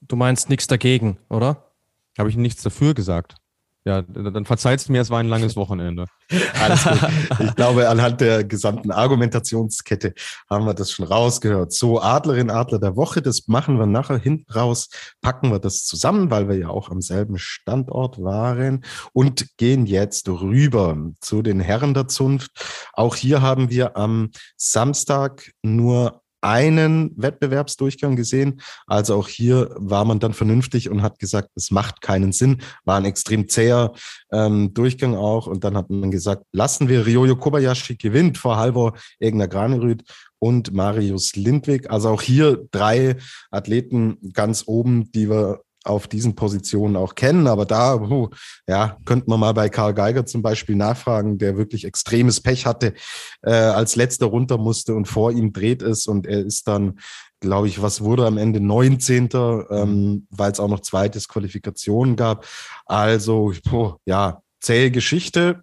Du 0.00 0.16
meinst 0.16 0.48
nichts 0.48 0.66
dagegen, 0.66 1.18
oder? 1.28 1.72
Habe 2.18 2.28
ich 2.28 2.36
nichts 2.36 2.62
dafür 2.62 2.94
gesagt? 2.94 3.36
Ja, 3.84 4.02
dann 4.02 4.44
verzeihst 4.44 4.88
du 4.88 4.92
mir, 4.92 5.00
es 5.00 5.10
war 5.10 5.18
ein 5.18 5.28
langes 5.28 5.56
Wochenende. 5.56 6.06
Alles 6.62 6.84
gut. 6.84 7.10
Ich 7.40 7.54
glaube, 7.56 7.88
anhand 7.88 8.20
der 8.20 8.44
gesamten 8.44 8.92
Argumentationskette 8.92 10.14
haben 10.48 10.66
wir 10.66 10.74
das 10.74 10.92
schon 10.92 11.04
rausgehört. 11.04 11.72
So, 11.72 12.00
Adlerin, 12.00 12.48
Adler 12.48 12.78
der 12.78 12.94
Woche, 12.94 13.22
das 13.22 13.48
machen 13.48 13.80
wir 13.80 13.86
nachher 13.86 14.18
hinten 14.18 14.52
raus, 14.52 14.88
packen 15.20 15.50
wir 15.50 15.58
das 15.58 15.84
zusammen, 15.84 16.30
weil 16.30 16.48
wir 16.48 16.56
ja 16.56 16.68
auch 16.68 16.90
am 16.90 17.00
selben 17.00 17.38
Standort 17.38 18.22
waren 18.22 18.84
und 19.12 19.56
gehen 19.56 19.86
jetzt 19.86 20.28
rüber 20.28 20.96
zu 21.20 21.42
den 21.42 21.58
Herren 21.58 21.92
der 21.92 22.06
Zunft. 22.06 22.52
Auch 22.92 23.16
hier 23.16 23.42
haben 23.42 23.68
wir 23.68 23.96
am 23.96 24.30
Samstag 24.56 25.50
nur 25.62 26.21
einen 26.42 27.12
Wettbewerbsdurchgang 27.16 28.16
gesehen. 28.16 28.60
Also 28.86 29.16
auch 29.16 29.28
hier 29.28 29.74
war 29.78 30.04
man 30.04 30.18
dann 30.18 30.34
vernünftig 30.34 30.90
und 30.90 31.02
hat 31.02 31.18
gesagt, 31.18 31.50
es 31.54 31.70
macht 31.70 32.02
keinen 32.02 32.32
Sinn. 32.32 32.60
War 32.84 32.96
ein 32.96 33.04
extrem 33.04 33.48
zäher 33.48 33.92
ähm, 34.32 34.74
Durchgang 34.74 35.14
auch. 35.14 35.46
Und 35.46 35.64
dann 35.64 35.76
hat 35.76 35.88
man 35.88 36.10
gesagt, 36.10 36.44
lassen 36.52 36.88
wir 36.88 37.06
Ryoyo 37.06 37.36
Kobayashi 37.36 37.96
gewinnt 37.96 38.38
vor 38.38 38.56
Halvor 38.56 38.94
Egner 39.20 39.48
Granerüth 39.48 40.02
und 40.38 40.72
Marius 40.72 41.36
Lindwig. 41.36 41.88
Also 41.90 42.10
auch 42.10 42.22
hier 42.22 42.66
drei 42.72 43.16
Athleten 43.50 44.18
ganz 44.32 44.64
oben, 44.66 45.10
die 45.12 45.30
wir 45.30 45.60
auf 45.84 46.08
diesen 46.08 46.34
Positionen 46.34 46.96
auch 46.96 47.14
kennen. 47.14 47.46
Aber 47.46 47.66
da, 47.66 47.96
uh, 47.96 48.28
ja, 48.66 48.96
könnte 49.04 49.28
man 49.28 49.40
mal 49.40 49.52
bei 49.52 49.68
Karl 49.68 49.94
Geiger 49.94 50.26
zum 50.26 50.42
Beispiel 50.42 50.76
nachfragen, 50.76 51.38
der 51.38 51.56
wirklich 51.56 51.84
extremes 51.84 52.40
Pech 52.40 52.66
hatte, 52.66 52.94
äh, 53.42 53.52
als 53.52 53.96
letzter 53.96 54.26
runter 54.26 54.58
musste 54.58 54.94
und 54.94 55.06
vor 55.06 55.32
ihm 55.32 55.52
dreht 55.52 55.82
es 55.82 56.06
und 56.06 56.26
er 56.26 56.40
ist 56.40 56.68
dann, 56.68 56.98
glaube 57.40 57.68
ich, 57.68 57.82
was 57.82 58.02
wurde 58.02 58.26
am 58.26 58.38
Ende 58.38 58.60
19. 58.60 59.28
Ähm, 59.70 60.26
weil 60.30 60.52
es 60.52 60.60
auch 60.60 60.68
noch 60.68 60.80
zwei 60.80 61.08
Disqualifikationen 61.08 62.16
gab. 62.16 62.46
Also, 62.86 63.52
oh, 63.70 63.94
ja, 64.04 64.42
zähe 64.60 64.90
Geschichte 64.90 65.62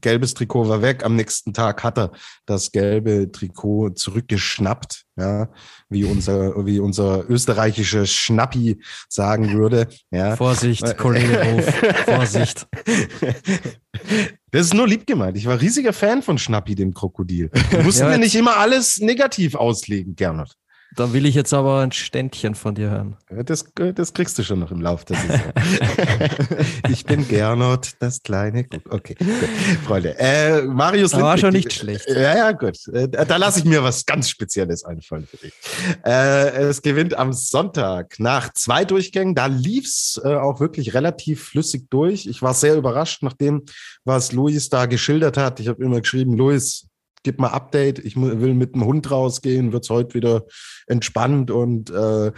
gelbes 0.00 0.34
Trikot 0.34 0.68
war 0.68 0.82
weg. 0.82 1.04
Am 1.04 1.16
nächsten 1.16 1.52
Tag 1.52 1.82
hat 1.82 1.98
er 1.98 2.12
das 2.44 2.72
gelbe 2.72 3.30
Trikot 3.30 3.90
zurückgeschnappt, 3.90 5.04
ja, 5.16 5.48
wie 5.88 6.04
unser, 6.04 6.66
wie 6.66 6.80
unser 6.80 7.28
österreichischer 7.28 8.06
Schnappi 8.06 8.80
sagen 9.08 9.52
würde. 9.52 9.88
Ja. 10.10 10.36
Vorsicht, 10.36 10.96
Kollege 10.96 11.42
Hof, 11.56 11.74
Vorsicht. 12.04 12.66
Das 14.50 14.66
ist 14.66 14.74
nur 14.74 14.86
lieb 14.86 15.06
gemeint. 15.06 15.36
Ich 15.36 15.46
war 15.46 15.60
riesiger 15.60 15.92
Fan 15.92 16.22
von 16.22 16.38
Schnappi, 16.38 16.74
dem 16.74 16.94
Krokodil. 16.94 17.50
Du 17.70 17.82
musst 17.82 18.00
ja, 18.00 18.08
mir 18.08 18.18
nicht 18.18 18.34
immer 18.34 18.56
alles 18.56 18.98
negativ 18.98 19.54
auslegen, 19.54 20.16
Gernot. 20.16 20.56
Da 20.96 21.12
will 21.12 21.26
ich 21.26 21.34
jetzt 21.34 21.52
aber 21.52 21.80
ein 21.80 21.92
Ständchen 21.92 22.54
von 22.54 22.74
dir 22.74 22.88
hören. 22.88 23.16
Das, 23.28 23.66
das 23.94 24.14
kriegst 24.14 24.38
du 24.38 24.42
schon 24.42 24.60
noch 24.60 24.70
im 24.70 24.80
Laufe 24.80 25.04
der 25.04 25.16
Saison. 25.18 25.52
ich 26.90 27.04
bin 27.04 27.28
Gernot, 27.28 27.90
das 27.98 28.22
kleine. 28.22 28.66
Okay, 28.88 29.14
gut. 29.14 29.28
Freunde. 29.84 30.18
Äh, 30.18 30.62
Marius 30.62 31.12
Lindwig, 31.12 31.22
war 31.22 31.36
schon 31.36 31.52
nicht 31.52 31.70
schlecht. 31.70 32.08
Ja, 32.08 32.34
ja, 32.34 32.52
gut. 32.52 32.78
Äh, 32.88 33.08
da 33.08 33.36
lasse 33.36 33.58
ich 33.58 33.66
mir 33.66 33.82
was 33.82 34.06
ganz 34.06 34.30
Spezielles 34.30 34.84
einfallen 34.84 35.26
für 35.26 35.36
dich. 35.36 35.52
Äh, 36.02 36.62
es 36.62 36.80
gewinnt 36.80 37.12
am 37.18 37.34
Sonntag 37.34 38.18
nach 38.18 38.54
zwei 38.54 38.86
Durchgängen. 38.86 39.34
Da 39.34 39.46
lief 39.46 39.84
es 39.84 40.18
äh, 40.24 40.34
auch 40.34 40.60
wirklich 40.60 40.94
relativ 40.94 41.44
flüssig 41.44 41.90
durch. 41.90 42.26
Ich 42.26 42.40
war 42.40 42.54
sehr 42.54 42.74
überrascht, 42.74 43.22
nachdem 43.22 43.64
was 44.04 44.32
Luis 44.32 44.70
da 44.70 44.86
geschildert 44.86 45.36
hat. 45.36 45.60
Ich 45.60 45.68
habe 45.68 45.84
immer 45.84 46.00
geschrieben, 46.00 46.38
Luis, 46.38 46.85
gib 47.26 47.40
mal 47.40 47.48
Update, 47.48 47.98
ich 47.98 48.14
will 48.14 48.54
mit 48.54 48.76
dem 48.76 48.84
Hund 48.84 49.10
rausgehen, 49.10 49.72
wird 49.72 49.82
es 49.82 49.90
heute 49.90 50.14
wieder 50.14 50.44
entspannt 50.86 51.50
und 51.50 51.90
äh, 51.90 52.30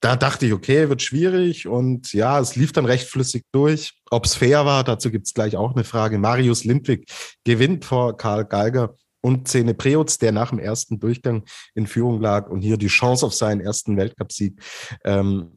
da 0.00 0.16
dachte 0.16 0.46
ich, 0.46 0.52
okay, 0.52 0.88
wird 0.88 1.00
schwierig 1.00 1.68
und 1.68 2.12
ja, 2.12 2.40
es 2.40 2.56
lief 2.56 2.72
dann 2.72 2.86
recht 2.86 3.06
flüssig 3.06 3.44
durch. 3.52 4.00
Ob 4.10 4.24
es 4.24 4.34
fair 4.34 4.66
war, 4.66 4.82
dazu 4.82 5.12
gibt 5.12 5.28
es 5.28 5.34
gleich 5.34 5.56
auch 5.56 5.76
eine 5.76 5.84
Frage. 5.84 6.18
Marius 6.18 6.64
Lindwig 6.64 7.08
gewinnt 7.44 7.84
vor 7.84 8.16
Karl 8.16 8.46
Geiger 8.46 8.96
und 9.20 9.46
Zene 9.46 9.74
Preutz, 9.74 10.18
der 10.18 10.32
nach 10.32 10.50
dem 10.50 10.58
ersten 10.58 10.98
Durchgang 10.98 11.44
in 11.76 11.86
Führung 11.86 12.20
lag 12.20 12.50
und 12.50 12.62
hier 12.62 12.78
die 12.78 12.88
Chance 12.88 13.24
auf 13.24 13.34
seinen 13.34 13.60
ersten 13.60 13.96
Weltcupsieg 13.96 14.60
ähm, 15.04 15.52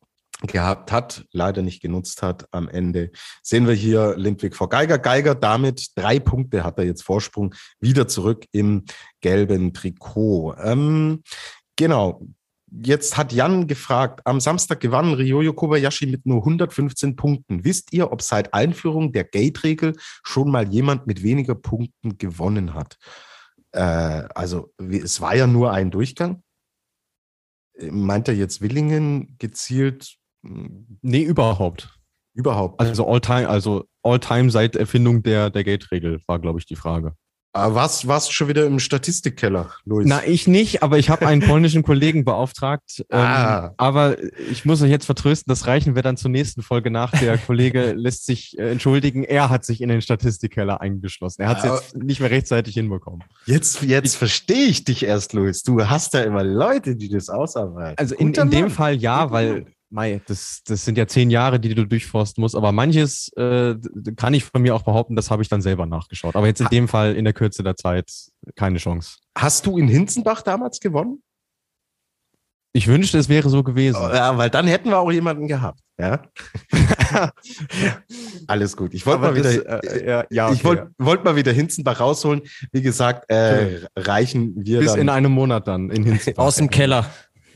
gehabt 0.47 0.91
hat, 0.91 1.25
leider 1.31 1.61
nicht 1.61 1.81
genutzt 1.81 2.21
hat. 2.21 2.47
Am 2.51 2.67
Ende 2.67 3.11
sehen 3.41 3.67
wir 3.67 3.73
hier 3.73 4.15
Lindwig 4.17 4.55
vor 4.55 4.69
Geiger. 4.69 4.97
Geiger 4.99 5.35
damit 5.35 5.91
drei 5.95 6.19
Punkte 6.19 6.63
hat 6.63 6.77
er 6.77 6.85
jetzt 6.85 7.03
Vorsprung 7.03 7.53
wieder 7.79 8.07
zurück 8.07 8.45
im 8.51 8.83
gelben 9.21 9.73
Trikot. 9.73 10.55
Ähm, 10.61 11.23
genau. 11.75 12.25
Jetzt 12.75 13.17
hat 13.17 13.31
Jan 13.31 13.67
gefragt, 13.67 14.21
am 14.25 14.39
Samstag 14.39 14.79
gewann 14.79 15.13
Ryoyo 15.13 15.53
Kobayashi 15.53 16.07
mit 16.07 16.25
nur 16.25 16.39
115 16.39 17.15
Punkten. 17.15 17.63
Wisst 17.63 17.93
ihr, 17.93 18.11
ob 18.11 18.23
seit 18.23 18.53
Einführung 18.53 19.11
der 19.11 19.25
Gate-Regel 19.25 19.93
schon 20.23 20.49
mal 20.49 20.67
jemand 20.67 21.05
mit 21.05 21.21
weniger 21.21 21.53
Punkten 21.53 22.17
gewonnen 22.17 22.73
hat? 22.73 22.97
Äh, 23.73 23.79
also 24.33 24.73
es 24.77 25.21
war 25.21 25.35
ja 25.35 25.45
nur 25.45 25.71
ein 25.71 25.91
Durchgang. 25.91 26.41
Meint 27.79 28.27
er 28.27 28.35
jetzt 28.35 28.61
Willingen 28.61 29.35
gezielt 29.37 30.17
Nee, 30.43 31.23
überhaupt. 31.23 31.97
Überhaupt. 32.33 32.79
Also 32.79 33.07
all-time, 33.07 33.47
also 33.47 33.85
all-time 34.01 34.49
seit 34.49 34.75
Erfindung 34.75 35.23
der, 35.23 35.49
der 35.49 35.63
Gate-Regel 35.63 36.21
war, 36.27 36.39
glaube 36.39 36.59
ich, 36.59 36.65
die 36.65 36.75
Frage. 36.75 37.15
Was 37.55 38.07
warst 38.07 38.29
du 38.29 38.33
schon 38.33 38.47
wieder 38.47 38.65
im 38.65 38.79
Statistikkeller, 38.79 39.69
Luis? 39.85 40.07
Na, 40.07 40.25
ich 40.25 40.47
nicht, 40.47 40.81
aber 40.81 40.97
ich 40.97 41.11
habe 41.11 41.27
einen 41.27 41.41
polnischen 41.41 41.83
Kollegen 41.83 42.25
beauftragt. 42.25 43.03
Ähm, 43.13 43.19
ah. 43.19 43.65
Ähm, 43.65 43.71
aber 43.77 44.17
ich 44.49 44.65
muss 44.65 44.81
euch 44.81 44.89
jetzt 44.89 45.05
vertrösten, 45.05 45.51
das 45.51 45.67
reichen 45.67 45.93
wir 45.93 46.01
dann 46.01 46.17
zur 46.17 46.31
nächsten 46.31 46.63
Folge 46.63 46.89
nach. 46.89 47.11
Der 47.11 47.37
Kollege 47.37 47.91
lässt 47.95 48.25
sich 48.25 48.57
äh, 48.57 48.71
entschuldigen, 48.71 49.23
er 49.23 49.49
hat 49.49 49.65
sich 49.65 49.81
in 49.81 49.89
den 49.89 50.01
Statistikkeller 50.01 50.81
eingeschlossen. 50.81 51.43
Er 51.43 51.49
hat 51.49 51.59
es 51.59 51.65
jetzt 51.65 51.97
nicht 51.97 52.19
mehr 52.21 52.31
rechtzeitig 52.31 52.73
hinbekommen. 52.73 53.23
Jetzt, 53.45 53.83
jetzt 53.83 54.15
verstehe 54.15 54.65
ich 54.65 54.83
dich 54.83 55.03
erst, 55.03 55.33
Luis. 55.33 55.61
Du 55.61 55.87
hast 55.87 56.13
da 56.15 56.23
immer 56.23 56.43
Leute, 56.43 56.95
die 56.95 57.09
das 57.09 57.29
ausarbeiten. 57.29 57.97
Also 57.97 58.15
in, 58.15 58.33
in 58.33 58.49
dem 58.49 58.71
Fall 58.71 58.95
ja, 58.95 59.29
weil 59.29 59.65
Mei, 59.93 60.21
das, 60.25 60.63
das 60.65 60.83
sind 60.85 60.97
ja 60.97 61.05
zehn 61.05 61.29
Jahre, 61.29 61.59
die 61.59 61.75
du 61.75 61.85
durchforsten 61.85 62.41
musst. 62.41 62.55
Aber 62.55 62.71
manches 62.71 63.31
äh, 63.37 63.75
kann 64.15 64.33
ich 64.33 64.43
von 64.43 64.63
mir 64.63 64.75
auch 64.75 64.81
behaupten, 64.81 65.15
das 65.15 65.29
habe 65.29 65.43
ich 65.43 65.49
dann 65.49 65.61
selber 65.61 65.85
nachgeschaut. 65.85 66.35
Aber 66.35 66.47
jetzt 66.47 66.61
in 66.61 66.67
dem 66.69 66.87
Fall 66.87 67.15
in 67.15 67.25
der 67.25 67.33
Kürze 67.33 67.61
der 67.61 67.75
Zeit 67.75 68.11
keine 68.55 68.79
Chance. 68.79 69.17
Hast 69.37 69.67
du 69.67 69.77
in 69.77 69.87
Hinzenbach 69.87 70.41
damals 70.41 70.79
gewonnen? 70.79 71.21
Ich 72.75 72.87
wünschte, 72.87 73.19
es 73.19 73.29
wäre 73.29 73.49
so 73.49 73.61
gewesen. 73.61 73.99
Oh, 74.01 74.09
ja, 74.11 74.35
weil 74.35 74.49
dann 74.49 74.65
hätten 74.65 74.89
wir 74.89 74.97
auch 74.97 75.11
jemanden 75.11 75.47
gehabt. 75.47 75.79
Ja. 75.99 76.23
Alles 78.47 78.75
gut. 78.75 78.95
Ich 78.95 79.05
wollte 79.05 79.21
mal 79.21 79.35
wieder, 79.35 79.53
das, 79.53 79.93
äh, 79.93 80.09
ja, 80.09 80.25
ja, 80.31 80.47
okay, 80.47 80.55
ich 80.55 81.05
wollt 81.05 81.23
mal 81.23 81.35
wieder 81.35 81.51
Hinzenbach 81.51 81.99
rausholen. 81.99 82.41
Wie 82.71 82.81
gesagt, 82.81 83.29
äh, 83.29 83.81
reichen 83.95 84.55
wir 84.55 84.79
Bis 84.79 84.93
dann. 84.93 85.01
in 85.01 85.09
einem 85.09 85.31
Monat 85.31 85.67
dann 85.67 85.91
in 85.91 86.03
Hinzenbach. 86.03 86.45
Aus 86.45 86.55
dem 86.55 86.71
Keller. 86.71 87.05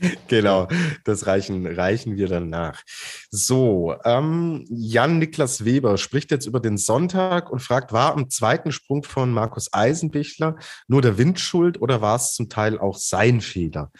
genau, 0.28 0.68
das 1.04 1.26
reichen, 1.26 1.66
reichen 1.66 2.16
wir 2.16 2.28
dann 2.28 2.48
nach. 2.48 2.82
So, 3.30 3.94
ähm, 4.04 4.64
Jan-Niklas 4.68 5.64
Weber 5.64 5.98
spricht 5.98 6.30
jetzt 6.30 6.46
über 6.46 6.60
den 6.60 6.76
Sonntag 6.76 7.50
und 7.50 7.60
fragt, 7.60 7.92
war 7.92 8.12
am 8.12 8.30
zweiten 8.30 8.72
Sprung 8.72 9.02
von 9.02 9.32
Markus 9.32 9.72
Eisenbichler 9.72 10.56
nur 10.86 11.02
der 11.02 11.18
Wind 11.18 11.40
schuld 11.40 11.80
oder 11.80 12.00
war 12.00 12.16
es 12.16 12.34
zum 12.34 12.48
Teil 12.48 12.78
auch 12.78 12.96
sein 12.96 13.40
Fehler? 13.40 13.90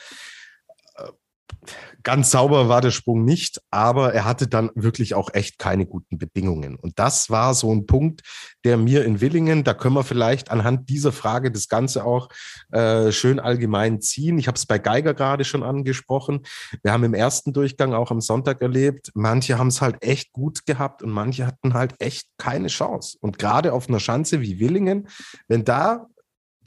Ganz 2.02 2.30
sauber 2.30 2.68
war 2.68 2.80
der 2.80 2.90
Sprung 2.90 3.24
nicht, 3.24 3.60
aber 3.70 4.14
er 4.14 4.24
hatte 4.24 4.46
dann 4.46 4.70
wirklich 4.74 5.14
auch 5.14 5.30
echt 5.34 5.58
keine 5.58 5.86
guten 5.86 6.18
Bedingungen. 6.18 6.76
Und 6.76 6.98
das 6.98 7.30
war 7.30 7.54
so 7.54 7.72
ein 7.72 7.86
Punkt, 7.86 8.22
der 8.64 8.76
mir 8.76 9.04
in 9.04 9.20
Willingen, 9.20 9.64
da 9.64 9.74
können 9.74 9.94
wir 9.94 10.04
vielleicht 10.04 10.50
anhand 10.50 10.88
dieser 10.88 11.12
Frage 11.12 11.50
das 11.50 11.68
Ganze 11.68 12.04
auch 12.04 12.28
äh, 12.72 13.12
schön 13.12 13.40
allgemein 13.40 14.00
ziehen. 14.00 14.38
Ich 14.38 14.46
habe 14.46 14.56
es 14.56 14.66
bei 14.66 14.78
Geiger 14.78 15.14
gerade 15.14 15.44
schon 15.44 15.62
angesprochen. 15.62 16.40
Wir 16.82 16.92
haben 16.92 17.04
im 17.04 17.14
ersten 17.14 17.52
Durchgang 17.52 17.92
auch 17.94 18.10
am 18.10 18.20
Sonntag 18.20 18.62
erlebt, 18.62 19.10
manche 19.14 19.58
haben 19.58 19.68
es 19.68 19.80
halt 19.80 20.02
echt 20.02 20.32
gut 20.32 20.66
gehabt 20.66 21.02
und 21.02 21.10
manche 21.10 21.46
hatten 21.46 21.74
halt 21.74 21.94
echt 21.98 22.28
keine 22.38 22.68
Chance. 22.68 23.18
Und 23.20 23.38
gerade 23.38 23.72
auf 23.72 23.88
einer 23.88 24.00
Schanze 24.00 24.40
wie 24.40 24.60
Willingen, 24.60 25.08
wenn 25.48 25.64
da 25.64 26.06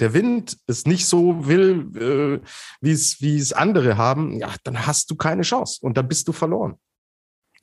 der 0.02 0.14
Wind 0.14 0.58
es 0.68 0.86
nicht 0.86 1.06
so 1.06 1.48
will, 1.48 2.42
äh, 2.42 2.46
wie 2.82 3.38
es 3.38 3.54
andere 3.54 3.98
haben, 3.98 4.34
ja, 4.38 4.50
dann 4.64 4.86
hast 4.86 5.10
du 5.12 5.16
keine 5.16 5.44
Chance 5.44 5.80
und 5.82 5.98
dann 5.98 6.08
bist 6.08 6.28
du 6.28 6.34
verloren. 6.34 6.76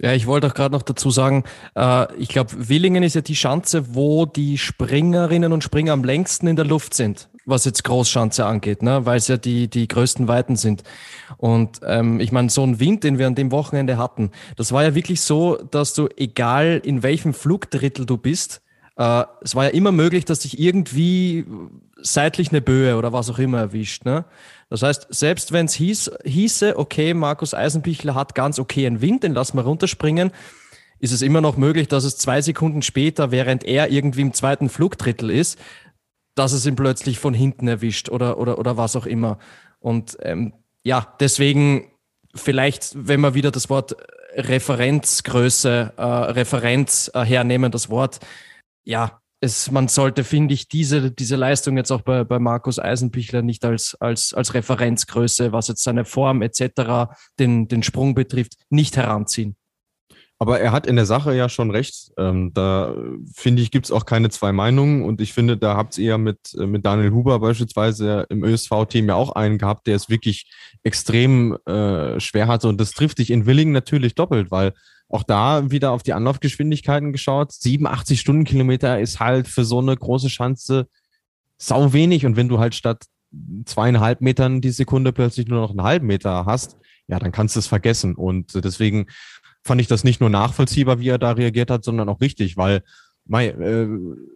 Ja, 0.01 0.13
ich 0.13 0.29
wollte 0.29 0.47
auch 0.47 0.55
gerade 0.55 0.73
noch 0.73 0.83
dazu 0.83 1.11
sagen, 1.11 1.43
äh, 1.75 2.15
ich 2.15 2.29
glaube, 2.29 2.69
Willingen 2.69 3.03
ist 3.03 3.15
ja 3.15 3.21
die 3.21 3.35
Schanze, 3.35 3.97
wo 3.97 4.27
die 4.27 4.57
Springerinnen 4.57 5.53
und 5.53 5.65
Springer 5.65 5.93
am 5.93 6.05
längsten 6.05 6.47
in 6.47 6.55
der 6.55 6.65
Luft 6.65 6.95
sind, 6.95 7.29
was 7.47 7.65
jetzt 7.65 7.83
Großschanze 7.83 8.47
angeht, 8.47 8.81
ne? 8.83 9.07
weil 9.07 9.19
es 9.19 9.27
ja 9.27 9.37
die, 9.37 9.67
die 9.67 9.89
größten 9.89 10.29
Weiten 10.29 10.55
sind. 10.55 10.85
Und 11.37 11.81
ähm, 11.85 12.21
ich 12.21 12.31
meine, 12.31 12.49
so 12.49 12.63
ein 12.63 12.79
Wind, 12.79 13.03
den 13.03 13.19
wir 13.19 13.27
an 13.27 13.35
dem 13.35 13.51
Wochenende 13.51 13.99
hatten, 13.99 14.31
das 14.55 14.71
war 14.71 14.85
ja 14.85 14.95
wirklich 14.95 15.21
so, 15.21 15.57
dass 15.57 15.95
du, 15.95 16.07
egal 16.17 16.81
in 16.85 17.03
welchem 17.03 17.35
Flugdrittel 17.35 18.07
du 18.07 18.19
bist, 18.19 18.63
äh, 18.99 19.25
es 19.41 19.57
war 19.57 19.65
ja 19.65 19.71
immer 19.71 19.91
möglich, 19.91 20.25
dass 20.25 20.41
dich 20.41 20.61
irgendwie 20.61 21.45
seitlich 22.01 22.51
eine 22.51 22.61
Böe 22.61 22.97
oder 22.97 23.13
was 23.13 23.31
auch 23.31 23.39
immer 23.39 23.59
erwischt. 23.59 24.05
Ne? 24.05 24.25
Das 24.71 24.83
heißt, 24.83 25.09
selbst 25.11 25.53
wenn 25.53 25.67
es 25.67 25.75
hieß, 25.75 26.11
hieße, 26.25 26.79
okay, 26.79 27.15
Markus 27.15 27.55
Eisenbichler 27.55 28.15
hat 28.15 28.35
ganz 28.35 28.59
okay 28.59 28.87
einen 28.87 29.01
Wind, 29.01 29.23
den 29.25 29.35
lassen 29.35 29.57
wir 29.57 29.65
runterspringen, 29.65 30.31
ist 31.01 31.13
es 31.13 31.23
immer 31.23 31.41
noch 31.41 31.57
möglich, 31.57 31.89
dass 31.89 32.05
es 32.05 32.19
zwei 32.19 32.41
Sekunden 32.41 32.83
später, 32.83 33.31
während 33.31 33.65
er 33.65 33.91
irgendwie 33.91 34.23
im 34.23 34.35
zweiten 34.35 34.69
Flugdrittel 34.69 35.31
ist, 35.31 35.59
dass 36.35 36.53
es 36.53 36.67
ihn 36.67 36.77
plötzlich 36.77 37.19
von 37.19 37.35
hinten 37.35 37.69
erwischt 37.69 38.09
oder, 38.09 38.39
oder, 38.39 38.59
oder 38.59 38.77
was 38.77 38.97
auch 38.97 39.07
immer. 39.07 39.39
Und 39.81 40.17
ähm, 40.23 40.55
ja, 40.85 41.15
deswegen 41.21 41.91
vielleicht, 42.35 42.93
wenn 42.95 43.21
wir 43.21 43.35
wieder 43.35 43.51
das 43.51 43.71
Wort 43.71 43.97
Referenzgröße, 44.35 45.95
äh, 45.97 46.03
Referenz 46.03 47.11
äh, 47.15 47.25
hernehmen, 47.25 47.73
das 47.73 47.91
Wort, 47.91 48.21
ja, 48.85 49.21
es, 49.41 49.71
man 49.71 49.89
sollte, 49.89 50.25
finde 50.25 50.55
ich, 50.55 50.69
diese, 50.69 51.11
diese 51.11 51.37
Leistung 51.37 51.77
jetzt 51.77 51.93
auch 51.93 52.03
bei, 52.03 52.25
bei 52.25 52.39
Markus 52.39 52.79
Eisenbichler 52.79 53.43
nicht 53.43 53.65
als, 53.65 53.97
als, 54.01 54.35
als 54.35 54.55
Referenzgröße, 54.55 55.53
was 55.53 55.69
jetzt 55.69 55.85
seine 55.85 56.05
Form 56.05 56.43
etc., 56.43 57.13
den, 57.39 57.69
den 57.69 57.83
Sprung 57.83 58.15
betrifft, 58.15 58.55
nicht 58.69 58.97
heranziehen. 58.97 59.57
Aber 60.41 60.61
er 60.61 60.71
hat 60.71 60.87
in 60.87 60.95
der 60.95 61.07
Sache 61.07 61.35
ja 61.35 61.49
schon 61.49 61.73
recht. 61.73 62.13
Ähm, 62.17 62.53
da 62.55 62.95
finde 63.35 63.61
ich, 63.61 63.73
gibt 63.73 63.87
es 63.87 63.93
auch 63.93 64.07
keine 64.07 64.31
zwei 64.31 64.53
Meinungen. 64.53 65.05
Und 65.05 65.21
ich 65.21 65.33
finde, 65.33 65.57
da 65.57 65.77
habt 65.77 65.99
ihr 65.99 66.11
ja 66.11 66.19
mit, 66.19 66.55
äh, 66.57 66.67
mit 66.67 66.87
Daniel 66.87 67.11
Huber 67.11 67.41
beispielsweise 67.41 68.25
im 68.29 68.45
ÖSV-Team 68.45 69.09
ja 69.09 69.17
auch 69.17 69.33
einen 69.33 69.59
gehabt, 69.59 69.89
der 69.89 69.97
es 69.97 70.09
wirklich 70.09 70.49
extrem 70.85 71.59
äh, 71.67 72.21
schwer 72.21 72.47
hatte. 72.47 72.69
Und 72.69 72.81
das 72.81 72.93
trifft 72.93 73.19
dich 73.19 73.31
in 73.31 73.47
Willingen 73.47 73.73
natürlich 73.73 74.15
doppelt, 74.15 74.53
weil 74.53 74.75
auch 75.09 75.25
da 75.25 75.71
wieder 75.73 75.91
auf 75.91 76.05
die 76.05 76.13
Anlaufgeschwindigkeiten 76.13 77.13
geschaut. 77.13 77.51
87 77.53 78.21
Stundenkilometer 78.21 79.01
ist 79.01 79.19
halt 79.19 79.49
für 79.49 79.65
so 79.65 79.81
eine 79.81 79.97
große 79.97 80.31
Schanze 80.31 80.87
sau 81.57 81.93
wenig. 81.93 82.27
Und 82.27 82.37
wenn 82.37 82.49
du 82.49 82.61
halt 82.61 82.77
statt 82.77 83.07
zweieinhalb 83.65 84.21
Metern 84.21 84.61
die 84.61 84.71
Sekunde 84.71 85.13
plötzlich 85.13 85.49
nur 85.49 85.61
noch 85.61 85.71
einen 85.71 85.83
halben 85.83 86.07
Meter 86.07 86.47
hast, 86.47 86.77
ja, 87.09 87.19
dann 87.19 87.33
kannst 87.33 87.57
du 87.57 87.61
es 87.61 87.67
vergessen. 87.67 88.15
Und 88.15 88.55
deswegen 88.63 89.07
fand 89.65 89.81
ich 89.81 89.87
das 89.87 90.05
nicht 90.05 90.21
nur 90.21 90.31
nachvollziehbar, 90.31 91.01
wie 91.01 91.09
er 91.09 91.19
da 91.19 91.33
reagiert 91.33 91.71
hat, 91.71 91.85
sondern 91.85 92.09
auch 92.09 92.21
richtig, 92.21 92.57
weil 92.57 92.83
Mai, 93.31 93.49
äh, 93.49 93.87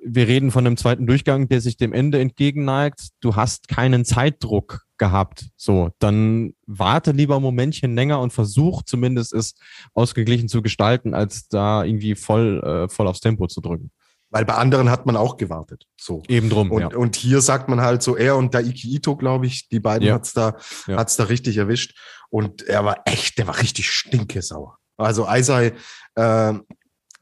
wir 0.05 0.29
reden 0.29 0.51
von 0.51 0.67
einem 0.67 0.77
zweiten 0.77 1.07
Durchgang, 1.07 1.49
der 1.49 1.63
sich 1.63 1.79
dem 1.79 1.95
Ende 1.95 2.21
entgegenneigt. 2.21 3.09
Du 3.21 3.37
hast 3.37 3.67
keinen 3.67 4.05
Zeitdruck 4.05 4.83
gehabt. 4.99 5.47
So, 5.57 5.91
dann 5.99 6.53
warte 6.67 7.13
lieber 7.13 7.37
ein 7.37 7.43
Momentchen 7.43 7.95
länger 7.95 8.21
und 8.21 8.35
versuch 8.35 8.83
zumindest 8.83 9.33
es 9.33 9.55
ausgeglichen 9.95 10.49
zu 10.49 10.61
gestalten, 10.61 11.15
als 11.15 11.49
da 11.49 11.85
irgendwie 11.85 12.15
voll, 12.15 12.63
äh, 12.63 12.89
voll 12.89 13.09
aufs 13.09 13.21
Tempo 13.21 13.47
zu 13.47 13.63
drücken. 13.63 13.91
Weil 14.29 14.45
bei 14.45 14.55
anderen 14.55 14.91
hat 14.91 15.07
man 15.07 15.17
auch 15.17 15.39
gewartet. 15.39 15.87
So. 15.99 16.23
Eben 16.29 16.51
drum. 16.51 16.71
Und, 16.71 16.81
ja. 16.81 16.89
und 16.97 17.17
hier 17.17 17.41
sagt 17.41 17.71
man 17.71 17.81
halt 17.81 18.03
so, 18.03 18.17
er 18.17 18.37
und 18.37 18.55
Daiki 18.55 18.95
Ito, 18.95 19.17
glaube 19.17 19.47
ich, 19.47 19.69
die 19.71 19.81
beiden 19.81 20.09
ja. 20.09 20.15
hat's 20.15 20.35
da, 20.35 20.57
ja. 20.87 20.99
hat's 20.99 21.17
da 21.17 21.25
richtig 21.25 21.57
erwischt. 21.57 21.99
Und 22.29 22.63
er 22.63 22.85
war 22.85 23.03
echt, 23.07 23.39
der 23.39 23.47
war 23.47 23.59
richtig 23.59 23.91
stinkesauer. 23.91 24.79
Also 24.97 25.27
Eisei, 25.27 25.73
äh, 26.15 26.55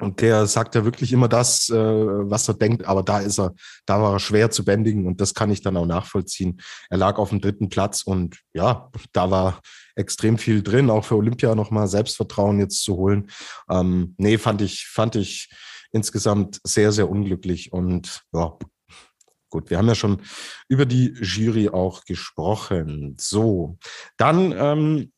der 0.02 0.46
sagt 0.46 0.74
ja 0.74 0.84
wirklich 0.84 1.12
immer 1.12 1.28
das, 1.28 1.68
äh, 1.68 1.74
was 1.74 2.48
er 2.48 2.54
denkt, 2.54 2.84
aber 2.86 3.02
da 3.02 3.20
ist 3.20 3.38
er, 3.38 3.54
da 3.86 4.00
war 4.00 4.14
er 4.14 4.18
schwer 4.18 4.50
zu 4.50 4.64
bändigen 4.64 5.06
und 5.06 5.20
das 5.20 5.34
kann 5.34 5.50
ich 5.50 5.62
dann 5.62 5.76
auch 5.76 5.86
nachvollziehen. 5.86 6.60
Er 6.88 6.98
lag 6.98 7.18
auf 7.18 7.30
dem 7.30 7.40
dritten 7.40 7.68
Platz 7.68 8.02
und 8.02 8.40
ja, 8.54 8.90
da 9.12 9.30
war 9.30 9.60
extrem 9.96 10.38
viel 10.38 10.62
drin, 10.62 10.90
auch 10.90 11.04
für 11.04 11.16
Olympia 11.16 11.54
nochmal 11.54 11.88
Selbstvertrauen 11.88 12.58
jetzt 12.58 12.82
zu 12.82 12.96
holen. 12.96 13.30
Ähm, 13.68 14.14
nee, 14.16 14.38
fand 14.38 14.62
ich, 14.62 14.86
fand 14.86 15.16
ich 15.16 15.50
insgesamt 15.92 16.60
sehr, 16.64 16.92
sehr 16.92 17.10
unglücklich 17.10 17.72
und 17.72 18.22
ja, 18.32 18.56
Gut, 19.52 19.68
wir 19.68 19.78
haben 19.78 19.88
ja 19.88 19.96
schon 19.96 20.22
über 20.68 20.86
die 20.86 21.12
Jury 21.20 21.70
auch 21.70 22.04
gesprochen. 22.04 23.16
So, 23.18 23.78
dann 24.16 24.54
ähm, 24.56 25.12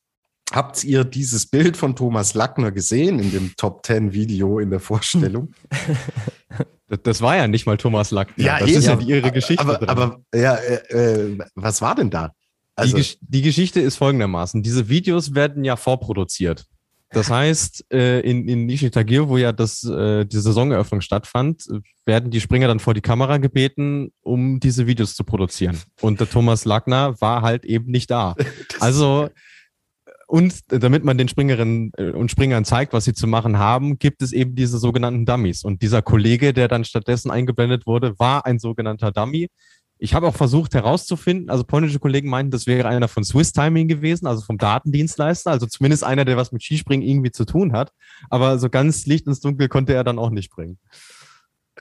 Habt 0.50 0.84
ihr 0.84 1.04
dieses 1.04 1.46
Bild 1.46 1.76
von 1.76 1.96
Thomas 1.96 2.34
Lackner 2.34 2.72
gesehen 2.72 3.18
in 3.18 3.30
dem 3.30 3.56
Top 3.56 3.86
10 3.86 4.12
Video 4.12 4.58
in 4.58 4.70
der 4.70 4.80
Vorstellung? 4.80 5.52
Das 7.04 7.22
war 7.22 7.36
ja 7.36 7.48
nicht 7.48 7.64
mal 7.64 7.78
Thomas 7.78 8.10
Lackner. 8.10 8.44
Ja, 8.44 8.58
das 8.58 8.68
eben. 8.68 8.78
ist 8.78 8.84
ja 8.84 8.96
die 8.96 9.06
ihre 9.06 9.32
Geschichte. 9.32 9.66
Aber, 9.66 9.88
aber 9.88 10.20
ja, 10.34 10.56
äh, 10.56 11.22
äh, 11.24 11.38
was 11.54 11.80
war 11.80 11.94
denn 11.94 12.10
da? 12.10 12.32
Also, 12.74 12.98
die, 12.98 13.16
die, 13.20 13.40
Geschichte 13.42 13.80
ist 13.80 13.96
folgendermaßen. 13.96 14.62
Diese 14.62 14.90
Videos 14.90 15.34
werden 15.34 15.64
ja 15.64 15.76
vorproduziert. 15.76 16.66
Das 17.10 17.30
heißt, 17.30 17.86
äh, 17.92 18.20
in, 18.20 18.48
in 18.48 18.66
Nishitagir, 18.66 19.28
wo 19.28 19.36
ja 19.36 19.52
das, 19.52 19.84
äh, 19.84 20.24
die 20.24 20.38
Saisoneröffnung 20.38 21.02
stattfand, 21.02 21.66
werden 22.06 22.30
die 22.30 22.40
Springer 22.40 22.68
dann 22.68 22.80
vor 22.80 22.94
die 22.94 23.02
Kamera 23.02 23.36
gebeten, 23.36 24.12
um 24.22 24.60
diese 24.60 24.86
Videos 24.86 25.14
zu 25.14 25.24
produzieren. 25.24 25.78
Und 26.00 26.20
der 26.20 26.28
Thomas 26.28 26.64
Lackner 26.64 27.20
war 27.20 27.42
halt 27.42 27.64
eben 27.64 27.90
nicht 27.90 28.10
da. 28.10 28.34
Also 28.80 29.28
und 30.32 30.60
damit 30.68 31.04
man 31.04 31.18
den 31.18 31.28
Springerinnen 31.28 31.92
äh, 31.98 32.12
und 32.12 32.30
Springern 32.30 32.64
zeigt, 32.64 32.94
was 32.94 33.04
sie 33.04 33.12
zu 33.12 33.26
machen 33.26 33.58
haben, 33.58 33.98
gibt 33.98 34.22
es 34.22 34.32
eben 34.32 34.54
diese 34.54 34.78
sogenannten 34.78 35.26
Dummies. 35.26 35.62
Und 35.62 35.82
dieser 35.82 36.00
Kollege, 36.00 36.54
der 36.54 36.68
dann 36.68 36.86
stattdessen 36.86 37.30
eingeblendet 37.30 37.84
wurde, 37.84 38.18
war 38.18 38.46
ein 38.46 38.58
sogenannter 38.58 39.12
Dummy. 39.12 39.50
Ich 39.98 40.14
habe 40.14 40.26
auch 40.26 40.34
versucht 40.34 40.72
herauszufinden, 40.72 41.50
also 41.50 41.64
polnische 41.64 41.98
Kollegen 41.98 42.30
meinten, 42.30 42.50
das 42.50 42.66
wäre 42.66 42.88
einer 42.88 43.08
von 43.08 43.24
Swiss 43.24 43.52
Timing 43.52 43.88
gewesen, 43.88 44.26
also 44.26 44.40
vom 44.40 44.56
Datendienstleister, 44.56 45.50
also 45.50 45.66
zumindest 45.66 46.02
einer, 46.02 46.24
der 46.24 46.38
was 46.38 46.50
mit 46.50 46.62
Skispringen 46.62 47.06
irgendwie 47.06 47.30
zu 47.30 47.44
tun 47.44 47.74
hat. 47.74 47.92
Aber 48.30 48.58
so 48.58 48.70
ganz 48.70 49.04
Licht 49.04 49.26
ins 49.26 49.40
Dunkel 49.40 49.68
konnte 49.68 49.92
er 49.92 50.02
dann 50.02 50.18
auch 50.18 50.30
nicht 50.30 50.48
bringen. 50.50 50.78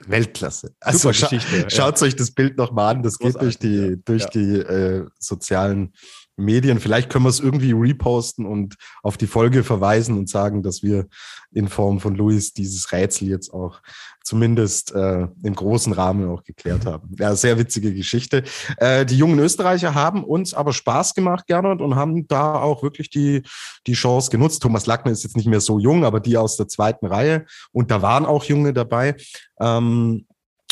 Weltklasse. 0.06 0.74
Also 0.78 1.10
scha 1.14 1.30
schaut 1.68 2.00
ja. 2.00 2.06
euch 2.06 2.16
das 2.16 2.32
Bild 2.32 2.58
nochmal 2.58 2.96
an. 2.96 3.02
Das 3.02 3.18
Großartig, 3.18 3.58
geht 3.58 3.58
durch 3.58 3.58
die, 3.58 3.76
ja. 3.76 3.96
durch 4.04 4.26
die 4.26 4.56
äh, 4.58 5.06
sozialen 5.18 5.94
Medien. 6.36 6.80
Vielleicht 6.80 7.10
können 7.10 7.24
wir 7.24 7.30
es 7.30 7.40
irgendwie 7.40 7.72
reposten 7.72 8.46
und 8.46 8.76
auf 9.02 9.16
die 9.16 9.26
Folge 9.26 9.64
verweisen 9.64 10.16
und 10.18 10.28
sagen, 10.28 10.62
dass 10.62 10.82
wir 10.82 11.06
in 11.52 11.68
Form 11.68 12.00
von 12.00 12.14
Luis 12.14 12.52
dieses 12.52 12.92
Rätsel 12.92 13.28
jetzt 13.28 13.52
auch 13.52 13.80
zumindest 14.24 14.94
äh, 14.94 15.28
im 15.42 15.54
großen 15.54 15.92
Rahmen 15.92 16.28
auch 16.28 16.44
geklärt 16.44 16.86
haben. 16.86 17.14
Ja, 17.18 17.34
sehr 17.34 17.58
witzige 17.58 17.92
Geschichte. 17.92 18.44
Äh, 18.78 19.04
die 19.04 19.16
jungen 19.16 19.38
Österreicher 19.38 19.94
haben 19.94 20.24
uns 20.24 20.54
aber 20.54 20.72
Spaß 20.72 21.14
gemacht, 21.14 21.46
Gernot, 21.46 21.80
und 21.80 21.96
haben 21.96 22.26
da 22.28 22.54
auch 22.54 22.82
wirklich 22.82 23.10
die, 23.10 23.42
die 23.86 23.94
Chance 23.94 24.30
genutzt. 24.30 24.62
Thomas 24.62 24.86
Lackner 24.86 25.12
ist 25.12 25.24
jetzt 25.24 25.36
nicht 25.36 25.48
mehr 25.48 25.60
so 25.60 25.78
jung, 25.78 26.04
aber 26.04 26.20
die 26.20 26.36
aus 26.36 26.56
der 26.56 26.68
zweiten 26.68 27.06
Reihe. 27.06 27.46
Und 27.72 27.90
da 27.90 28.02
waren 28.02 28.24
auch 28.24 28.44
Junge 28.44 28.72
dabei. 28.72 29.16
Ähm, 29.60 30.26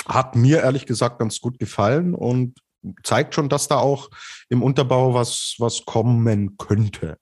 hat 0.07 0.35
mir 0.35 0.63
ehrlich 0.63 0.87
gesagt 0.87 1.19
ganz 1.19 1.41
gut 1.41 1.59
gefallen 1.59 2.15
und 2.15 2.59
zeigt 3.03 3.35
schon, 3.35 3.49
dass 3.49 3.68
da 3.68 3.78
auch 3.78 4.11
im 4.49 4.62
Unterbau 4.62 5.14
was, 5.14 5.57
was 5.59 5.85
kommen 5.85 6.57
könnte. 6.57 7.18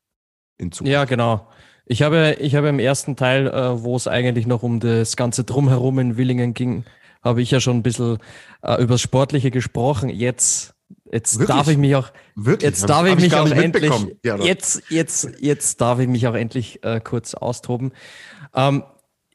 In 0.59 0.73
Zukunft. 0.73 0.93
Ja, 0.93 1.05
genau. 1.05 1.49
Ich 1.87 2.03
habe, 2.03 2.37
ich 2.41 2.55
habe 2.55 2.69
im 2.69 2.79
ersten 2.79 3.17
Teil, 3.17 3.47
äh, 3.47 3.83
wo 3.83 3.97
es 3.97 4.07
eigentlich 4.07 4.47
noch 4.47 4.63
um 4.63 4.81
das 4.81 5.17
ganze 5.17 5.45
Drumherum 5.45 5.99
in 5.99 6.17
Willingen 6.17 6.53
ging, 6.53 6.85
habe 7.23 7.43
ich 7.43 7.51
ja 7.51 7.61
schon 7.61 7.79
ein 7.79 7.83
bisschen 7.83 8.19
äh, 8.63 8.83
über 8.83 8.95
das 8.95 9.01
Sportliche 9.01 9.51
gesprochen. 9.51 10.11
Jetzt, 10.11 10.75
jetzt 11.11 11.39
Wirklich? 11.39 11.57
darf 11.57 11.69
ich 11.69 11.79
mich 11.79 11.97
auch, 11.97 12.11
Wirklich? 12.35 12.69
jetzt 12.69 12.89
darf 12.89 13.09
hab 13.09 13.19
ich 13.19 13.25
mich 13.25 13.35
auch 13.35 13.51
endlich. 13.51 13.93
Ja, 14.23 14.37
jetzt, 14.37 14.83
jetzt, 14.91 15.31
jetzt 15.41 15.81
darf 15.81 15.99
ich 15.99 16.09
mich 16.09 16.27
auch 16.27 16.35
endlich 16.35 16.85
äh, 16.85 17.01
kurz 17.01 17.35
austoben. 17.35 17.93
Ähm, 18.55 18.83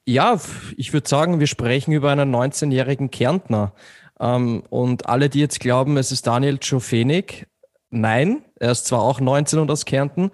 ja, 0.05 0.39
ich 0.77 0.93
würde 0.93 1.07
sagen, 1.07 1.39
wir 1.39 1.47
sprechen 1.47 1.91
über 1.91 2.11
einen 2.11 2.33
19-jährigen 2.33 3.09
Kärntner. 3.09 3.73
Ähm, 4.19 4.63
und 4.69 5.07
alle, 5.07 5.29
die 5.29 5.39
jetzt 5.39 5.59
glauben, 5.59 5.97
es 5.97 6.11
ist 6.11 6.27
Daniel 6.27 6.57
Czofenik, 6.57 7.47
nein, 7.89 8.43
er 8.59 8.71
ist 8.71 8.85
zwar 8.85 9.01
auch 9.01 9.19
19 9.19 9.59
und 9.59 9.71
aus 9.71 9.85
Kärnten, 9.85 10.31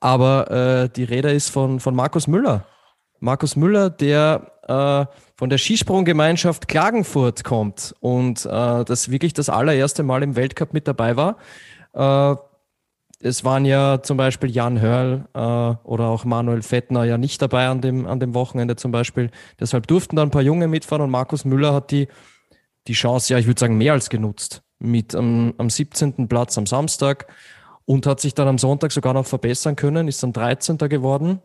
aber 0.00 0.50
äh, 0.50 0.88
die 0.88 1.04
Rede 1.04 1.30
ist 1.30 1.48
von, 1.48 1.80
von 1.80 1.94
Markus 1.94 2.26
Müller. 2.26 2.66
Markus 3.20 3.56
Müller, 3.56 3.90
der 3.90 4.52
äh, 4.68 5.06
von 5.36 5.50
der 5.50 5.58
Skisprunggemeinschaft 5.58 6.68
Klagenfurt 6.68 7.44
kommt 7.44 7.94
und 8.00 8.44
äh, 8.44 8.84
das 8.84 9.10
wirklich 9.10 9.32
das 9.32 9.48
allererste 9.48 10.02
Mal 10.02 10.22
im 10.22 10.36
Weltcup 10.36 10.72
mit 10.72 10.86
dabei 10.86 11.16
war. 11.16 11.36
Äh, 11.94 12.36
es 13.20 13.44
waren 13.44 13.64
ja 13.64 14.00
zum 14.02 14.16
Beispiel 14.16 14.50
Jan 14.50 14.80
Hörl 14.80 15.24
äh, 15.34 15.38
oder 15.38 16.06
auch 16.06 16.24
Manuel 16.24 16.62
Fettner 16.62 17.04
ja 17.04 17.18
nicht 17.18 17.42
dabei 17.42 17.66
an 17.66 17.80
dem, 17.80 18.06
an 18.06 18.20
dem 18.20 18.34
Wochenende 18.34 18.76
zum 18.76 18.92
Beispiel. 18.92 19.30
Deshalb 19.58 19.88
durften 19.88 20.14
da 20.14 20.22
ein 20.22 20.30
paar 20.30 20.42
Junge 20.42 20.68
mitfahren 20.68 21.02
und 21.02 21.10
Markus 21.10 21.44
Müller 21.44 21.74
hat 21.74 21.90
die, 21.90 22.06
die 22.86 22.92
Chance, 22.92 23.32
ja, 23.32 23.38
ich 23.38 23.46
würde 23.46 23.60
sagen, 23.60 23.76
mehr 23.76 23.92
als 23.92 24.10
genutzt. 24.10 24.62
Mit 24.78 25.14
am 25.14 25.54
am 25.58 25.70
17. 25.70 26.28
Platz 26.28 26.56
am 26.56 26.66
Samstag 26.66 27.26
und 27.84 28.06
hat 28.06 28.20
sich 28.20 28.34
dann 28.34 28.48
am 28.48 28.58
Sonntag 28.58 28.92
sogar 28.92 29.14
noch 29.14 29.26
verbessern 29.26 29.74
können, 29.76 30.08
ist 30.08 30.22
dann 30.22 30.32
13. 30.32 30.78
geworden. 30.78 31.40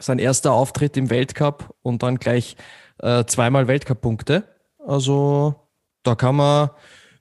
Sein 0.00 0.18
erster 0.18 0.52
Auftritt 0.52 0.96
im 0.96 1.10
Weltcup 1.10 1.74
und 1.82 2.02
dann 2.02 2.16
gleich 2.16 2.56
äh, 2.98 3.24
zweimal 3.26 3.68
Weltcup-Punkte. 3.68 4.44
Also 4.84 5.54
da 6.02 6.14
kann 6.14 6.36
man, 6.36 6.70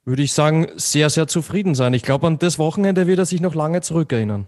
würde 0.05 0.23
ich 0.23 0.33
sagen, 0.33 0.67
sehr, 0.75 1.09
sehr 1.09 1.27
zufrieden 1.27 1.75
sein. 1.75 1.93
Ich 1.93 2.03
glaube, 2.03 2.27
an 2.27 2.39
das 2.39 2.57
Wochenende 2.59 3.07
wird 3.07 3.19
er 3.19 3.25
sich 3.25 3.41
noch 3.41 3.55
lange 3.55 3.81
zurückerinnern. 3.81 4.47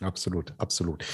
Absolut, 0.00 0.52
absolut. 0.58 1.04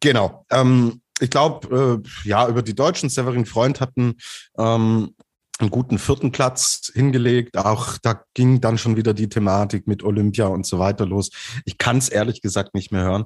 Genau. 0.00 0.44
Ähm, 0.50 1.02
ich 1.20 1.30
glaube, 1.30 2.02
äh, 2.04 2.28
ja, 2.28 2.48
über 2.48 2.62
die 2.62 2.74
Deutschen, 2.74 3.08
Severin 3.08 3.46
Freund 3.46 3.80
hatten 3.80 4.16
ähm, 4.58 5.14
einen 5.62 5.70
guten 5.70 5.98
vierten 5.98 6.32
Platz 6.32 6.90
hingelegt. 6.92 7.56
Auch 7.56 7.96
da 7.98 8.22
ging 8.34 8.60
dann 8.60 8.76
schon 8.76 8.96
wieder 8.96 9.14
die 9.14 9.28
Thematik 9.28 9.86
mit 9.86 10.02
Olympia 10.02 10.46
und 10.46 10.66
so 10.66 10.78
weiter 10.78 11.06
los. 11.06 11.30
Ich 11.64 11.78
kann 11.78 11.98
es 11.98 12.08
ehrlich 12.08 12.42
gesagt 12.42 12.74
nicht 12.74 12.92
mehr 12.92 13.02
hören. 13.02 13.24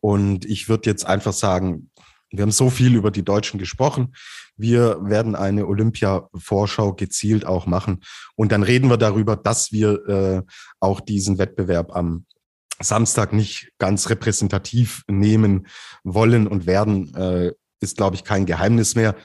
Und 0.00 0.44
ich 0.44 0.68
würde 0.68 0.88
jetzt 0.88 1.04
einfach 1.04 1.32
sagen, 1.32 1.90
wir 2.30 2.42
haben 2.42 2.52
so 2.52 2.68
viel 2.68 2.94
über 2.94 3.10
die 3.10 3.24
Deutschen 3.24 3.58
gesprochen. 3.58 4.14
Wir 4.56 4.98
werden 5.02 5.34
eine 5.34 5.66
Olympia-Vorschau 5.66 6.92
gezielt 6.92 7.46
auch 7.46 7.66
machen. 7.66 8.00
Und 8.36 8.52
dann 8.52 8.62
reden 8.62 8.90
wir 8.90 8.98
darüber, 8.98 9.36
dass 9.36 9.72
wir 9.72 10.06
äh, 10.08 10.42
auch 10.78 11.00
diesen 11.00 11.38
Wettbewerb 11.38 11.96
am 11.96 12.26
Samstag 12.80 13.32
nicht 13.32 13.72
ganz 13.78 14.10
repräsentativ 14.10 15.02
nehmen 15.08 15.66
wollen 16.04 16.46
und 16.46 16.66
werden, 16.66 17.14
äh, 17.14 17.52
ist, 17.80 17.96
glaube 17.96 18.16
ich, 18.16 18.24
kein 18.24 18.46
Geheimnis 18.46 18.94
mehr. 18.94 19.16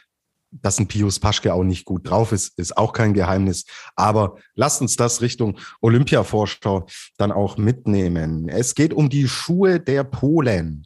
Dass 0.61 0.79
ein 0.79 0.87
Pius 0.87 1.19
Paschke 1.19 1.53
auch 1.53 1.63
nicht 1.63 1.85
gut 1.85 2.09
drauf 2.09 2.31
ist, 2.31 2.57
ist 2.57 2.77
auch 2.77 2.93
kein 2.93 3.13
Geheimnis. 3.13 3.65
Aber 3.95 4.37
lasst 4.55 4.81
uns 4.81 4.95
das 4.95 5.21
Richtung 5.21 5.59
Olympia-Vorschau 5.81 6.85
dann 7.17 7.31
auch 7.31 7.57
mitnehmen. 7.57 8.47
Es 8.49 8.75
geht 8.75 8.93
um 8.93 9.09
die 9.09 9.27
Schuhe 9.27 9.79
der 9.79 10.03
Polen. 10.03 10.85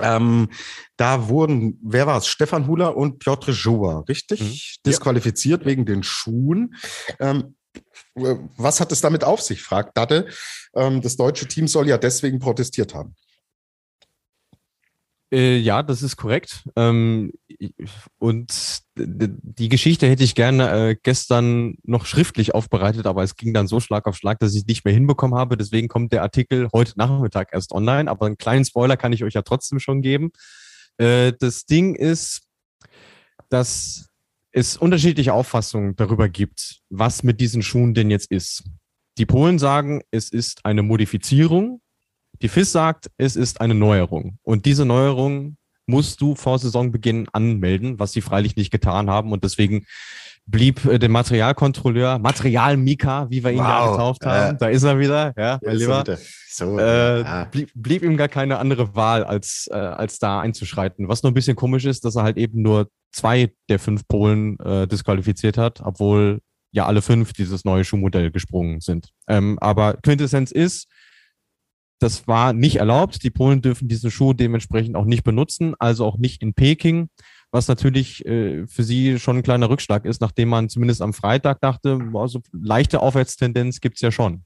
Ähm, 0.00 0.48
da 0.96 1.28
wurden, 1.28 1.78
wer 1.82 2.06
war 2.06 2.18
es? 2.18 2.26
Stefan 2.26 2.66
Hula 2.66 2.88
und 2.88 3.18
Piotr 3.18 3.52
Joa, 3.52 4.00
richtig? 4.08 4.40
Mhm. 4.40 4.58
Disqualifiziert 4.86 5.64
wegen 5.66 5.84
den 5.84 6.02
Schuhen. 6.02 6.74
Ähm, 7.18 7.56
äh, 8.14 8.36
was 8.56 8.80
hat 8.80 8.92
es 8.92 9.00
damit 9.00 9.24
auf 9.24 9.40
sich, 9.40 9.62
fragt 9.62 9.96
Datte. 9.96 10.28
Ähm, 10.74 11.02
das 11.02 11.16
deutsche 11.16 11.46
Team 11.46 11.68
soll 11.68 11.88
ja 11.88 11.98
deswegen 11.98 12.38
protestiert 12.38 12.94
haben. 12.94 13.14
Äh, 15.32 15.56
ja, 15.56 15.82
das 15.82 16.02
ist 16.02 16.16
korrekt. 16.18 16.68
Ähm, 16.76 17.32
und 18.18 18.80
die 18.94 19.68
Geschichte 19.70 20.06
hätte 20.06 20.24
ich 20.24 20.34
gerne 20.34 20.90
äh, 20.90 20.96
gestern 21.02 21.76
noch 21.84 22.04
schriftlich 22.04 22.54
aufbereitet, 22.54 23.06
aber 23.06 23.22
es 23.22 23.36
ging 23.36 23.54
dann 23.54 23.66
so 23.66 23.80
Schlag 23.80 24.06
auf 24.06 24.16
Schlag, 24.16 24.38
dass 24.40 24.52
ich 24.52 24.60
es 24.60 24.66
nicht 24.66 24.84
mehr 24.84 24.92
hinbekommen 24.92 25.38
habe. 25.38 25.56
Deswegen 25.56 25.88
kommt 25.88 26.12
der 26.12 26.22
Artikel 26.22 26.68
heute 26.74 26.92
Nachmittag 26.96 27.48
erst 27.52 27.72
online. 27.72 28.10
Aber 28.10 28.26
einen 28.26 28.36
kleinen 28.36 28.66
Spoiler 28.66 28.98
kann 28.98 29.14
ich 29.14 29.24
euch 29.24 29.32
ja 29.32 29.42
trotzdem 29.42 29.80
schon 29.80 30.02
geben. 30.02 30.32
Äh, 30.98 31.32
das 31.38 31.64
Ding 31.64 31.94
ist, 31.94 32.42
dass 33.48 34.10
es 34.50 34.76
unterschiedliche 34.76 35.32
Auffassungen 35.32 35.96
darüber 35.96 36.28
gibt, 36.28 36.80
was 36.90 37.22
mit 37.22 37.40
diesen 37.40 37.62
Schuhen 37.62 37.94
denn 37.94 38.10
jetzt 38.10 38.30
ist. 38.30 38.64
Die 39.16 39.24
Polen 39.24 39.58
sagen, 39.58 40.02
es 40.10 40.28
ist 40.28 40.66
eine 40.66 40.82
Modifizierung 40.82 41.80
die 42.42 42.48
FIS 42.48 42.72
sagt, 42.72 43.10
es 43.16 43.36
ist 43.36 43.60
eine 43.60 43.74
Neuerung. 43.74 44.38
Und 44.42 44.66
diese 44.66 44.84
Neuerung 44.84 45.56
musst 45.86 46.20
du 46.20 46.34
vor 46.34 46.58
Saisonbeginn 46.58 47.28
anmelden, 47.32 47.98
was 47.98 48.12
sie 48.12 48.20
freilich 48.20 48.56
nicht 48.56 48.70
getan 48.70 49.08
haben. 49.10 49.32
Und 49.32 49.44
deswegen 49.44 49.84
blieb 50.46 50.84
äh, 50.84 50.98
der 50.98 51.08
Materialkontrolleur, 51.08 52.18
Material 52.18 52.76
Mika, 52.76 53.30
wie 53.30 53.44
wir 53.44 53.52
ihn 53.52 53.58
ja 53.58 53.84
Wow. 53.86 53.90
getauft 53.92 54.26
haben, 54.26 54.56
Äh. 54.56 54.58
da 54.58 54.66
ist 54.68 54.82
er 54.82 54.98
wieder, 54.98 55.32
ja, 55.36 55.58
mein 55.64 55.76
Lieber. 55.76 56.04
So, 56.48 56.78
Äh, 56.78 57.20
ja. 57.22 57.44
blieb, 57.44 57.70
blieb 57.74 58.02
ihm 58.02 58.16
gar 58.16 58.28
keine 58.28 58.58
andere 58.58 58.94
Wahl, 58.94 59.24
als, 59.24 59.68
äh, 59.70 59.76
als 59.76 60.18
da 60.18 60.40
einzuschreiten. 60.40 61.08
Was 61.08 61.22
nur 61.22 61.30
ein 61.30 61.34
bisschen 61.34 61.56
komisch 61.56 61.84
ist, 61.84 62.04
dass 62.04 62.16
er 62.16 62.24
halt 62.24 62.36
eben 62.36 62.60
nur 62.62 62.88
zwei 63.12 63.52
der 63.68 63.78
fünf 63.78 64.06
Polen 64.08 64.58
äh, 64.60 64.86
disqualifiziert 64.88 65.58
hat, 65.58 65.80
obwohl 65.82 66.40
ja 66.72 66.86
alle 66.86 67.02
fünf 67.02 67.32
dieses 67.32 67.64
neue 67.64 67.84
Schuhmodell 67.84 68.30
gesprungen 68.30 68.80
sind. 68.80 69.10
Ähm, 69.28 69.58
aber 69.60 69.94
Quintessenz 70.02 70.50
ist, 70.50 70.88
das 72.02 72.26
war 72.26 72.52
nicht 72.52 72.76
erlaubt. 72.76 73.22
Die 73.22 73.30
Polen 73.30 73.62
dürfen 73.62 73.88
diesen 73.88 74.10
Schuh 74.10 74.32
dementsprechend 74.32 74.96
auch 74.96 75.04
nicht 75.04 75.24
benutzen, 75.24 75.74
also 75.78 76.04
auch 76.04 76.18
nicht 76.18 76.42
in 76.42 76.54
Peking, 76.54 77.08
was 77.50 77.68
natürlich 77.68 78.24
äh, 78.26 78.66
für 78.66 78.82
sie 78.82 79.18
schon 79.18 79.38
ein 79.38 79.42
kleiner 79.42 79.70
Rückschlag 79.70 80.04
ist, 80.04 80.20
nachdem 80.20 80.48
man 80.48 80.68
zumindest 80.68 81.02
am 81.02 81.12
Freitag 81.12 81.60
dachte, 81.60 81.98
boah, 81.98 82.28
so 82.28 82.40
leichte 82.52 83.00
Aufwärtstendenz 83.00 83.80
gibt's 83.80 84.00
ja 84.00 84.10
schon. 84.10 84.44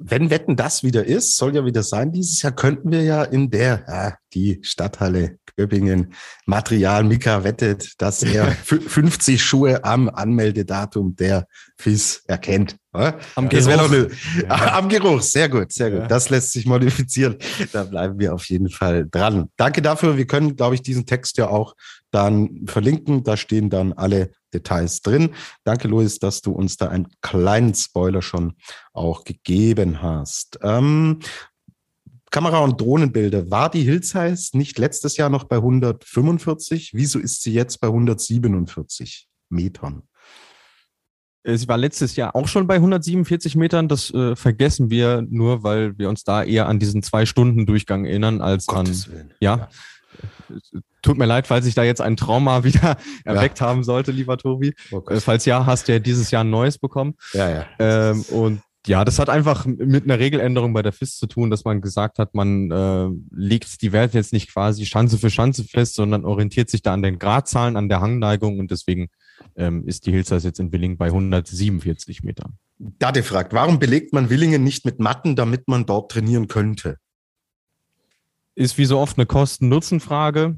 Wenn 0.00 0.30
Wetten 0.30 0.54
das 0.54 0.84
wieder 0.84 1.04
ist, 1.04 1.36
soll 1.36 1.56
ja 1.56 1.64
wieder 1.64 1.82
sein, 1.82 2.12
dieses 2.12 2.40
Jahr 2.42 2.52
könnten 2.54 2.92
wir 2.92 3.02
ja 3.02 3.24
in 3.24 3.50
der, 3.50 3.84
ja, 3.88 4.14
die 4.32 4.60
Stadthalle 4.62 5.38
Göppingen, 5.56 6.14
Material 6.46 7.02
Mika 7.02 7.42
wettet, 7.42 7.94
dass 7.98 8.22
er 8.22 8.52
fü- 8.64 8.80
50 8.88 9.42
Schuhe 9.42 9.82
am 9.84 10.08
Anmeldedatum 10.08 11.16
der 11.16 11.48
FIS 11.76 12.22
erkennt. 12.28 12.76
Ja? 12.94 13.18
Am 13.34 13.48
Geruch. 13.48 13.66
eine, 13.68 14.08
Am 14.48 14.88
Geruch, 14.88 15.20
sehr 15.20 15.48
gut, 15.48 15.72
sehr 15.72 15.90
gut. 15.90 16.00
Ja. 16.02 16.06
Das 16.06 16.30
lässt 16.30 16.52
sich 16.52 16.64
modifizieren. 16.64 17.36
Da 17.72 17.82
bleiben 17.82 18.20
wir 18.20 18.34
auf 18.34 18.44
jeden 18.48 18.68
Fall 18.70 19.06
dran. 19.10 19.48
Danke 19.56 19.82
dafür. 19.82 20.16
Wir 20.16 20.26
können, 20.28 20.54
glaube 20.54 20.76
ich, 20.76 20.82
diesen 20.82 21.06
Text 21.06 21.38
ja 21.38 21.48
auch 21.48 21.74
dann 22.10 22.66
verlinken. 22.66 23.24
Da 23.24 23.36
stehen 23.36 23.70
dann 23.70 23.92
alle 23.92 24.30
Details 24.52 25.02
drin. 25.02 25.30
Danke, 25.64 25.88
Luis, 25.88 26.18
dass 26.18 26.40
du 26.40 26.52
uns 26.52 26.76
da 26.76 26.88
einen 26.88 27.08
kleinen 27.20 27.74
Spoiler 27.74 28.22
schon 28.22 28.54
auch 28.92 29.24
gegeben 29.24 30.02
hast. 30.02 30.58
Ähm, 30.62 31.20
Kamera- 32.30 32.60
und 32.60 32.80
Drohnenbilder. 32.80 33.50
War 33.50 33.70
die 33.70 33.82
Hills 33.82 34.14
nicht 34.52 34.78
letztes 34.78 35.16
Jahr 35.16 35.30
noch 35.30 35.44
bei 35.44 35.56
145? 35.56 36.92
Wieso 36.94 37.18
ist 37.18 37.42
sie 37.42 37.52
jetzt 37.52 37.80
bei 37.80 37.88
147 37.88 39.28
Metern? 39.48 40.02
Äh, 41.42 41.56
Sie 41.56 41.68
war 41.68 41.78
letztes 41.78 42.16
Jahr 42.16 42.36
auch 42.36 42.48
schon 42.48 42.66
bei 42.66 42.76
147 42.76 43.56
Metern. 43.56 43.88
Das 43.88 44.12
äh, 44.12 44.36
vergessen 44.36 44.90
wir 44.90 45.22
nur, 45.28 45.62
weil 45.62 45.98
wir 45.98 46.08
uns 46.08 46.24
da 46.24 46.42
eher 46.42 46.68
an 46.68 46.78
diesen 46.78 47.02
zwei 47.02 47.24
Stunden 47.26 47.66
Durchgang 47.66 48.04
erinnern 48.04 48.40
als 48.40 48.68
an. 48.68 48.84
Gottes 48.84 49.10
Willen. 49.10 49.32
Ja. 49.40 49.68
Tut 51.02 51.18
mir 51.18 51.26
leid, 51.26 51.46
falls 51.46 51.66
ich 51.66 51.74
da 51.74 51.82
jetzt 51.82 52.00
ein 52.00 52.16
Trauma 52.16 52.64
wieder 52.64 52.96
erweckt 53.24 53.60
haben 53.60 53.84
sollte, 53.84 54.12
lieber 54.12 54.36
Tobi. 54.38 54.74
Oh 54.90 55.02
Äh, 55.08 55.20
falls 55.20 55.44
ja, 55.44 55.66
hast 55.66 55.88
du 55.88 55.92
ja 55.92 55.98
dieses 55.98 56.30
Jahr 56.30 56.44
ein 56.44 56.50
neues 56.50 56.78
bekommen. 56.78 57.14
Ja, 57.32 57.48
ja. 57.50 57.66
Ähm, 57.78 58.22
und 58.30 58.60
ja, 58.86 59.04
das 59.04 59.18
hat 59.18 59.28
einfach 59.28 59.66
mit 59.66 60.04
einer 60.04 60.18
Regeländerung 60.18 60.72
bei 60.72 60.82
der 60.82 60.92
FIS 60.92 61.18
zu 61.18 61.26
tun, 61.26 61.50
dass 61.50 61.64
man 61.64 61.80
gesagt 61.80 62.18
hat, 62.18 62.34
man 62.34 62.70
äh, 62.70 63.08
legt 63.30 63.82
die 63.82 63.92
Werte 63.92 64.16
jetzt 64.16 64.32
nicht 64.32 64.52
quasi 64.52 64.86
Schanze 64.86 65.18
für 65.18 65.30
Schanze 65.30 65.64
fest, 65.64 65.94
sondern 65.94 66.24
orientiert 66.24 66.70
sich 66.70 66.82
da 66.82 66.94
an 66.94 67.02
den 67.02 67.18
Gradzahlen, 67.18 67.76
an 67.76 67.88
der 67.88 68.00
Hangneigung 68.00 68.58
und 68.58 68.70
deswegen 68.70 69.08
ähm, 69.56 69.86
ist 69.86 70.06
die 70.06 70.12
Hilsers 70.12 70.44
jetzt 70.44 70.58
in 70.58 70.72
Willing 70.72 70.96
bei 70.96 71.06
147 71.06 72.22
Metern. 72.22 72.54
Dade 72.78 73.22
fragt, 73.22 73.52
warum 73.52 73.78
belegt 73.78 74.12
man 74.12 74.30
Willingen 74.30 74.62
nicht 74.64 74.84
mit 74.84 75.00
Matten, 75.00 75.36
damit 75.36 75.68
man 75.68 75.84
dort 75.84 76.12
trainieren 76.12 76.48
könnte? 76.48 76.96
Ist 78.58 78.78
wie 78.78 78.84
so 78.84 78.98
oft 78.98 79.18
eine 79.18 79.26
Kosten-Nutzen-Frage. 79.26 80.56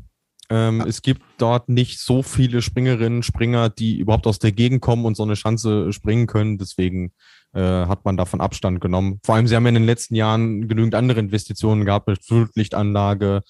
Ähm, 0.48 0.80
Es 0.86 1.03
gibt 1.03 1.22
dort 1.38 1.68
nicht 1.68 2.01
so 2.01 2.22
viele 2.22 2.62
Springerinnen, 2.62 3.22
Springer, 3.22 3.68
die 3.68 3.98
überhaupt 3.98 4.26
aus 4.26 4.38
der 4.38 4.53
Gegend 4.53 4.80
kommen 4.80 5.05
und 5.05 5.16
so 5.16 5.22
eine 5.22 5.36
Schanze 5.36 5.92
springen 5.92 6.26
können. 6.26 6.59
Deswegen 6.59 7.12
äh, 7.53 7.61
hat 7.61 8.05
man 8.05 8.16
davon 8.16 8.40
Abstand 8.40 8.80
genommen. 8.80 9.20
Vor 9.24 9.34
allem, 9.34 9.46
sie 9.46 9.55
haben 9.55 9.64
ja 9.64 9.68
in 9.68 9.74
den 9.74 9.84
letzten 9.84 10.14
Jahren 10.14 10.66
genügend 10.66 10.94
andere 10.94 11.20
Investitionen 11.20 11.84
gehabt 11.84 12.09
mit 12.09 12.24
Flutlichtanlage, 12.24 13.42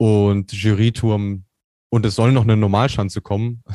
und 0.00 0.50
Juryturm 0.54 1.44
und 1.90 2.06
es 2.06 2.14
soll 2.14 2.32
noch 2.32 2.44
eine 2.44 2.56
Normalschanze 2.56 3.20
kommen. 3.20 3.62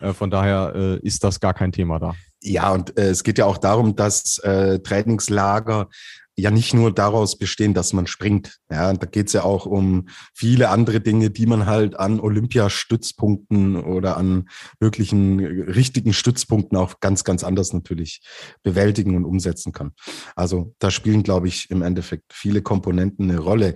Äh, 0.00 0.14
von 0.14 0.30
daher 0.30 0.72
äh, 0.74 1.06
ist 1.06 1.24
das 1.24 1.40
gar 1.40 1.52
kein 1.52 1.72
Thema 1.72 1.98
da. 1.98 2.14
Ja, 2.42 2.72
und 2.72 2.96
äh, 2.96 3.10
es 3.10 3.22
geht 3.22 3.36
ja 3.36 3.44
auch 3.44 3.58
darum, 3.58 3.96
dass 3.96 4.38
äh, 4.38 4.78
Trainingslager 4.78 5.90
ja 6.36 6.50
nicht 6.50 6.74
nur 6.74 6.92
daraus 6.92 7.38
bestehen, 7.38 7.74
dass 7.74 7.92
man 7.92 8.06
springt. 8.06 8.58
Ja, 8.70 8.92
da 8.92 9.06
geht 9.06 9.28
es 9.28 9.32
ja 9.32 9.42
auch 9.42 9.66
um 9.66 10.08
viele 10.34 10.70
andere 10.70 11.00
Dinge, 11.00 11.30
die 11.30 11.46
man 11.46 11.66
halt 11.66 11.98
an 11.98 12.20
Olympiastützpunkten 12.20 13.76
oder 13.76 14.16
an 14.16 14.48
möglichen 14.80 15.40
richtigen 15.40 16.12
Stützpunkten 16.12 16.78
auch 16.78 17.00
ganz, 17.00 17.24
ganz 17.24 17.44
anders 17.44 17.72
natürlich 17.72 18.22
bewältigen 18.62 19.16
und 19.16 19.24
umsetzen 19.24 19.72
kann. 19.72 19.92
Also 20.36 20.74
da 20.78 20.90
spielen, 20.90 21.22
glaube 21.22 21.48
ich, 21.48 21.70
im 21.70 21.82
Endeffekt 21.82 22.32
viele 22.32 22.62
Komponenten 22.62 23.30
eine 23.30 23.40
Rolle. 23.40 23.74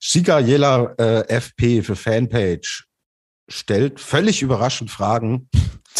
Shiga 0.00 0.38
Jela 0.38 0.94
äh, 0.98 1.28
FP 1.28 1.82
für 1.82 1.96
Fanpage 1.96 2.86
stellt 3.48 4.00
völlig 4.00 4.42
überraschend 4.42 4.90
Fragen 4.90 5.48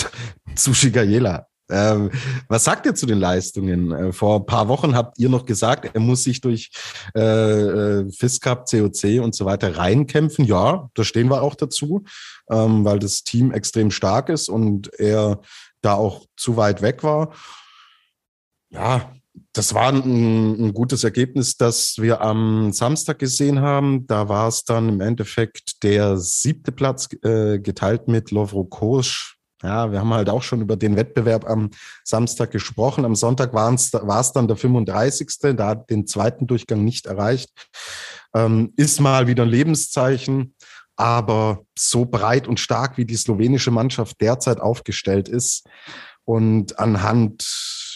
zu 0.55 0.75
Shigayela. 0.75 1.47
Ähm, 1.71 2.11
was 2.49 2.65
sagt 2.65 2.85
ihr 2.87 2.95
zu 2.95 3.07
den 3.07 3.19
Leistungen? 3.19 3.91
Äh, 3.93 4.13
vor 4.13 4.41
ein 4.41 4.47
paar 4.47 4.69
Wochen 4.69 4.95
habt 4.95 5.19
ihr 5.19 5.29
noch 5.29 5.47
gesagt, 5.47 5.91
er 5.95 6.01
muss 6.01 6.25
sich 6.25 6.41
durch 6.41 6.71
äh, 7.15 7.21
äh 7.21 8.11
FISCAP, 8.11 8.69
COC 8.69 9.23
und 9.23 9.35
so 9.35 9.45
weiter 9.47 9.77
reinkämpfen. 9.77 10.45
Ja, 10.45 10.91
da 10.95 11.05
stehen 11.05 11.29
wir 11.29 11.43
auch 11.43 11.55
dazu, 11.55 12.05
ähm, 12.51 12.85
weil 12.85 12.99
das 12.99 13.25
Team 13.25 13.53
extrem 13.53 13.91
stark 13.91 14.29
ist 14.29 14.49
und 14.49 14.93
er 14.99 15.41
da 15.81 15.95
auch 15.95 16.27
zu 16.37 16.57
weit 16.57 16.83
weg 16.83 17.03
war. 17.03 17.33
Ja, 18.71 19.13
das 19.53 19.73
war 19.75 19.89
ein, 19.89 20.67
ein, 20.67 20.75
gutes 20.75 21.05
Ergebnis, 21.05 21.57
das 21.57 21.97
wir 21.99 22.21
am 22.21 22.73
Samstag 22.73 23.19
gesehen 23.19 23.61
haben. 23.61 24.07
Da 24.07 24.29
war 24.29 24.49
es 24.49 24.65
dann 24.65 24.89
im 24.89 25.01
Endeffekt 25.01 25.83
der 25.83 26.19
siebte 26.19 26.73
Platz 26.73 27.09
äh, 27.23 27.59
geteilt 27.59 28.09
mit 28.09 28.31
Lovro 28.31 28.65
Kosch 28.65 29.39
ja, 29.63 29.91
wir 29.93 30.01
haben 30.01 30.13
halt 30.13 30.29
auch 30.29 30.43
schon 30.43 30.61
über 30.61 30.77
den 30.77 30.97
Wettbewerb 30.97 31.49
am 31.49 31.71
Samstag 32.03 32.51
gesprochen. 32.51 33.05
Am 33.05 33.15
Sonntag 33.15 33.55
war 33.55 33.73
es 33.73 34.33
dann 34.33 34.49
der 34.49 34.57
35. 34.57 35.57
Da 35.57 35.69
hat 35.69 35.91
den 35.91 36.07
zweiten 36.07 36.47
Durchgang 36.47 36.85
nicht 36.85 37.07
erreicht. 37.07 37.51
Ähm, 38.35 38.73
ist 38.77 39.01
mal 39.01 39.27
wieder 39.27 39.45
ein 39.45 39.49
Lebenszeichen. 39.49 40.55
Aber 40.97 41.65
so 41.77 42.05
breit 42.05 42.47
und 42.47 42.61
stark 42.61 42.99
wie 42.99 43.05
die 43.05 43.17
slowenische 43.17 43.71
Mannschaft 43.71 44.21
derzeit 44.21 44.61
aufgestellt 44.61 45.29
ist 45.29 45.67
und 46.25 46.79
anhand 46.79 47.43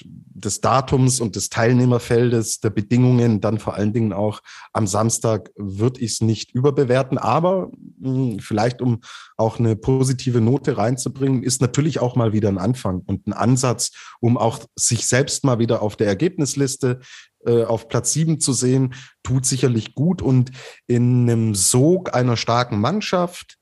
des 0.04 0.60
Datums 0.60 1.20
und 1.20 1.36
des 1.36 1.48
Teilnehmerfeldes, 1.48 2.60
der 2.60 2.70
Bedingungen, 2.70 3.40
dann 3.40 3.58
vor 3.58 3.74
allen 3.74 3.92
Dingen 3.92 4.12
auch 4.12 4.40
am 4.72 4.86
Samstag, 4.86 5.50
würde 5.56 6.00
ich 6.00 6.12
es 6.12 6.20
nicht 6.20 6.54
überbewerten. 6.54 7.18
Aber 7.18 7.70
mh, 7.98 8.32
hm, 8.32 8.38
vielleicht, 8.40 8.80
um 8.82 9.00
auch 9.36 9.58
eine 9.58 9.76
positive 9.76 10.40
Note 10.40 10.76
reinzubringen, 10.76 11.42
ist 11.42 11.60
natürlich 11.60 12.00
auch 12.00 12.16
mal 12.16 12.32
wieder 12.32 12.48
ein 12.48 12.58
Anfang 12.58 13.02
und 13.06 13.26
ein 13.26 13.32
Ansatz, 13.32 13.92
um 14.20 14.36
auch 14.36 14.60
sich 14.76 15.06
selbst 15.06 15.44
mal 15.44 15.58
wieder 15.58 15.82
auf 15.82 15.96
der 15.96 16.06
Ergebnisliste 16.06 17.00
äh, 17.46 17.64
auf 17.64 17.88
Platz 17.88 18.12
sieben 18.12 18.40
zu 18.40 18.52
sehen, 18.52 18.94
tut 19.22 19.46
sicherlich 19.46 19.94
gut. 19.94 20.22
Und 20.22 20.50
in 20.86 21.28
einem 21.28 21.54
Sog 21.54 22.14
einer 22.14 22.36
starken 22.36 22.80
Mannschaft 22.80 23.58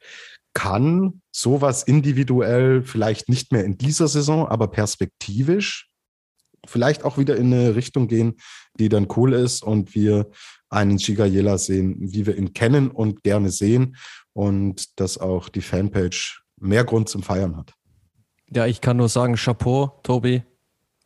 kann 0.55 1.20
sowas 1.30 1.82
individuell 1.82 2.82
vielleicht 2.82 3.28
nicht 3.28 3.53
mehr 3.53 3.64
in 3.64 3.76
dieser 3.76 4.09
Saison, 4.09 4.49
aber 4.49 4.68
perspektivisch 4.68 5.91
vielleicht 6.67 7.05
auch 7.05 7.19
wieder 7.19 7.37
in 7.37 7.53
eine 7.53 7.75
Richtung 7.75 8.09
gehen, 8.09 8.35
die 8.79 8.89
dann 8.89 9.09
cool 9.17 9.33
ist 9.33 9.62
und 9.62 9.95
wir 9.95 10.31
einen 10.69 10.99
Shigayela 10.99 11.59
sehen, 11.59 11.97
wie 11.99 12.27
wir 12.27 12.37
ihn 12.37 12.53
kennen 12.53 12.91
und 12.91 13.23
gerne 13.23 13.51
sehen 13.51 13.97
und 14.33 15.01
dass 15.01 15.19
auch 15.19 15.49
die 15.49 15.62
Fanpage 15.62 16.43
mehr 16.59 16.85
Grund 16.85 17.09
zum 17.09 17.23
Feiern 17.23 17.57
hat. 17.57 17.73
Ja, 18.51 18.67
ich 18.67 18.81
kann 18.81 18.97
nur 18.97 19.09
sagen, 19.09 19.37
Chapeau, 19.37 20.01
Tobi. 20.03 20.43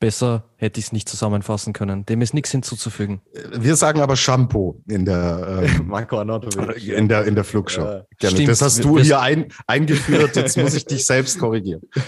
Besser 0.01 0.45
hätte 0.57 0.81
ich 0.81 0.87
es 0.87 0.93
nicht 0.93 1.11
zusammenfassen 1.11 1.75
können. 1.75 2.07
Dem 2.07 2.23
ist 2.23 2.33
nichts 2.33 2.51
hinzuzufügen. 2.51 3.21
Wir 3.53 3.77
sagen 3.77 4.01
aber 4.01 4.17
Shampoo 4.17 4.83
in 4.89 5.05
der, 5.05 5.63
ähm, 5.63 5.87
Marco 5.89 6.19
Arnautovic. 6.19 6.89
in 6.89 7.07
der, 7.07 7.27
in 7.27 7.35
der 7.35 7.45
Flugshow. 7.45 7.83
Ja. 7.83 8.03
Gerne. 8.19 8.45
Das 8.45 8.63
hast 8.63 8.83
du 8.83 8.99
hier 8.99 9.21
ein, 9.21 9.53
eingeführt. 9.67 10.37
Jetzt 10.37 10.57
muss 10.57 10.73
ich 10.73 10.87
dich 10.87 11.05
selbst 11.05 11.39
korrigieren. 11.39 11.83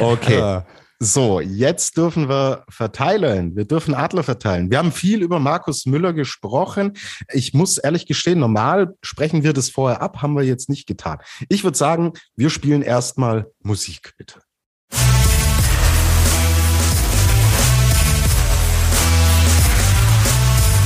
Okay. 0.00 0.62
So, 1.00 1.38
jetzt 1.38 1.96
dürfen 1.96 2.28
wir 2.28 2.64
verteilen. 2.68 3.54
Wir 3.54 3.64
dürfen 3.64 3.94
Adler 3.94 4.24
verteilen. 4.24 4.68
Wir 4.68 4.78
haben 4.78 4.90
viel 4.90 5.22
über 5.22 5.38
Markus 5.38 5.86
Müller 5.86 6.12
gesprochen. 6.12 6.94
Ich 7.32 7.54
muss 7.54 7.78
ehrlich 7.78 8.06
gestehen, 8.06 8.40
normal 8.40 8.96
sprechen 9.00 9.44
wir 9.44 9.52
das 9.52 9.70
vorher 9.70 10.02
ab, 10.02 10.22
haben 10.22 10.34
wir 10.34 10.42
jetzt 10.42 10.68
nicht 10.68 10.88
getan. 10.88 11.18
Ich 11.48 11.62
würde 11.62 11.78
sagen, 11.78 12.14
wir 12.34 12.50
spielen 12.50 12.82
erstmal 12.82 13.46
Musik, 13.62 14.14
bitte. 14.18 14.40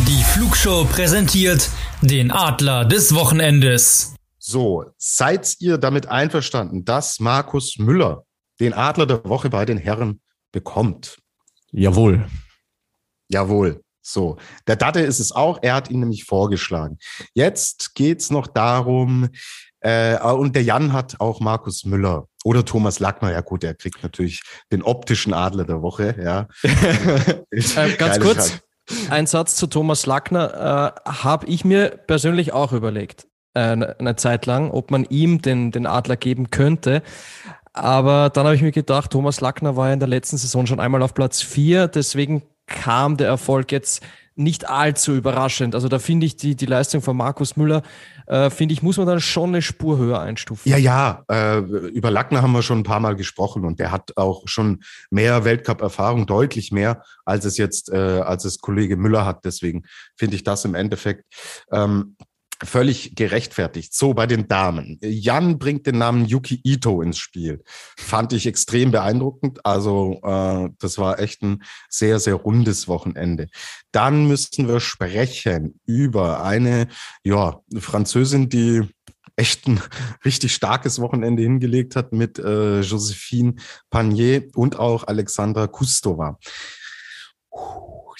Die 0.06 0.24
Flugshow 0.34 0.84
präsentiert 0.84 1.70
den 2.02 2.30
Adler 2.30 2.84
des 2.84 3.14
Wochenendes. 3.14 4.14
So, 4.38 4.84
seid 4.98 5.56
ihr 5.60 5.78
damit 5.78 6.08
einverstanden, 6.08 6.84
dass 6.84 7.18
Markus 7.18 7.78
Müller 7.78 8.26
den 8.62 8.74
Adler 8.74 9.06
der 9.06 9.24
Woche 9.24 9.50
bei 9.50 9.64
den 9.64 9.78
Herren 9.78 10.20
bekommt. 10.52 11.18
Jawohl. 11.70 12.26
Jawohl. 13.28 13.82
So, 14.00 14.36
der 14.66 14.76
Datte 14.76 15.00
ist 15.00 15.20
es 15.20 15.32
auch. 15.32 15.60
Er 15.62 15.74
hat 15.74 15.90
ihn 15.90 16.00
nämlich 16.00 16.24
vorgeschlagen. 16.24 16.98
Jetzt 17.34 17.94
geht's 17.94 18.30
noch 18.30 18.48
darum, 18.48 19.28
äh, 19.82 20.18
und 20.20 20.54
der 20.54 20.62
Jan 20.62 20.92
hat 20.92 21.20
auch 21.20 21.40
Markus 21.40 21.84
Müller 21.84 22.26
oder 22.44 22.64
Thomas 22.64 23.00
Lackner. 23.00 23.32
Ja 23.32 23.40
gut, 23.40 23.64
er 23.64 23.74
kriegt 23.74 24.02
natürlich 24.02 24.42
den 24.70 24.82
optischen 24.82 25.34
Adler 25.34 25.64
der 25.64 25.82
Woche. 25.82 26.14
Ja. 26.22 26.46
äh, 27.50 27.96
ganz 27.96 28.20
kurz, 28.20 28.58
ein 29.10 29.26
Satz 29.26 29.56
zu 29.56 29.66
Thomas 29.66 30.06
Lackner 30.06 30.94
äh, 31.04 31.10
habe 31.10 31.46
ich 31.46 31.64
mir 31.64 31.88
persönlich 32.06 32.52
auch 32.52 32.72
überlegt, 32.72 33.26
äh, 33.54 33.60
eine 33.60 34.14
Zeit 34.16 34.46
lang, 34.46 34.70
ob 34.70 34.92
man 34.92 35.04
ihm 35.04 35.42
den, 35.42 35.72
den 35.72 35.86
Adler 35.86 36.16
geben 36.16 36.50
könnte. 36.50 37.02
Aber 37.72 38.30
dann 38.30 38.44
habe 38.44 38.54
ich 38.54 38.62
mir 38.62 38.72
gedacht, 38.72 39.10
Thomas 39.10 39.40
Lackner 39.40 39.76
war 39.76 39.88
ja 39.88 39.94
in 39.94 40.00
der 40.00 40.08
letzten 40.08 40.36
Saison 40.36 40.66
schon 40.66 40.80
einmal 40.80 41.02
auf 41.02 41.14
Platz 41.14 41.40
vier, 41.40 41.88
deswegen 41.88 42.42
kam 42.66 43.16
der 43.16 43.28
Erfolg 43.28 43.72
jetzt 43.72 44.02
nicht 44.34 44.68
allzu 44.68 45.12
überraschend. 45.12 45.74
Also 45.74 45.88
da 45.88 45.98
finde 45.98 46.26
ich 46.26 46.36
die, 46.36 46.54
die 46.54 46.66
Leistung 46.66 47.02
von 47.02 47.16
Markus 47.16 47.56
Müller, 47.56 47.82
äh, 48.26 48.50
finde 48.50 48.72
ich, 48.72 48.82
muss 48.82 48.96
man 48.96 49.06
dann 49.06 49.20
schon 49.20 49.50
eine 49.50 49.62
Spur 49.62 49.98
höher 49.98 50.20
einstufen. 50.20 50.70
Ja, 50.70 50.78
ja, 50.78 51.24
äh, 51.30 51.58
über 51.58 52.10
Lackner 52.10 52.40
haben 52.40 52.52
wir 52.52 52.62
schon 52.62 52.78
ein 52.78 52.84
paar 52.84 53.00
Mal 53.00 53.14
gesprochen 53.14 53.64
und 53.64 53.78
der 53.78 53.90
hat 53.90 54.16
auch 54.16 54.42
schon 54.46 54.82
mehr 55.10 55.44
Weltcup-Erfahrung, 55.44 56.26
deutlich 56.26 56.72
mehr, 56.72 57.02
als 57.24 57.44
es 57.44 57.58
jetzt, 57.58 57.90
äh, 57.90 57.96
als 57.96 58.44
es 58.44 58.58
Kollege 58.58 58.96
Müller 58.96 59.26
hat. 59.26 59.44
Deswegen 59.44 59.84
finde 60.16 60.36
ich 60.36 60.44
das 60.44 60.64
im 60.64 60.74
Endeffekt 60.74 61.24
ähm, 61.70 62.16
völlig 62.64 63.14
gerechtfertigt. 63.14 63.94
So, 63.94 64.14
bei 64.14 64.26
den 64.26 64.48
Damen. 64.48 64.98
Jan 65.02 65.58
bringt 65.58 65.86
den 65.86 65.98
Namen 65.98 66.26
Yuki 66.26 66.60
Ito 66.64 67.02
ins 67.02 67.18
Spiel. 67.18 67.62
Fand 67.96 68.32
ich 68.32 68.46
extrem 68.46 68.90
beeindruckend. 68.90 69.64
Also, 69.64 70.20
äh, 70.22 70.68
das 70.78 70.98
war 70.98 71.18
echt 71.18 71.42
ein 71.42 71.62
sehr, 71.88 72.18
sehr 72.18 72.34
rundes 72.34 72.88
Wochenende. 72.88 73.48
Dann 73.90 74.26
müssten 74.26 74.68
wir 74.68 74.80
sprechen 74.80 75.80
über 75.86 76.44
eine, 76.44 76.88
ja, 77.24 77.60
Französin, 77.78 78.48
die 78.48 78.82
echt 79.36 79.66
ein 79.66 79.80
richtig 80.24 80.54
starkes 80.54 81.00
Wochenende 81.00 81.42
hingelegt 81.42 81.96
hat 81.96 82.12
mit 82.12 82.38
äh, 82.38 82.80
Josephine 82.80 83.54
Panier 83.90 84.48
und 84.54 84.78
auch 84.78 85.06
Alexandra 85.06 85.66
Kustova. 85.66 86.38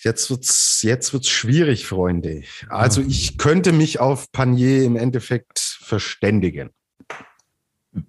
Jetzt 0.04 0.30
wird's, 0.30 0.82
jetzt 0.82 1.12
wird's 1.12 1.28
schwierig, 1.28 1.86
Freunde. 1.86 2.42
Also 2.68 3.00
ich 3.00 3.38
könnte 3.38 3.72
mich 3.72 4.00
auf 4.00 4.32
Panier 4.32 4.82
im 4.82 4.96
Endeffekt 4.96 5.60
verständigen. 5.60 6.70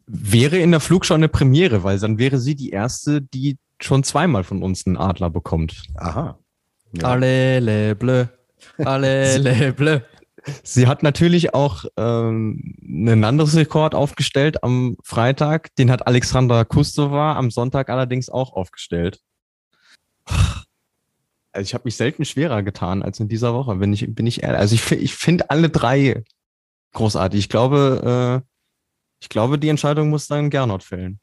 Wäre 0.08 0.58
in 0.58 0.72
der 0.72 0.80
Flugschau 0.80 1.14
eine 1.14 1.30
Premiere, 1.30 1.84
weil 1.84 2.00
dann 2.00 2.18
wäre 2.18 2.40
sie 2.40 2.56
die 2.56 2.72
erste, 2.72 3.22
die 3.22 3.58
schon 3.80 4.04
zweimal 4.04 4.44
von 4.44 4.64
uns 4.64 4.88
einen 4.88 4.98
Adler 4.98 5.30
bekommt. 5.30 5.84
Aha. 5.96 6.40
Ja. 6.94 7.04
Alle 7.10 7.60
le 7.60 7.96
bleu. 7.96 8.26
Alle 8.78 9.38
le 9.38 9.74
bleu. 9.74 10.00
Sie 10.64 10.88
hat 10.88 11.04
natürlich 11.04 11.54
auch 11.54 11.86
ähm, 11.96 12.76
einen 12.82 13.24
anderes 13.24 13.56
Rekord 13.56 13.94
aufgestellt 13.94 14.64
am 14.64 14.98
Freitag. 15.04 15.76
Den 15.76 15.92
hat 15.92 16.08
Alexandra 16.08 16.64
Kustova 16.64 17.36
am 17.36 17.52
Sonntag 17.52 17.90
allerdings 17.90 18.30
auch 18.30 18.54
aufgestellt 18.54 19.22
also 21.54 21.66
ich 21.66 21.74
habe 21.74 21.84
mich 21.86 21.96
selten 21.96 22.26
schwerer 22.26 22.64
getan 22.64 23.04
als 23.04 23.20
in 23.20 23.28
dieser 23.28 23.54
Woche, 23.54 23.76
bin 23.76 23.94
ich, 23.94 24.14
bin 24.14 24.26
ich 24.28 24.44
ehrlich. 24.44 24.60
Also 24.60 24.76
ich, 24.76 24.92
ich 24.92 25.16
finde 25.16 25.50
alle 25.50 25.70
drei 25.70 26.24
großartig. 26.94 27.40
Ich 27.40 27.50
glaube, 27.50 28.44
äh, 28.44 28.48
ich 29.20 29.30
glaube, 29.30 29.60
die 29.60 29.70
Entscheidung 29.70 30.10
muss 30.10 30.28
dann 30.28 30.50
Gernot 30.50 30.84
fällen. 30.84 31.20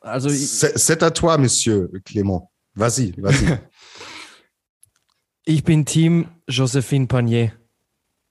Also 0.00 0.28
c'est 0.28 1.02
à 1.02 1.10
toi, 1.10 1.38
Monsieur 1.38 1.88
Clément. 2.04 2.50
Vas-y, 2.74 3.14
vas-y. 3.20 3.58
ich 5.44 5.64
bin 5.64 5.84
Team 5.84 6.28
Josephine 6.48 7.06
Panier. 7.06 7.52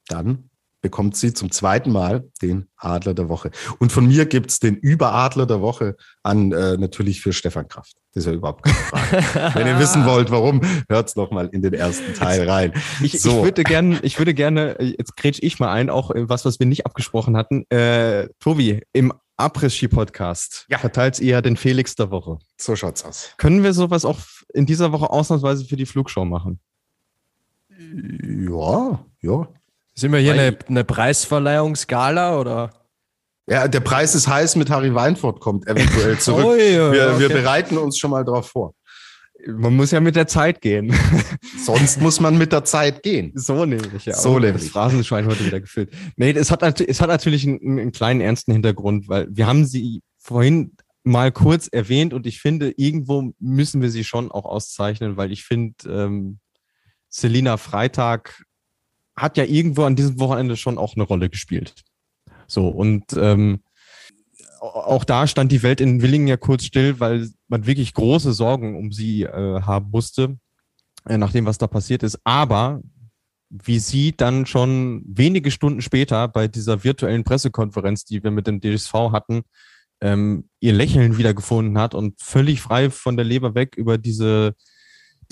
Dann? 0.08 0.50
bekommt 0.82 1.18
sie 1.18 1.34
zum 1.34 1.52
zweiten 1.52 1.92
Mal 1.92 2.30
den 2.42 2.68
Adler 2.78 3.14
der 3.14 3.30
Woche. 3.30 3.52
Und 3.80 3.92
von 3.92 4.08
mir 4.08 4.26
gibt 4.26 4.52
es 4.52 4.60
den 4.60 4.76
Überadler 4.76 5.46
der 5.46 5.62
Woche 5.62 5.98
an 6.24 6.52
äh, 6.52 6.78
natürlich 6.78 7.22
für 7.22 7.34
Stefan 7.34 7.68
Kraft. 7.68 7.98
Das 8.18 8.26
ist 8.26 8.32
ja 8.32 8.36
überhaupt 8.36 8.64
keine 8.64 8.76
Frage. 8.76 9.56
Wenn 9.60 9.68
ihr 9.68 9.78
wissen 9.78 10.04
wollt, 10.08 10.32
warum, 10.32 10.62
hört 10.90 11.08
es 11.08 11.16
noch 11.16 11.30
mal 11.30 11.50
in 11.52 11.62
den 11.62 11.76
ersten 11.76 12.16
Teil 12.16 12.50
rein. 12.50 12.74
Ich, 13.04 13.22
so. 13.22 13.30
ich 13.30 13.44
würde 13.44 13.64
gerne, 13.64 14.00
ich 14.02 14.18
würde 14.18 14.34
gerne, 14.34 14.76
jetzt 14.82 15.16
grätsch 15.16 15.38
ich 15.40 15.60
mal 15.60 15.72
ein, 15.72 15.92
auch 15.92 16.10
was, 16.16 16.44
was 16.44 16.60
wir 16.60 16.66
nicht 16.66 16.88
abgesprochen 16.88 17.38
hatten. 17.38 17.70
Äh, 17.70 18.30
Tobi, 18.40 18.82
im 18.92 19.14
Abriss-Ski-Podcast 19.36 20.66
ja. 20.68 20.80
verteilt 20.80 21.20
ihr 21.20 21.44
den 21.44 21.58
Felix 21.58 21.94
der 21.94 22.10
Woche. 22.10 22.40
So 22.60 22.76
schaut's 22.76 23.06
aus. 23.06 23.30
Können 23.38 23.62
wir 23.62 23.74
sowas 23.74 24.04
auch 24.04 24.18
in 24.52 24.66
dieser 24.66 24.92
Woche 24.92 25.12
ausnahmsweise 25.12 25.66
für 25.66 25.76
die 25.76 25.86
Flugshow 25.86 26.26
machen? 26.26 26.60
Ja, 27.70 29.06
ja. 29.22 29.48
Sind 29.94 30.12
wir 30.12 30.20
hier 30.20 30.34
eine, 30.34 30.58
eine 30.68 30.84
Preisverleihungsgala 30.84 32.40
oder? 32.40 32.72
Ja, 33.50 33.68
der 33.68 33.80
Preis 33.80 34.14
ist 34.14 34.28
heiß 34.28 34.58
mit 34.58 34.70
Harry 34.70 34.94
Weinfurt 34.94 35.40
kommt 35.40 35.68
eventuell 35.68 36.18
zurück. 36.20 36.46
oh, 36.46 36.54
ja, 36.54 36.92
wir, 36.92 37.12
okay. 37.12 37.20
wir 37.20 37.30
bereiten 37.30 37.78
uns 37.78 37.98
schon 37.98 38.12
mal 38.12 38.26
darauf 38.26 38.50
vor. 38.50 38.74
Man 39.46 39.76
muss 39.76 39.92
ja 39.92 40.02
mit 40.02 40.16
der 40.16 40.28
Zeit 40.28 40.62
gehen. 40.62 40.94
Sonst 41.66 42.02
muss 42.02 42.20
man 42.20 42.38
mit 42.38 42.52
der 42.52 42.66
Zeit 42.66 43.04
gehen. 43.04 43.32
So 43.36 43.66
nämlich, 43.66 44.06
ja. 44.06 44.16
So 44.16 44.40
nämlich. 44.40 44.64
Das 44.64 44.72
Phrasenschwein 44.72 45.28
heute 45.28 45.46
wieder 45.46 45.62
gefüllt. 45.62 45.92
Nee, 46.18 46.32
es 46.32 46.52
hat, 46.52 46.82
es 46.82 47.02
hat 47.02 47.08
natürlich 47.08 47.48
einen, 47.48 47.80
einen 47.80 47.92
kleinen 47.92 48.20
ernsten 48.20 48.52
Hintergrund, 48.52 49.08
weil 49.08 49.28
wir 49.30 49.48
haben 49.48 49.66
sie 49.66 50.02
vorhin 50.18 50.74
mal 51.04 51.32
kurz 51.32 51.68
erwähnt 51.68 52.14
und 52.14 52.28
ich 52.28 52.42
finde, 52.42 52.74
irgendwo 52.76 53.32
müssen 53.40 53.82
wir 53.82 53.90
sie 53.90 54.04
schon 54.04 54.30
auch 54.30 54.44
auszeichnen, 54.44 55.16
weil 55.16 55.32
ich 55.32 55.46
finde, 55.46 55.76
ähm, 55.88 56.40
Selina 57.08 57.56
Freitag 57.56 58.44
hat 59.16 59.38
ja 59.38 59.46
irgendwo 59.46 59.84
an 59.84 59.96
diesem 59.96 60.20
Wochenende 60.20 60.58
schon 60.58 60.78
auch 60.78 60.96
eine 60.96 61.04
Rolle 61.04 61.30
gespielt. 61.30 61.74
So, 62.48 62.68
und 62.70 63.06
ähm, 63.18 63.62
auch 64.60 65.04
da 65.04 65.28
stand 65.28 65.52
die 65.52 65.64
Welt 65.64 65.82
in 65.82 66.02
Willingen 66.02 66.28
ja 66.28 66.38
kurz 66.38 66.64
still, 66.64 67.00
weil 67.00 67.30
man 67.48 67.66
wirklich 67.68 67.94
große 67.94 68.34
Sorgen 68.34 68.76
um 68.78 68.92
sie 68.92 69.24
äh, 69.24 69.62
haben 69.62 69.90
musste, 69.92 70.38
äh, 71.08 71.18
nach 71.18 71.32
dem, 71.32 71.46
was 71.46 71.58
da 71.58 71.68
passiert 71.68 72.04
ist. 72.04 72.20
Aber 72.24 72.82
wie 73.50 73.80
sie 73.80 74.16
dann 74.16 74.46
schon 74.46 75.04
wenige 75.08 75.52
Stunden 75.52 75.82
später 75.82 76.28
bei 76.28 76.48
dieser 76.48 76.84
virtuellen 76.84 77.24
Pressekonferenz, 77.24 78.04
die 78.04 78.24
wir 78.24 78.32
mit 78.32 78.48
dem 78.48 78.60
DSV 78.60 78.94
hatten, 79.12 79.44
ähm, 80.02 80.50
ihr 80.60 80.74
Lächeln 80.74 81.18
wiedergefunden 81.18 81.78
hat 81.78 81.96
und 81.96 82.20
völlig 82.22 82.62
frei 82.62 82.90
von 82.90 83.16
der 83.18 83.26
Leber 83.26 83.56
weg 83.56 83.76
über 83.78 83.98
diese, 83.98 84.54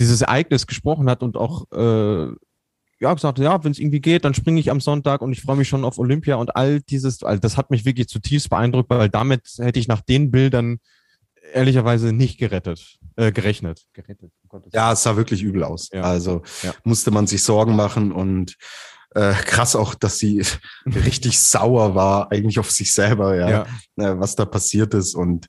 dieses 0.00 0.22
Ereignis 0.22 0.66
gesprochen 0.66 1.08
hat 1.08 1.22
und 1.22 1.36
auch 1.36 1.70
äh, 1.72 2.34
ja, 2.98 3.12
gesagt, 3.12 3.38
ja, 3.38 3.62
wenn 3.62 3.72
es 3.72 3.78
irgendwie 3.78 4.00
geht, 4.00 4.24
dann 4.24 4.34
springe 4.34 4.60
ich 4.60 4.70
am 4.70 4.80
Sonntag 4.80 5.20
und 5.20 5.32
ich 5.32 5.42
freue 5.42 5.56
mich 5.56 5.68
schon 5.68 5.84
auf 5.84 5.98
Olympia 5.98 6.36
und 6.36 6.56
all 6.56 6.80
dieses, 6.80 7.22
also 7.22 7.40
das 7.40 7.56
hat 7.56 7.70
mich 7.70 7.84
wirklich 7.84 8.08
zutiefst 8.08 8.48
beeindruckt, 8.48 8.88
weil 8.88 9.08
damit 9.08 9.42
hätte 9.58 9.78
ich 9.78 9.88
nach 9.88 10.00
den 10.00 10.30
Bildern 10.30 10.78
ehrlicherweise 11.52 12.12
nicht 12.12 12.38
gerettet, 12.38 12.98
äh, 13.16 13.32
gerechnet. 13.32 13.84
Gerettet. 13.92 14.32
Um 14.48 14.62
ja, 14.72 14.92
es 14.92 15.02
sah 15.02 15.16
wirklich 15.16 15.42
übel 15.42 15.62
aus. 15.64 15.90
Ja. 15.92 16.02
Also 16.02 16.42
ja. 16.62 16.74
musste 16.84 17.10
man 17.10 17.26
sich 17.26 17.42
Sorgen 17.42 17.76
machen 17.76 18.12
und 18.12 18.56
äh, 19.16 19.32
krass 19.32 19.74
auch, 19.74 19.94
dass 19.94 20.18
sie 20.18 20.44
richtig 20.86 21.40
sauer 21.40 21.94
war, 21.94 22.30
eigentlich 22.30 22.58
auf 22.58 22.70
sich 22.70 22.92
selber, 22.92 23.34
ja, 23.34 23.48
ja. 23.48 23.66
Äh, 23.96 24.20
was 24.20 24.36
da 24.36 24.44
passiert 24.44 24.92
ist. 24.92 25.14
Und 25.14 25.46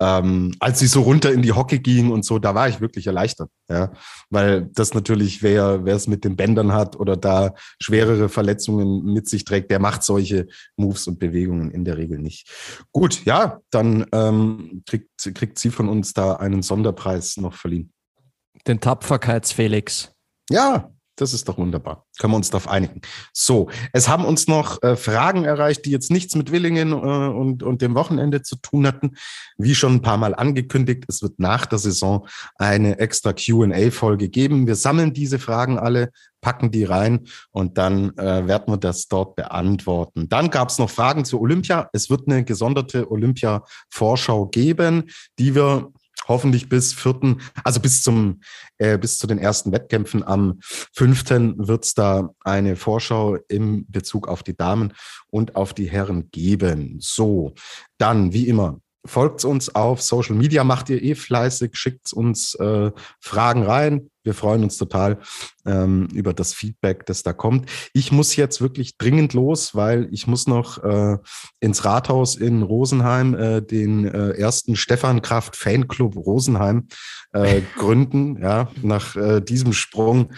ähm, 0.00 0.54
als 0.60 0.80
sie 0.80 0.86
so 0.86 1.00
runter 1.00 1.32
in 1.32 1.40
die 1.40 1.52
Hocke 1.52 1.78
ging 1.78 2.10
und 2.12 2.26
so, 2.26 2.38
da 2.38 2.54
war 2.54 2.68
ich 2.68 2.82
wirklich 2.82 3.06
erleichtert, 3.06 3.48
ja, 3.70 3.90
weil 4.28 4.68
das 4.74 4.92
natürlich, 4.92 5.42
wer 5.42 5.86
wer 5.86 5.96
es 5.96 6.06
mit 6.06 6.24
den 6.24 6.36
Bändern 6.36 6.72
hat 6.72 6.96
oder 6.96 7.16
da 7.16 7.54
schwerere 7.80 8.28
Verletzungen 8.28 9.02
mit 9.04 9.28
sich 9.28 9.44
trägt, 9.44 9.70
der 9.70 9.78
macht 9.78 10.02
solche 10.02 10.46
Moves 10.76 11.06
und 11.06 11.18
Bewegungen 11.18 11.70
in 11.70 11.86
der 11.86 11.96
Regel 11.96 12.18
nicht. 12.18 12.50
Gut, 12.92 13.24
ja, 13.24 13.60
dann 13.70 14.04
ähm, 14.12 14.82
kriegt, 14.86 15.08
kriegt 15.34 15.58
sie 15.58 15.70
von 15.70 15.88
uns 15.88 16.12
da 16.12 16.34
einen 16.34 16.62
Sonderpreis 16.62 17.38
noch 17.38 17.54
verliehen. 17.54 17.92
Den 18.66 18.80
Tapferkeitsfelix. 18.80 20.12
Ja, 20.50 20.90
das 21.16 21.32
ist 21.32 21.48
doch 21.48 21.58
wunderbar. 21.58 22.06
Können 22.18 22.32
wir 22.32 22.36
uns 22.36 22.50
darauf 22.50 22.68
einigen. 22.68 23.00
So, 23.32 23.68
es 23.92 24.08
haben 24.08 24.24
uns 24.24 24.46
noch 24.46 24.82
äh, 24.82 24.96
Fragen 24.96 25.44
erreicht, 25.44 25.84
die 25.86 25.90
jetzt 25.90 26.10
nichts 26.10 26.34
mit 26.34 26.52
Willingen 26.52 26.92
äh, 26.92 26.94
und, 26.94 27.62
und 27.62 27.82
dem 27.82 27.94
Wochenende 27.94 28.42
zu 28.42 28.56
tun 28.56 28.86
hatten. 28.86 29.16
Wie 29.56 29.74
schon 29.74 29.94
ein 29.94 30.02
paar 30.02 30.18
Mal 30.18 30.34
angekündigt, 30.34 31.04
es 31.08 31.22
wird 31.22 31.38
nach 31.38 31.66
der 31.66 31.78
Saison 31.78 32.26
eine 32.56 32.98
extra 32.98 33.32
QA-Folge 33.32 34.28
geben. 34.28 34.66
Wir 34.66 34.76
sammeln 34.76 35.12
diese 35.12 35.38
Fragen 35.38 35.78
alle, 35.78 36.10
packen 36.40 36.70
die 36.70 36.84
rein 36.84 37.26
und 37.50 37.76
dann 37.78 38.16
äh, 38.18 38.46
werden 38.46 38.72
wir 38.72 38.76
das 38.76 39.08
dort 39.08 39.34
beantworten. 39.34 40.28
Dann 40.28 40.50
gab 40.50 40.68
es 40.68 40.78
noch 40.78 40.90
Fragen 40.90 41.24
zu 41.24 41.40
Olympia. 41.40 41.88
Es 41.92 42.08
wird 42.08 42.28
eine 42.28 42.44
gesonderte 42.44 43.10
Olympia-Vorschau 43.10 44.46
geben, 44.46 45.10
die 45.38 45.54
wir 45.54 45.90
hoffentlich 46.26 46.68
bis 46.68 46.92
vierten, 46.92 47.40
also 47.64 47.80
bis 47.80 48.02
zum, 48.02 48.40
äh, 48.78 48.98
bis 48.98 49.18
zu 49.18 49.26
den 49.26 49.38
ersten 49.38 49.72
Wettkämpfen 49.72 50.22
am 50.22 50.58
fünften 50.60 51.66
wird 51.66 51.84
es 51.84 51.94
da 51.94 52.30
eine 52.40 52.76
Vorschau 52.76 53.36
im 53.48 53.86
Bezug 53.88 54.28
auf 54.28 54.42
die 54.42 54.56
Damen 54.56 54.92
und 55.28 55.56
auf 55.56 55.74
die 55.74 55.90
Herren 55.90 56.30
geben. 56.30 56.96
So, 57.00 57.54
dann 57.98 58.32
wie 58.32 58.48
immer 58.48 58.80
folgt 59.06 59.44
uns 59.44 59.74
auf 59.74 60.02
Social 60.02 60.36
Media, 60.36 60.64
macht 60.64 60.90
ihr 60.90 61.02
eh 61.02 61.14
fleißig, 61.14 61.76
schickt 61.76 62.12
uns 62.12 62.54
äh, 62.56 62.90
Fragen 63.20 63.62
rein. 63.62 64.10
Wir 64.26 64.34
freuen 64.34 64.64
uns 64.64 64.76
total 64.76 65.18
ähm, 65.64 66.08
über 66.12 66.34
das 66.34 66.52
Feedback, 66.52 67.06
das 67.06 67.22
da 67.22 67.32
kommt. 67.32 67.70
Ich 67.92 68.10
muss 68.10 68.34
jetzt 68.34 68.60
wirklich 68.60 68.98
dringend 68.98 69.34
los, 69.34 69.74
weil 69.76 70.08
ich 70.10 70.26
muss 70.26 70.48
noch 70.48 70.82
äh, 70.82 71.16
ins 71.60 71.84
Rathaus 71.84 72.34
in 72.34 72.62
Rosenheim 72.62 73.34
äh, 73.34 73.62
den 73.62 74.04
äh, 74.04 74.30
ersten 74.30 74.74
Stefan 74.74 75.22
Kraft 75.22 75.54
Fanclub 75.54 76.16
Rosenheim 76.16 76.88
äh, 77.32 77.62
gründen. 77.76 78.42
Ja, 78.42 78.68
nach 78.82 79.14
äh, 79.14 79.40
diesem 79.40 79.72
Sprung 79.72 80.32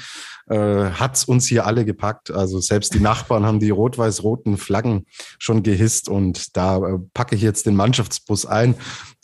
äh, 0.48 0.90
hat's 0.90 1.24
uns 1.24 1.46
hier 1.46 1.66
alle 1.66 1.86
gepackt. 1.86 2.30
Also 2.30 2.60
selbst 2.60 2.92
die 2.92 3.00
Nachbarn 3.00 3.46
haben 3.46 3.58
die 3.58 3.70
rot-weiß-roten 3.70 4.58
Flaggen 4.58 5.06
schon 5.38 5.62
gehisst 5.62 6.10
und 6.10 6.56
da 6.58 6.98
packe 7.14 7.36
ich 7.36 7.42
jetzt 7.42 7.64
den 7.64 7.74
Mannschaftsbus 7.74 8.44
ein, 8.44 8.74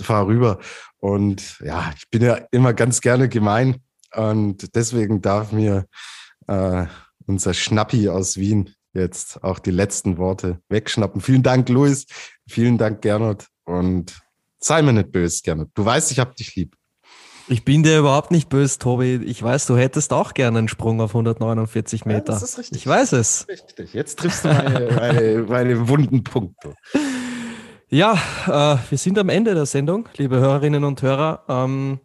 fahre 0.00 0.28
rüber. 0.28 0.58
Und 0.98 1.58
ja, 1.62 1.92
ich 1.98 2.08
bin 2.08 2.22
ja 2.22 2.38
immer 2.50 2.72
ganz 2.72 3.02
gerne 3.02 3.28
gemein 3.28 3.82
und 4.16 4.74
deswegen 4.74 5.20
darf 5.20 5.52
mir 5.52 5.86
äh, 6.46 6.86
unser 7.26 7.54
Schnappi 7.54 8.08
aus 8.08 8.36
Wien 8.36 8.74
jetzt 8.92 9.42
auch 9.42 9.58
die 9.58 9.70
letzten 9.70 10.18
Worte 10.18 10.60
wegschnappen. 10.68 11.20
Vielen 11.20 11.42
Dank, 11.42 11.68
Luis. 11.68 12.06
Vielen 12.46 12.78
Dank, 12.78 13.02
Gernot. 13.02 13.48
Und 13.64 14.20
sei 14.58 14.82
mir 14.82 14.92
nicht 14.92 15.12
böse, 15.12 15.40
Gernot. 15.42 15.70
Du 15.74 15.84
weißt, 15.84 16.12
ich 16.12 16.18
hab 16.18 16.36
dich 16.36 16.54
lieb. 16.54 16.76
Ich 17.46 17.64
bin 17.64 17.82
dir 17.82 17.98
überhaupt 17.98 18.30
nicht 18.30 18.48
böse, 18.48 18.78
Tobi. 18.78 19.16
Ich 19.16 19.42
weiß, 19.42 19.66
du 19.66 19.76
hättest 19.76 20.14
auch 20.14 20.32
gerne 20.32 20.58
einen 20.60 20.68
Sprung 20.68 21.02
auf 21.02 21.10
149 21.10 22.06
Meter. 22.06 22.32
Ja, 22.32 22.40
das 22.40 22.42
ist 22.42 22.58
richtig. 22.58 22.78
Ich 22.78 22.86
weiß 22.86 23.12
es. 23.12 23.46
Richtig. 23.48 23.92
Jetzt 23.92 24.18
triffst 24.18 24.44
du 24.44 24.48
meine, 24.48 24.92
meine, 24.96 25.42
meine 25.46 25.88
wunden 25.88 26.24
Punkte. 26.24 26.74
Ja, 27.88 28.14
äh, 28.46 28.78
wir 28.88 28.98
sind 28.98 29.18
am 29.18 29.28
Ende 29.28 29.54
der 29.54 29.66
Sendung, 29.66 30.08
liebe 30.16 30.36
Hörerinnen 30.36 30.84
und 30.84 31.02
Hörer. 31.02 31.44
Ähm, 31.48 32.00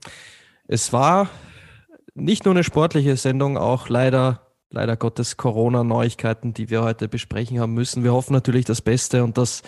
es 0.68 0.92
war 0.92 1.30
nicht 2.20 2.46
nur 2.46 2.54
eine 2.54 2.64
sportliche 2.64 3.16
Sendung, 3.18 3.58
auch 3.58 3.90
leider, 3.90 4.42
leider 4.70 4.96
Gottes 4.98 5.38
Corona-Neuigkeiten, 5.38 6.54
die 6.54 6.70
wir 6.70 6.84
heute 6.84 7.08
besprechen 7.08 7.60
haben 7.60 7.74
müssen. 7.74 8.04
Wir 8.04 8.14
hoffen 8.14 8.34
natürlich 8.34 8.66
das 8.66 8.82
Beste 8.82 9.24
und 9.24 9.38
dass 9.38 9.64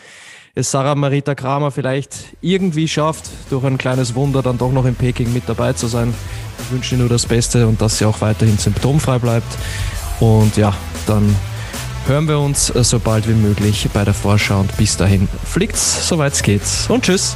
es 0.54 0.72
Sarah 0.72 0.96
Marita 0.96 1.34
Kramer 1.34 1.72
vielleicht 1.72 2.36
irgendwie 2.42 2.88
schafft, 2.88 3.30
durch 3.50 3.64
ein 3.64 3.78
kleines 3.78 4.16
Wunder 4.16 4.42
dann 4.42 4.58
doch 4.58 4.72
noch 4.72 4.86
in 4.86 4.96
Peking 4.96 5.32
mit 5.34 5.48
dabei 5.48 5.74
zu 5.74 5.88
sein. 5.88 6.14
Ich 6.60 6.72
wünsche 6.72 6.96
ihr 6.96 7.00
nur 7.00 7.10
das 7.10 7.26
Beste 7.26 7.68
und 7.68 7.82
dass 7.82 7.98
sie 7.98 8.06
auch 8.06 8.22
weiterhin 8.22 8.58
symptomfrei 8.58 9.18
bleibt. 9.20 9.58
Und 10.20 10.58
ja, 10.58 10.74
dann 11.08 11.36
hören 12.08 12.28
wir 12.28 12.40
uns 12.40 12.68
so 12.68 13.00
bald 13.00 13.28
wie 13.28 13.34
möglich 13.34 13.88
bei 13.94 14.04
der 14.04 14.14
Vorschau 14.14 14.60
und 14.60 14.76
bis 14.78 14.98
dahin 14.98 15.28
fliegt's, 15.46 16.08
soweit 16.08 16.34
es 16.34 16.44
geht 16.44 16.64
und 16.90 17.04
tschüss. 17.04 17.36